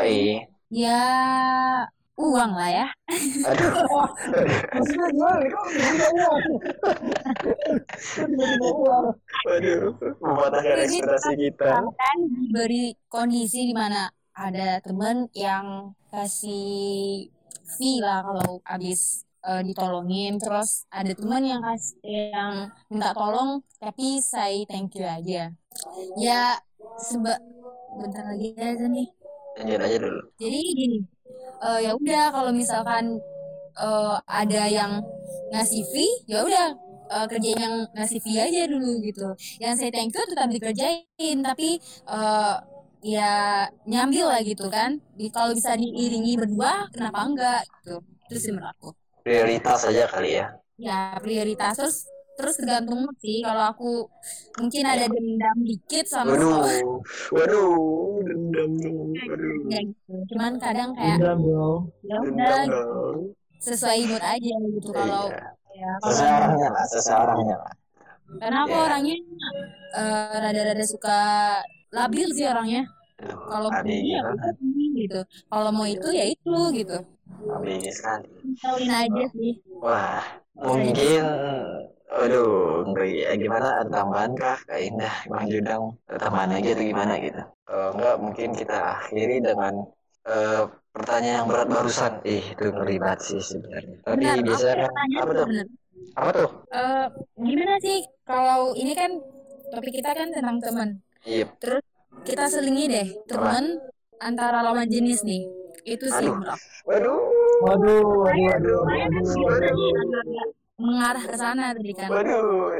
ya 0.70 0.90
uang 2.20 2.52
lah 2.52 2.70
ya. 2.70 2.88
aduh 3.48 3.72
maksudnya 4.76 5.08
gimana 5.16 5.46
kok 5.48 5.66
tiba-tiba 5.72 6.08
uang 6.12 6.40
tiba-tiba 8.28 8.68
uang 8.76 9.06
mematahkan 10.20 10.76
ekspektasi 10.84 11.34
kita 11.40 11.70
kan 11.80 12.18
diberi 12.20 12.86
kondisi 13.08 13.72
di 13.72 13.76
mana 13.76 14.12
ada 14.36 14.84
temen 14.84 15.32
yang 15.32 15.96
kasih 16.12 17.28
fee 17.80 18.04
lah 18.04 18.22
kalau 18.22 18.60
habis 18.68 19.24
eh, 19.48 19.64
ditolongin 19.64 20.36
terus 20.38 20.86
ada 20.92 21.16
teman 21.16 21.44
yang 21.48 21.64
kasih 21.64 22.36
yang 22.36 22.54
minta 22.92 23.16
tolong 23.16 23.64
tapi 23.80 24.20
say 24.20 24.68
thank 24.68 24.92
you 25.00 25.08
aja 25.08 25.56
ya 26.20 26.60
seba 27.00 27.40
bentar 28.00 28.24
lagi 28.28 28.54
aja 28.56 28.86
nih. 28.86 29.08
Lanjut 29.60 29.80
aja 29.82 29.98
dulu. 30.00 30.22
Jadi 30.40 30.60
gini, 30.78 31.00
eh, 31.64 31.80
ya 31.86 31.92
udah 31.96 32.24
kalau 32.34 32.52
misalkan 32.54 33.20
eh, 33.78 34.16
ada 34.28 34.64
yang 34.70 35.02
ngasih 35.54 35.84
fee, 35.90 36.14
ya 36.30 36.46
udah 36.46 36.66
eh, 37.10 37.26
kerjain 37.30 37.60
yang 37.60 37.76
ngasih 37.96 38.20
fee 38.22 38.40
aja 38.40 38.62
dulu 38.70 39.02
gitu. 39.04 39.28
Yang 39.62 39.74
saya 39.80 39.92
thank 39.94 40.14
you 40.14 40.24
tetap 40.28 40.48
dikerjain, 40.52 41.38
tapi 41.42 41.80
eh, 42.10 42.56
ya 43.04 43.66
nyambil 43.88 44.26
lah 44.28 44.42
gitu 44.44 44.68
kan. 44.68 45.00
Di, 45.16 45.32
kalau 45.32 45.56
bisa 45.56 45.76
diiringi 45.76 46.36
berdua, 46.36 46.92
kenapa 46.92 47.20
enggak 47.24 47.62
gitu. 47.80 48.04
Itu 48.30 48.36
sih 48.38 48.52
menurut 48.54 48.76
aku. 48.78 48.90
Prioritas 49.24 49.86
aja 49.88 50.06
kali 50.08 50.40
ya. 50.40 50.46
Ya 50.80 51.20
prioritas 51.20 51.76
terus 51.76 51.98
terus 52.40 52.56
tergantung 52.60 53.00
mood 53.04 53.18
sih. 53.20 53.38
Kalau 53.48 53.64
aku 53.72 53.90
mungkin 54.60 54.84
ada 54.88 55.06
dendam 55.12 55.58
dikit 55.70 56.06
sama 56.08 56.32
Waduh, 56.32 57.04
waduh, 57.36 57.70
dendam 58.28 58.72
dong, 58.80 58.98
waduh, 59.28 59.56
ya 59.74 59.80
gitu. 59.90 60.14
Cuman 60.32 60.54
kadang 60.64 60.90
kayak 60.98 61.20
Dendam 61.20 61.40
dong. 61.44 61.82
ya 62.10 62.16
dendam 62.24 62.36
udah 62.40 62.60
dong. 62.72 63.18
sesuai 63.68 64.00
mood 64.10 64.24
aja 64.24 64.54
gitu 64.76 64.90
kalau 64.96 65.24
Iya, 65.30 65.52
ya 65.80 65.92
seseorangnya 66.08 66.68
lah, 66.76 66.86
seseorangnya 66.94 67.56
lah. 67.64 67.74
karena 68.42 68.58
aku 68.66 68.76
Iya. 68.76 68.86
orangnya 68.88 69.16
eh, 70.00 70.36
rada-rada 70.44 70.86
suka 70.94 71.18
labil 71.98 72.28
sih 72.38 72.46
orangnya 72.46 72.82
kalau 73.50 73.70
ya 74.14 74.22
ini 74.64 74.86
gitu 75.06 75.20
kalau 75.52 75.70
mau 75.78 75.88
itu 75.90 76.08
ya 76.20 76.26
itu 76.34 76.54
gitu 76.80 76.96
ABG 77.50 77.86
sekali. 77.94 78.28
tahuin 78.60 78.92
aja 78.92 79.26
sih 79.34 79.54
Wah, 79.80 80.22
mungkin, 80.60 81.24
aduh, 82.12 82.84
ngeri. 82.92 83.24
Ya, 83.24 83.34
gimana? 83.40 83.68
Ada 83.80 83.90
tambahan 83.90 84.32
kah? 84.36 84.58
Kak 84.68 84.80
Indah, 84.80 85.16
Bang 85.32 85.48
Judang, 85.48 85.84
tambahan 86.06 86.52
lagi 86.60 86.76
atau 86.76 86.86
gimana 86.86 87.14
gitu? 87.24 87.42
Kalau 87.64 87.88
enggak, 87.96 88.16
mungkin 88.20 88.50
kita 88.58 88.78
akhiri 89.00 89.40
dengan 89.40 89.74
eh, 90.28 90.64
pertanyaan 90.92 91.36
yang 91.44 91.48
berat 91.48 91.68
barusan. 91.72 92.14
Ih, 92.28 92.44
itu 92.44 92.64
ngeri 92.76 92.96
banget 93.00 93.20
sih 93.24 93.40
sebenarnya. 93.40 93.96
Tapi 94.04 94.16
benar 94.20 94.38
kan, 94.44 95.08
apa 95.24 95.32
tuh 95.32 95.48
Apa 96.18 96.30
tuh? 96.36 96.50
Eh, 96.74 97.08
gimana 97.40 97.76
sih 97.80 97.98
kalau 98.28 98.76
ini 98.76 98.92
kan 98.98 99.12
topik 99.70 99.94
kita 99.94 100.12
kan 100.18 100.28
tentang 100.34 100.58
teman 100.60 100.90
Iya, 101.28 101.46
terus 101.62 101.84
kita 102.26 102.50
selingi 102.50 102.90
deh 102.90 103.08
teman 103.30 103.78
antara 104.20 104.66
lawan 104.66 104.88
jenis 104.90 105.22
nih 105.24 105.46
itu 105.90 106.06
sih 106.08 106.30
Aduh. 106.30 106.36
menurut 106.38 106.54
aku 106.54 106.68
waduh, 106.90 107.22
Waduh, 107.60 108.04
waduh, 108.24 108.44
waduh, 108.48 108.80
waduh, 108.88 109.36
waduh. 109.44 110.48
mengarah 110.80 111.24
ke 111.28 111.36
sana 111.36 111.76
tadi 111.76 111.92
kan. 111.92 112.08
Waduh, 112.08 112.72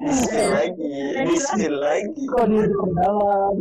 dispill 0.00 0.48
lagi, 0.56 0.92
dispill 1.28 1.74
lagi. 1.76 2.22
Kok 2.32 2.44
dia 2.48 2.62
diperdalam? 2.64 3.52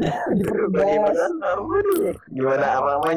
Bagaimana? 0.72 1.24
Diperdalam. 1.28 1.58
Waduh, 1.68 2.16
gimana 2.32 2.66
apa 2.80 2.91
apa 3.04 3.08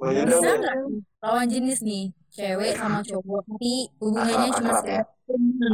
Bang 0.00 0.16
bisa 0.24 0.48
nggak 0.58 0.76
lawan 1.22 1.46
jenis 1.48 1.78
nih? 1.84 2.04
Cewek 2.34 2.72
sama 2.76 2.98
cowok. 3.04 3.42
Tapi 3.46 3.72
hubungannya 4.02 4.48
cuma 4.58 4.70
ya. 4.72 4.78
sekedar 4.80 5.04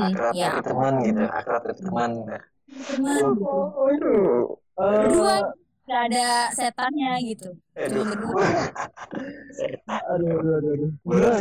Akrab 0.01 0.32
ya 0.36 0.49
tapi 0.55 0.62
teman 0.66 0.95
gitu, 1.03 1.22
akrab 1.26 1.62
teman. 1.74 2.11
teman. 2.70 3.22
Gitu 3.34 3.59
Waduh, 3.74 4.57
Eh, 4.80 4.97
berdua 5.05 5.34
nggak 5.91 6.03
ada 6.07 6.26
setannya 6.55 7.12
gitu 7.26 7.51
aduh. 7.74 7.91
cuma 7.91 8.05
berdua 8.14 8.47
aduh, 10.14 10.30
aduh, 10.38 10.53
aduh, 10.62 10.72
aduh. 10.78 10.91
Gimana? 11.03 11.38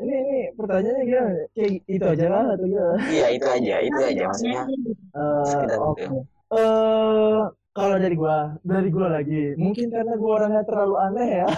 Ini, 0.00 0.16
ini 0.16 0.38
pertanyaannya 0.56 1.02
gimana? 1.04 1.30
Kayak 1.52 1.72
itu 1.84 2.04
aja 2.06 2.24
kan 2.30 2.44
atau 2.54 2.66
gimana? 2.70 2.96
Iya 3.10 3.26
itu 3.36 3.46
aja, 3.50 3.74
itu 3.84 4.00
aja 4.00 4.22
maksudnya. 4.30 4.62
Eh, 5.12 5.44
Sekedar 5.44 5.78
oke. 5.82 6.00
itu. 6.00 6.16
Eh, 6.50 7.40
kalau 7.70 7.96
dari 8.00 8.16
gua, 8.16 8.38
dari 8.64 8.88
gua 8.90 9.08
lagi, 9.12 9.54
mungkin 9.60 9.86
karena 9.92 10.14
gua 10.16 10.32
orangnya 10.42 10.62
terlalu 10.64 10.96
aneh 10.98 11.28
ya. 11.44 11.48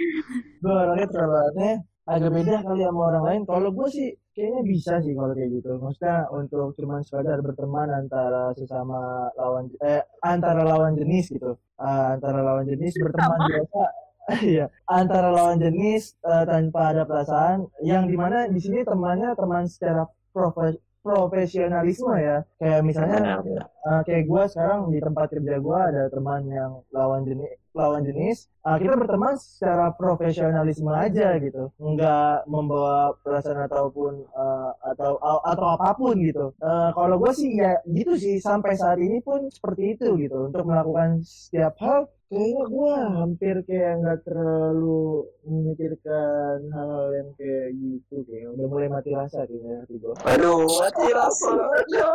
gua 0.62 0.74
orangnya 0.84 1.08
terlalu 1.08 1.36
aneh, 1.48 1.74
agak 2.08 2.30
beda 2.32 2.54
kali 2.64 2.80
sama 2.82 3.00
orang 3.12 3.24
lain. 3.28 3.42
Kalau 3.44 3.68
gua 3.76 3.88
sih 3.92 4.08
kayaknya 4.32 4.62
bisa 4.64 4.92
sih 5.04 5.12
kalau 5.12 5.32
kayak 5.36 5.50
gitu. 5.60 5.70
Maksudnya 5.76 6.16
untuk 6.32 6.72
cuman 6.80 7.00
sekadar 7.04 7.38
berteman 7.44 7.88
antara 7.92 8.56
sesama 8.56 9.28
lawan 9.36 9.68
eh 9.84 10.00
antara 10.24 10.64
lawan 10.64 10.96
jenis 10.96 11.28
gitu. 11.28 11.52
Eh, 11.78 12.06
antara 12.16 12.40
lawan 12.40 12.64
jenis 12.64 12.92
berteman 12.96 13.40
biasa. 13.52 13.84
Iya, 14.28 14.68
antara 14.84 15.32
lawan 15.32 15.56
jenis 15.56 16.12
eh, 16.20 16.44
tanpa 16.44 16.92
ada 16.92 17.08
perasaan, 17.08 17.64
yang 17.80 18.04
di 18.04 18.12
mana 18.12 18.44
di 18.44 18.60
sini 18.60 18.84
temannya 18.84 19.32
teman 19.32 19.64
secara 19.64 20.04
profe- 20.36 20.76
profesionalisme 21.00 22.12
ya. 22.20 22.44
Kayak 22.60 22.80
misalnya. 22.84 23.40
Uh, 23.88 24.04
kayak 24.04 24.28
gue 24.28 24.42
sekarang 24.52 24.92
di 24.92 25.00
tempat 25.00 25.32
kerja 25.32 25.56
gue 25.56 25.78
ada 25.80 26.12
teman 26.12 26.44
yang 26.44 26.84
lawan 26.92 27.24
jenis 27.24 27.56
lawan 27.76 28.04
jenis 28.04 28.48
Uh, 28.68 28.76
kita 28.76 29.00
berteman 29.00 29.32
secara 29.40 29.96
profesionalisme 29.96 30.92
aja 30.92 31.40
gitu. 31.40 31.72
Nggak 31.80 32.44
membawa 32.52 33.16
perasaan 33.24 33.64
ataupun 33.64 34.28
uh, 34.36 34.76
atau 34.92 35.16
atau 35.24 35.66
apa 35.72 35.96
pun 35.96 36.12
gitu. 36.20 36.52
Uh, 36.60 36.92
kalau 36.92 37.16
gue 37.16 37.32
sih 37.32 37.56
ya 37.56 37.80
gitu 37.88 38.20
sih 38.20 38.36
sampai 38.36 38.76
saat 38.76 39.00
ini 39.00 39.24
pun 39.24 39.48
seperti 39.48 39.96
itu 39.96 40.20
gitu. 40.20 40.52
Untuk 40.52 40.68
melakukan 40.68 41.24
setiap 41.24 41.80
hal 41.80 42.12
kayaknya 42.28 42.64
gue 42.68 42.92
hampir 43.16 43.56
kayak 43.64 44.04
nggak 44.04 44.20
terlalu 44.28 45.24
memikirkan 45.48 46.60
hal 46.76 47.08
yang 47.16 47.30
kayak 47.40 47.72
gitu 47.72 48.20
kayak 48.28 48.52
udah 48.52 48.66
mulai 48.68 48.88
mati 48.92 49.16
rasa 49.16 49.48
kayaknya 49.48 49.80
hati 49.80 49.96
gue 49.96 50.12
Waduh, 50.12 50.68
mati 50.68 51.06
rasanya. 51.08 52.12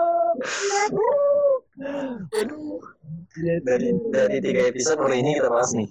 Waduh. 2.30 2.78
Dari 3.66 3.89
dari 4.14 4.38
tiga 4.38 4.70
episode 4.70 5.01
baru 5.01 5.18
ini 5.18 5.41
kita 5.44 5.52
bahas 5.52 5.72
nih. 5.76 5.89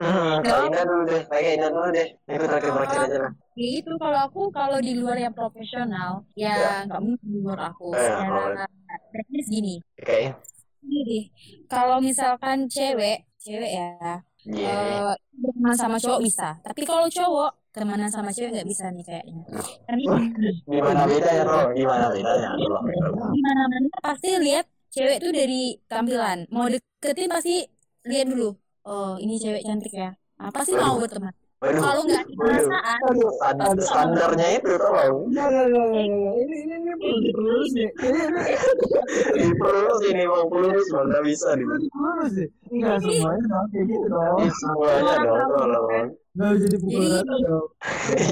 Hmm, 0.00 0.40
Kak 0.40 0.58
Indah 0.72 0.84
dulu 0.88 1.02
deh, 1.04 1.20
Kak 1.28 1.36
Indah 1.44 1.68
dulu 1.68 1.88
deh. 1.92 2.08
Itu 2.24 2.44
terakhir-terakhir 2.48 2.98
aja 3.04 3.18
lah. 3.28 3.32
Ya 3.56 3.68
itu 3.76 3.92
kalau 4.00 4.18
aku 4.24 4.40
kalau 4.48 4.78
di 4.80 4.92
luar 4.96 5.20
yang 5.20 5.36
profesional 5.36 6.24
ya 6.32 6.84
nggak 6.88 7.00
mungkin 7.04 7.28
menurut 7.28 7.60
aku 7.60 7.92
Eh, 7.92 8.00
secara 8.04 8.64
teknis 9.12 9.46
gini 9.48 9.74
Kayaknya. 9.96 10.32
gini 10.80 11.20
kalau 11.64 12.00
misalkan 12.00 12.68
cewek 12.68 13.24
cewek 13.40 13.70
ya 13.72 14.20
Iya. 14.46 14.68
eh, 14.76 15.12
berteman 15.40 15.72
sama 15.74 15.96
cowok 15.96 16.20
bisa 16.20 16.60
tapi 16.60 16.84
kalau 16.84 17.08
cowok 17.08 17.50
temenan 17.72 18.12
sama 18.12 18.28
cewek 18.28 18.60
nggak 18.60 18.68
bisa 18.68 18.92
nih 18.92 19.04
kayaknya 19.08 19.40
karena 19.88 20.04
gini 20.04 20.48
Gimana 20.68 21.02
bedanya, 21.08 21.42
Bro? 21.48 21.60
Gimana 21.72 22.06
bedanya? 22.12 22.48
Tolong, 22.60 22.84
tolong. 22.86 23.30
di 23.32 23.40
mana 23.40 23.62
mana 23.72 23.88
pasti 24.04 24.28
lihat 24.36 24.64
cewek 24.92 25.16
tuh 25.18 25.32
dari 25.32 25.80
tampilan 25.88 26.44
mau 26.52 26.68
deketin 27.06 27.30
pasti 27.30 27.56
lihat 28.02 28.26
dulu 28.26 28.50
oh 28.82 29.14
ini 29.22 29.38
cewek 29.38 29.62
cantik 29.62 29.94
ya 29.94 30.10
nah, 30.42 30.50
pasti 30.50 30.74
mau 30.74 30.98
berteman 30.98 31.30
Waduh. 31.56 31.80
kalau 31.80 32.02
nggak 32.04 32.20
ada 32.20 32.34
perasaan 32.36 33.76
standarnya 33.80 34.60
itu 34.60 34.76
tolong. 34.76 35.32
Enggak, 35.32 35.48
enggak, 35.48 35.64
enggak, 35.72 35.86
enggak, 35.88 36.04
enggak. 36.04 36.34
Ini, 36.36 36.56
ini, 36.60 36.74
ini 36.76 36.92
perlu 37.00 37.18
diperlurus 37.24 37.70
nih. 37.72 37.88
Ini, 37.96 38.20
ini 39.40 39.52
Pelurus 39.56 40.00
ini 40.04 40.22
bang 40.28 40.46
pelurus 40.52 40.86
bang 40.92 41.06
nggak 41.08 41.24
bisa 41.24 41.48
nih. 41.56 41.64
perlu 41.64 41.80
diperlurus 41.80 42.32
nih. 42.36 42.48
Enggak 42.76 42.96
semuanya 43.00 43.44
dong 43.48 43.66
kayak 43.72 43.84
gitu 43.88 44.06
dong. 44.12 44.36
Ini 44.36 44.50
semuanya 44.52 45.14
dong 45.16 45.48
tolong. 45.56 46.06
Enggak 46.36 46.50
bisa 46.52 46.66
dipukul 46.68 46.92
Jadi 46.92 47.08
rata 47.16 47.34
dong. 47.40 47.66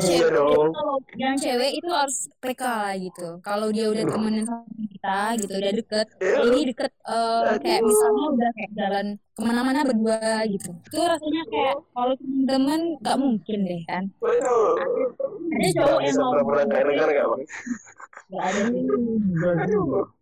Iya 0.05 0.27
dong. 0.29 0.69
yang 1.17 1.37
cewek 1.41 1.71
itu 1.81 1.89
harus 1.89 2.19
peka 2.45 2.73
lah 2.77 2.95
gitu 3.01 3.29
kalau 3.41 3.73
dia 3.73 3.87
udah 3.89 4.05
temenan 4.05 4.45
sama 4.45 4.69
kita 5.05 5.37
gitu 5.37 5.53
udah 5.61 5.73
deket 5.77 6.07
ini 6.49 6.59
deket 6.73 6.93
eh, 7.05 7.57
kayak 7.61 7.81
misalnya 7.85 8.25
udah 8.33 8.51
kayak 8.57 8.71
jalan 8.73 9.07
ke 9.37 9.43
mana-mana 9.45 9.81
berdua 9.85 10.41
gitu 10.49 10.71
itu 10.73 10.97
rasanya 10.97 11.43
kayak 11.53 11.77
kalau 11.93 12.15
temen-temen 12.17 12.81
nggak 13.05 13.17
mungkin 13.21 13.59
deh 13.69 13.83
kan 13.85 14.05
ada 14.25 15.69
cowok 15.77 16.01
yang 16.09 16.17
mau 16.17 16.33
pura-pura 16.33 16.63
kayak 16.73 16.87
negara 16.89 17.11
nggak 17.13 17.29
bang? 17.29 17.43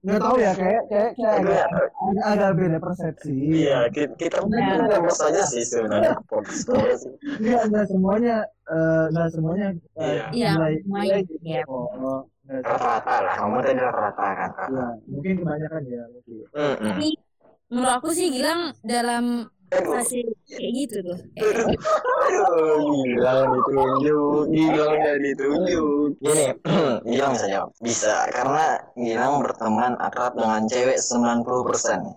nggak 0.03 0.18
ada 0.18 0.18
tahu 0.18 0.37
ya 0.43 0.53
kayak 0.59 0.83
kayak 0.91 1.11
kayak 1.14 1.35
agak, 1.39 1.66
agak, 2.03 2.24
agak 2.26 2.51
beda 2.59 2.78
persepsi. 2.83 3.30
Iya, 3.30 3.78
kita, 3.95 4.12
kita 4.18 4.37
Iya. 4.43 4.99
nggak 4.99 5.14
saja 5.14 5.43
sih 5.47 5.62
sebenarnya. 5.62 6.18
Enggak, 7.39 7.62
enggak 7.70 7.87
semuanya 7.87 8.37
eh, 8.66 9.05
enggak 9.14 9.28
semuanya 9.30 9.66
eh, 9.70 10.03
Iya. 10.03 10.26
Iya, 10.35 10.51
nilai 10.59 10.74
nilai 10.83 11.20
gitu. 11.30 12.26
Rata-rata 12.43 13.14
lah, 13.22 13.34
ngomong 13.38 13.62
tadi 13.62 13.78
rata-rata 13.78 14.26
kan. 14.34 14.51
Ya, 14.66 14.86
mungkin 15.07 15.32
kebanyakan 15.40 15.82
ya 15.86 16.03
mungkin. 16.11 16.34
Mm-mm. 16.51 16.90
tapi 16.90 17.09
menurut 17.70 17.93
aku 18.03 18.09
sih 18.12 18.28
Gilang 18.34 18.74
dalam 18.82 19.47
fase 19.72 20.20
kayak 20.53 20.72
gitu 20.76 20.97
tuh 21.01 21.18
aduh, 21.40 22.93
Gilang 23.09 23.47
ditunjuk, 23.57 24.43
Gilang 24.53 24.93
udah 25.01 25.16
ditunjuk. 25.16 26.09
Gini, 26.20 26.47
Gilang 27.09 27.30
bisa 27.32 27.47
jawab. 27.49 27.70
Bisa, 27.80 28.14
karena 28.28 28.76
Gilang 28.99 29.40
berteman 29.40 29.97
akrab 29.97 30.36
dengan 30.36 30.68
cewek 30.68 30.99
90%. 31.01 31.47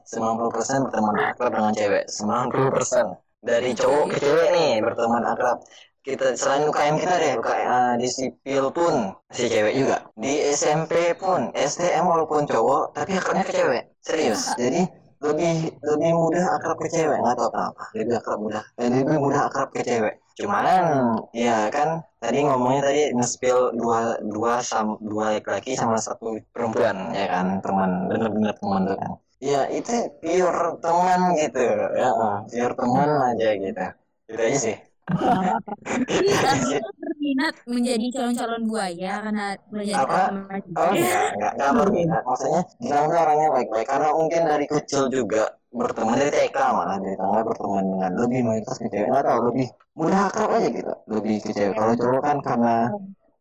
90% 0.03 0.86
berteman 0.89 1.15
akrab 1.32 1.51
dengan 1.55 1.71
cewek, 1.71 2.03
90%. 2.11 3.15
Dari 3.45 3.71
cowok 3.78 4.05
ke 4.09 4.15
cewek 4.19 4.47
nih 4.51 4.82
berteman 4.84 5.23
akrab. 5.23 5.61
Kita 6.05 6.37
selain 6.37 6.69
UKM 6.69 6.95
kita 7.01 7.13
deh 7.17 7.33
UKM 7.41 7.97
di 7.97 8.05
sipil 8.05 8.69
pun 8.69 9.09
si 9.33 9.49
cewek 9.49 9.73
juga. 9.73 10.05
Di 10.13 10.53
SMP 10.53 11.17
pun 11.17 11.49
STM 11.57 12.05
walaupun 12.05 12.45
cowok 12.45 12.93
tapi 12.93 13.17
akrabnya 13.17 13.41
ke 13.41 13.53
cewek. 13.57 13.83
Serius 14.05 14.53
jadi 14.53 14.85
lebih 15.25 15.73
lebih 15.81 16.11
mudah 16.13 16.45
akrab 16.61 16.77
ke 16.77 16.93
cewek 16.93 17.17
nggak 17.17 17.35
tahu 17.41 17.49
kenapa. 17.49 17.83
Lebih 17.97 18.13
akrab 18.21 18.37
mudah 18.37 18.63
eh, 18.77 18.89
lebih 18.93 19.17
mudah 19.17 19.41
akrab 19.49 19.69
ke 19.73 19.81
cewek. 19.81 20.15
Cuman 20.37 20.65
ya 21.33 21.73
kan 21.73 22.05
tadi 22.21 22.37
ngomongnya 22.45 22.81
tadi 22.85 23.01
nge-spill 23.17 23.73
dua 23.73 24.21
dua 24.21 24.61
sam 24.61 25.01
dua 25.01 25.41
laki 25.41 25.73
sama 25.73 25.97
satu 25.97 26.37
perempuan 26.53 27.17
ya 27.17 27.25
kan 27.33 27.65
teman 27.65 28.13
bener-bener 28.13 28.53
teman 28.61 28.85
tuh 28.85 28.97
kan. 29.01 29.11
Ya 29.41 29.65
itu 29.73 30.05
pure 30.21 30.77
teman 30.85 31.33
gitu 31.41 31.65
ya 31.97 32.09
pure 32.45 32.73
teman 32.77 33.09
aja 33.33 33.49
gitu. 33.57 33.85
Gitu 34.29 34.41
aja 34.45 34.59
sih 34.61 34.77
berminat 36.97 37.53
menjadi 37.69 38.05
calon-calon 38.09 38.63
buaya 38.65 39.21
karena 39.21 39.45
belajar 39.69 39.95
Apa? 40.01 40.21
Oh 40.73 40.89
enggak, 40.97 41.23
enggak, 41.37 41.51
enggak 41.53 41.71
berminat. 41.77 42.23
Maksudnya 42.25 42.61
Gilang 42.81 43.05
orangnya 43.13 43.49
baik-baik 43.53 43.87
karena 43.87 44.09
mungkin 44.17 44.41
dari 44.49 44.65
kecil 44.65 45.03
juga 45.13 45.43
berteman 45.75 46.17
dari 46.17 46.31
TK 46.33 46.57
malah 46.71 46.97
dari 46.97 47.15
tangga 47.19 47.41
berteman 47.45 47.83
dengan 47.85 48.11
lebih 48.17 48.39
mayoritas 48.47 48.77
ke 48.79 48.87
cewek 48.89 49.11
tahu 49.11 49.39
lebih 49.53 49.67
mudah 49.93 50.19
akrab 50.31 50.49
aja 50.57 50.69
gitu. 50.73 50.93
Lebih 51.11 51.35
ke 51.43 51.51
cewek. 51.53 51.75
Kalau 51.77 51.93
cowok 51.93 52.21
kan 52.25 52.37
karena 52.41 52.75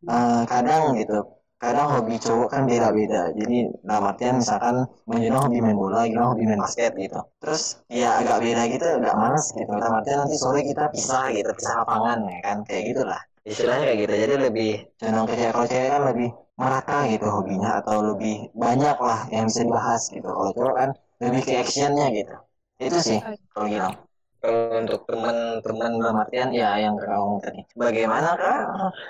eh, 0.05 0.41
kadang 0.45 0.81
gitu 1.01 1.19
kadang 1.61 1.87
hobi 1.97 2.15
cowok 2.19 2.47
kan 2.53 2.61
beda-beda. 2.69 3.31
Jadi 3.33 3.57
dalam 3.81 4.03
artian 4.11 4.35
misalkan 4.43 4.75
Manjuna 5.07 5.37
hobi 5.43 5.57
main 5.63 5.77
bola 5.77 6.05
Gilang 6.05 6.35
hobi 6.35 6.43
main 6.45 6.61
basket 6.61 6.93
gitu. 6.99 7.19
Terus 7.41 7.81
ya 7.89 8.19
agak 8.21 8.37
beda 8.43 8.63
gitu 8.69 8.85
agak 8.85 9.15
males 9.15 9.45
gitu. 9.55 9.71
Dalam 9.71 9.93
artian 9.99 10.17
nanti 10.23 10.35
sore 10.37 10.61
kita 10.61 10.83
pisah 10.93 11.31
gitu 11.31 11.49
pisah 11.55 11.73
lapangan 11.83 12.19
ya 12.27 12.39
kan? 12.43 12.57
Kayak 12.67 12.83
gitulah. 12.93 13.21
Istilahnya 13.45 13.83
kayak 13.87 13.99
gitu. 14.03 14.13
Jadi 14.25 14.33
lebih 14.51 14.71
condong 14.97 15.25
ke 15.29 15.35
kalau 15.53 15.67
cewek 15.69 15.89
kan 15.89 16.03
lebih 16.09 16.29
merata 16.55 16.97
gitu 17.11 17.27
hobinya 17.27 17.69
atau 17.83 17.97
lebih 18.15 18.35
banyak 18.55 18.97
lah 18.97 19.19
yang 19.31 19.45
bisa 19.49 19.61
dibahas 19.67 20.01
gitu. 20.11 20.27
Kalau 20.27 20.51
cowok 20.55 20.75
kan 20.75 20.89
lebih 21.23 21.41
ke 21.43 21.51
actionnya 21.59 22.07
gitu. 22.11 22.35
Itu 22.75 22.97
sih 22.99 23.19
kalau 23.55 23.67
Gilang 23.71 23.95
kalau 24.41 24.77
untuk 24.77 25.01
teman-teman 25.09 25.91
dalam 25.97 26.17
artian 26.21 26.49
ya 26.53 26.77
yang 26.77 26.95
ngomong 26.97 27.41
tadi. 27.41 27.61
Bagaimana 27.73 28.29
kak? 28.37 28.61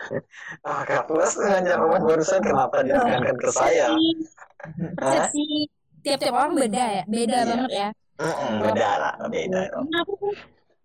Ah 0.68 0.82
kak 0.86 1.06
plus 1.10 1.36
dengan 1.38 1.62
jawaban 1.66 2.02
barusan. 2.08 2.42
Kenapa 2.42 2.82
ditekankan 2.82 3.36
ke 3.38 3.50
saya? 3.52 3.90
Persepsi 4.96 5.70
tiap-tiap 6.02 6.34
orang 6.34 6.54
beda 6.56 6.84
ya, 7.02 7.04
beda 7.06 7.38
Iya. 7.38 7.50
banget 7.52 7.72
ya. 7.74 7.90
Mm-mm, 8.16 8.54
beda 8.64 8.90
lah 8.96 9.14
beda 9.28 9.62
Karena 9.76 9.98
aku 10.08 10.14
tuh 10.24 10.34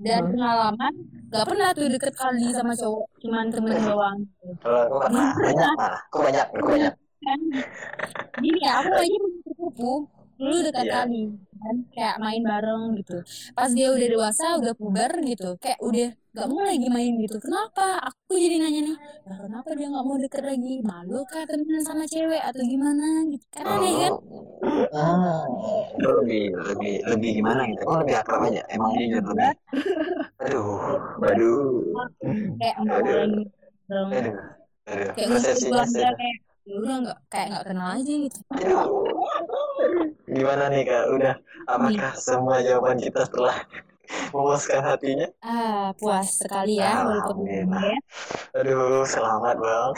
dan 0.01 0.23
pengalaman 0.33 0.95
gak 1.31 1.45
pernah 1.47 1.69
tuh 1.77 1.87
deket 1.93 2.15
kali 2.17 2.47
sama 2.57 2.73
cowok, 2.75 3.07
cuman 3.23 3.47
temen 3.53 3.77
doang. 3.85 4.19
kalau 4.65 4.81
aku 4.89 4.97
pernah. 5.05 5.29
banyak 5.37 5.71
malah 5.77 6.01
aku 6.09 6.17
banyak 6.25 6.47
aku 6.51 6.67
banyak. 6.67 6.95
Kan, 7.21 7.41
gini 8.41 8.59
ya, 8.65 8.73
aku 8.81 8.91
aja 9.05 9.19
kupu 9.61 9.93
dulu 10.41 10.57
dekat 10.65 10.87
Iya. 10.89 10.95
kali 11.05 11.23
kan 11.61 11.77
kayak 11.95 12.17
main 12.25 12.43
bareng 12.51 12.83
gitu 12.99 13.15
pas 13.57 13.71
dia 13.77 13.89
udah 13.95 14.09
dewasa 14.15 14.45
udah 14.61 14.73
puber 14.81 15.13
gitu 15.31 15.47
kayak 15.63 15.79
udah 15.89 16.09
gak 16.37 16.47
mau 16.51 16.63
lagi 16.63 16.87
main 16.97 17.13
gitu 17.23 17.37
kenapa 17.43 17.83
aku 18.09 18.33
jadi 18.39 18.57
nanya 18.63 18.81
nih 18.87 18.97
"Lah, 19.27 19.39
kenapa 19.45 19.71
dia 19.79 19.87
nggak 19.93 20.07
mau 20.09 20.17
deket 20.23 20.43
lagi 20.47 20.73
malu 20.91 21.19
kah 21.31 21.43
temenan 21.49 21.83
sama 21.85 22.05
cewek 22.13 22.43
atau 22.49 22.63
gimana 22.73 23.07
gitu 23.33 23.47
kan 23.55 23.65
aneh 23.67 23.95
kan 24.03 24.13
Ah, 24.91 25.47
lebih 25.99 26.51
lebih 26.55 26.95
lebih 27.07 27.31
gimana 27.39 27.63
gitu? 27.71 27.83
Oh 27.87 27.97
lebih 28.03 28.17
akrab 28.21 28.43
aja. 28.51 28.63
Emang 28.75 28.91
jujur 28.99 29.23
lebih. 29.23 29.55
Aduh, 30.41 30.81
aduh, 31.21 31.61
kayak 32.61 32.77
mau 32.81 32.97
lagi 32.97 33.43
bareng 33.91 34.15
aduh, 34.17 34.35
aduh. 34.89 35.13
kayak 35.15 35.57
keluarga 35.61 35.85
sudah. 35.87 36.13
kayak 36.17 36.37
ya 36.69 36.75
udah 36.81 36.95
nggak 37.03 37.19
kayak 37.33 37.47
nggak 37.53 37.65
kenal 37.69 37.89
aja 37.97 38.13
gitu 38.25 38.39
Aduh. 38.57 38.81
Gimana 40.31 40.65
nih 40.71 40.83
kak? 40.87 41.05
Udah? 41.11 41.35
Apakah 41.67 42.11
semua 42.17 42.63
jawaban 42.63 42.99
kita 42.99 43.27
setelah 43.27 43.57
memuaskan 44.35 44.83
hatinya? 44.83 45.29
ah 45.41 45.95
puas 45.95 46.35
sekali 46.43 46.83
ya 46.83 47.07
walaupun 47.07 47.47
Alhamdulillah. 47.47 47.83
ya 47.95 47.99
Aduh, 48.59 49.07
selamat 49.07 49.57
bang. 49.63 49.91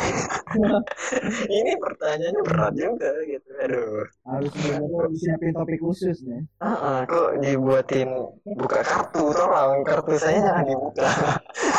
Ini 1.57 1.73
pertanyaannya 1.81 2.43
berat 2.45 2.75
juga 2.77 3.09
gitu. 3.25 3.49
Aduh. 3.65 4.05
Harus 4.29 4.53
benar-benar 4.53 5.07
disiapin 5.09 5.53
topik 5.57 5.81
khusus 5.81 6.17
nih. 6.29 6.45
Ah, 6.61 6.77
ah, 6.77 6.99
kok 7.09 7.41
dibuatin 7.41 8.09
buka 8.45 8.81
kartu 8.85 9.25
tolong 9.33 9.81
kartu 9.83 10.13
saya 10.21 10.39
jangan 10.45 10.65
dibuka 10.69 11.09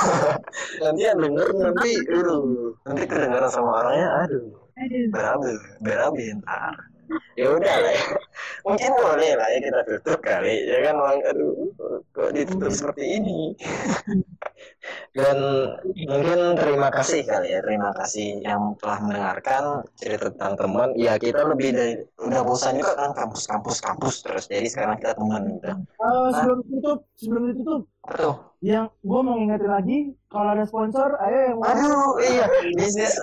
nanti 0.81 1.01
yang 1.05 1.19
denger 1.21 1.47
nanti 1.53 1.93
aduh 2.09 2.43
nanti 2.83 3.03
kedengaran 3.07 3.51
sama 3.53 3.71
orangnya 3.85 4.09
aduh 4.25 4.47
aduh 4.75 5.05
berabe 5.13 5.51
berabe 5.85 6.23
ntar 6.41 6.73
ya 7.39 7.47
udah 7.49 7.75
lah 7.81 7.93
ya. 7.93 8.05
mungkin 8.63 8.91
boleh 8.95 9.31
lah 9.35 9.47
ya 9.51 9.59
kita 9.59 9.81
tutup 9.87 10.19
kali. 10.23 10.55
Ya 10.69 10.77
kan 10.89 10.95
bang 10.99 11.19
aduh 11.29 11.53
kok 12.13 12.29
ditutup 12.33 12.71
seperti 12.71 13.05
ini? 13.19 13.39
Dan 15.13 15.37
mungkin 16.09 16.39
terima 16.57 16.89
kasih 16.89 17.21
kali 17.25 17.53
ya. 17.53 17.59
Terima 17.61 17.91
kasih 17.93 18.41
yang 18.41 18.73
telah 18.81 18.99
mendengarkan 19.03 19.63
cerita 19.97 20.33
tentang 20.33 20.53
teman. 20.57 20.89
Ya 20.97 21.17
kita 21.21 21.45
lebih 21.45 21.69
dari 21.75 21.93
udah 22.21 22.41
bosan 22.41 22.79
juga 22.81 22.97
kan 22.97 23.11
kampus 23.13 23.43
kampus 23.45 23.77
kampus 23.81 24.15
terus. 24.25 24.45
Jadi 24.49 24.67
sekarang 24.69 24.97
kita 24.97 25.13
teman 25.17 25.41
gitu. 25.57 25.69
Eh, 25.69 26.27
sebelum 26.33 26.57
ditutup, 26.65 26.99
sebelum 27.17 27.43
ditutup, 27.53 27.81
tuh. 28.11 28.35
Yang 28.63 28.95
gue 29.03 29.19
mau 29.23 29.35
ngingetin 29.35 29.71
lagi, 29.71 29.97
kalau 30.31 30.49
ada 30.55 30.63
sponsor, 30.63 31.19
ayo 31.19 31.39
yang 31.51 31.57
mau. 31.59 31.67
Aduh 31.67 32.15
iya 32.23 32.45
bisnis. 32.75 33.15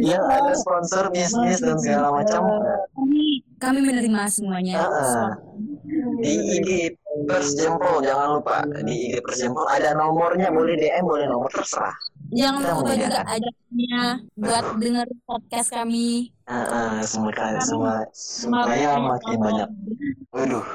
Yang 0.00 0.24
ada 0.28 0.52
sponsor 0.56 1.04
bisnis 1.12 1.64
dan 1.64 1.76
segala 1.80 2.08
macam. 2.12 2.44
Kami 2.92 3.44
kami 3.60 3.80
menerima 3.84 4.20
semuanya. 4.28 4.84
Di 6.20 6.32
IG 6.60 6.68
Pers 7.24 7.56
Jempol 7.56 8.04
jangan 8.04 8.40
lupa. 8.40 8.64
Di 8.84 8.94
IG 9.12 9.14
Pers 9.24 9.38
Jempol 9.44 9.64
ada 9.68 9.96
nomornya. 9.96 10.52
Boleh 10.52 10.76
DM 10.76 11.04
boleh 11.08 11.24
nomor 11.28 11.48
terserah. 11.52 11.96
Jangan 12.32 12.60
Kita 12.62 12.72
lupa 12.76 12.92
juga 12.94 13.20
ajaknya 13.32 14.00
buat 14.36 14.64
denger 14.76 15.06
podcast 15.24 15.68
kami. 15.72 16.30
Ah, 16.44 16.62
ah, 16.68 16.94
semua 17.00 17.32
semua 17.64 17.94
supaya 18.12 18.96
makin 19.00 19.36
banyak. 19.40 19.68
Waduh. 20.36 20.66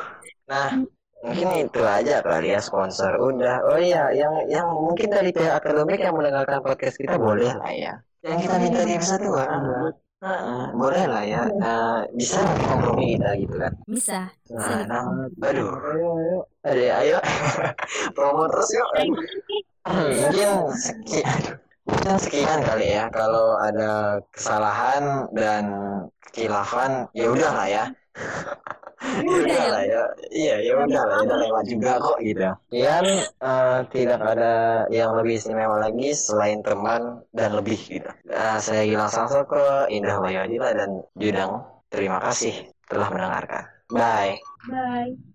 Nah 0.49 0.85
mungkin 1.25 1.47
itu 1.65 1.81
aja 1.81 2.21
kali 2.21 2.53
ya 2.53 2.61
sponsor 2.61 3.17
udah 3.17 3.65
oh 3.65 3.81
iya 3.81 4.13
yang 4.13 4.45
yang 4.45 4.67
mungkin 4.69 5.09
dari 5.09 5.33
pihak 5.33 5.57
akademik 5.57 5.97
yang 5.97 6.13
mendengarkan 6.13 6.61
podcast 6.61 7.01
kita 7.01 7.17
boleh 7.17 7.49
lah 7.49 7.73
ya 7.73 7.93
yang 8.21 8.37
kita 8.37 8.55
minta 8.61 8.81
di 8.85 8.93
episode 8.93 9.25
dua 9.25 9.43
Ah, 10.25 10.31
ah, 10.31 10.65
boleh 10.73 11.05
lah 11.05 11.21
ya 11.21 11.43
Ah, 11.61 12.01
bisa 12.09 12.41
kompromi 12.65 13.13
kita 13.13 13.35
gitu 13.37 13.61
kan 13.61 13.73
Bisa. 13.85 14.19
nah, 14.49 14.81
nah, 14.87 15.03
aduh 15.43 15.69
Ayo, 16.65 16.89
ayo. 16.97 17.17
Promo 18.17 18.49
terus 18.49 18.73
yuk. 18.73 18.89
Mungkin 19.85 20.49
sekian, 20.73 21.29
mungkin 21.85 22.17
sekian 22.17 22.59
kali 22.65 22.97
ya. 22.97 23.05
Kalau 23.13 23.53
ada 23.61 24.17
kesalahan 24.33 25.29
dan 25.37 25.63
kekilafan, 26.25 27.05
ya 27.13 27.29
udah 27.29 27.51
lah 27.53 27.67
ya. 27.69 27.85
ya 29.05 29.31
udah 29.31 29.65
lah 29.71 29.83
ya. 29.83 30.03
Iya, 30.31 30.55
ya 30.65 30.73
udah 30.81 31.03
lah. 31.05 31.17
Udah 31.23 31.37
lewat 31.43 31.65
juga 31.69 31.91
kok 32.01 32.17
gitu. 32.21 32.41
Dan 32.71 33.05
eh, 33.23 33.79
tidak 33.93 34.21
ada 34.21 34.53
yang 34.91 35.11
lebih 35.15 35.39
istimewa 35.39 35.77
lagi 35.81 36.11
selain 36.11 36.59
teman 36.65 37.23
dan 37.31 37.49
lebih 37.55 37.79
gitu. 37.79 38.09
Nah, 38.27 38.57
saya 38.59 38.83
Gilang 38.85 39.11
Sangsoko, 39.11 39.89
Indah 39.89 40.17
Wayodila 40.19 40.73
dan 40.75 41.01
Judang. 41.15 41.65
Terima 41.89 42.19
kasih 42.19 42.53
telah 42.89 43.07
mendengarkan. 43.13 43.63
Bye. 43.93 44.41
Bye. 44.65 45.25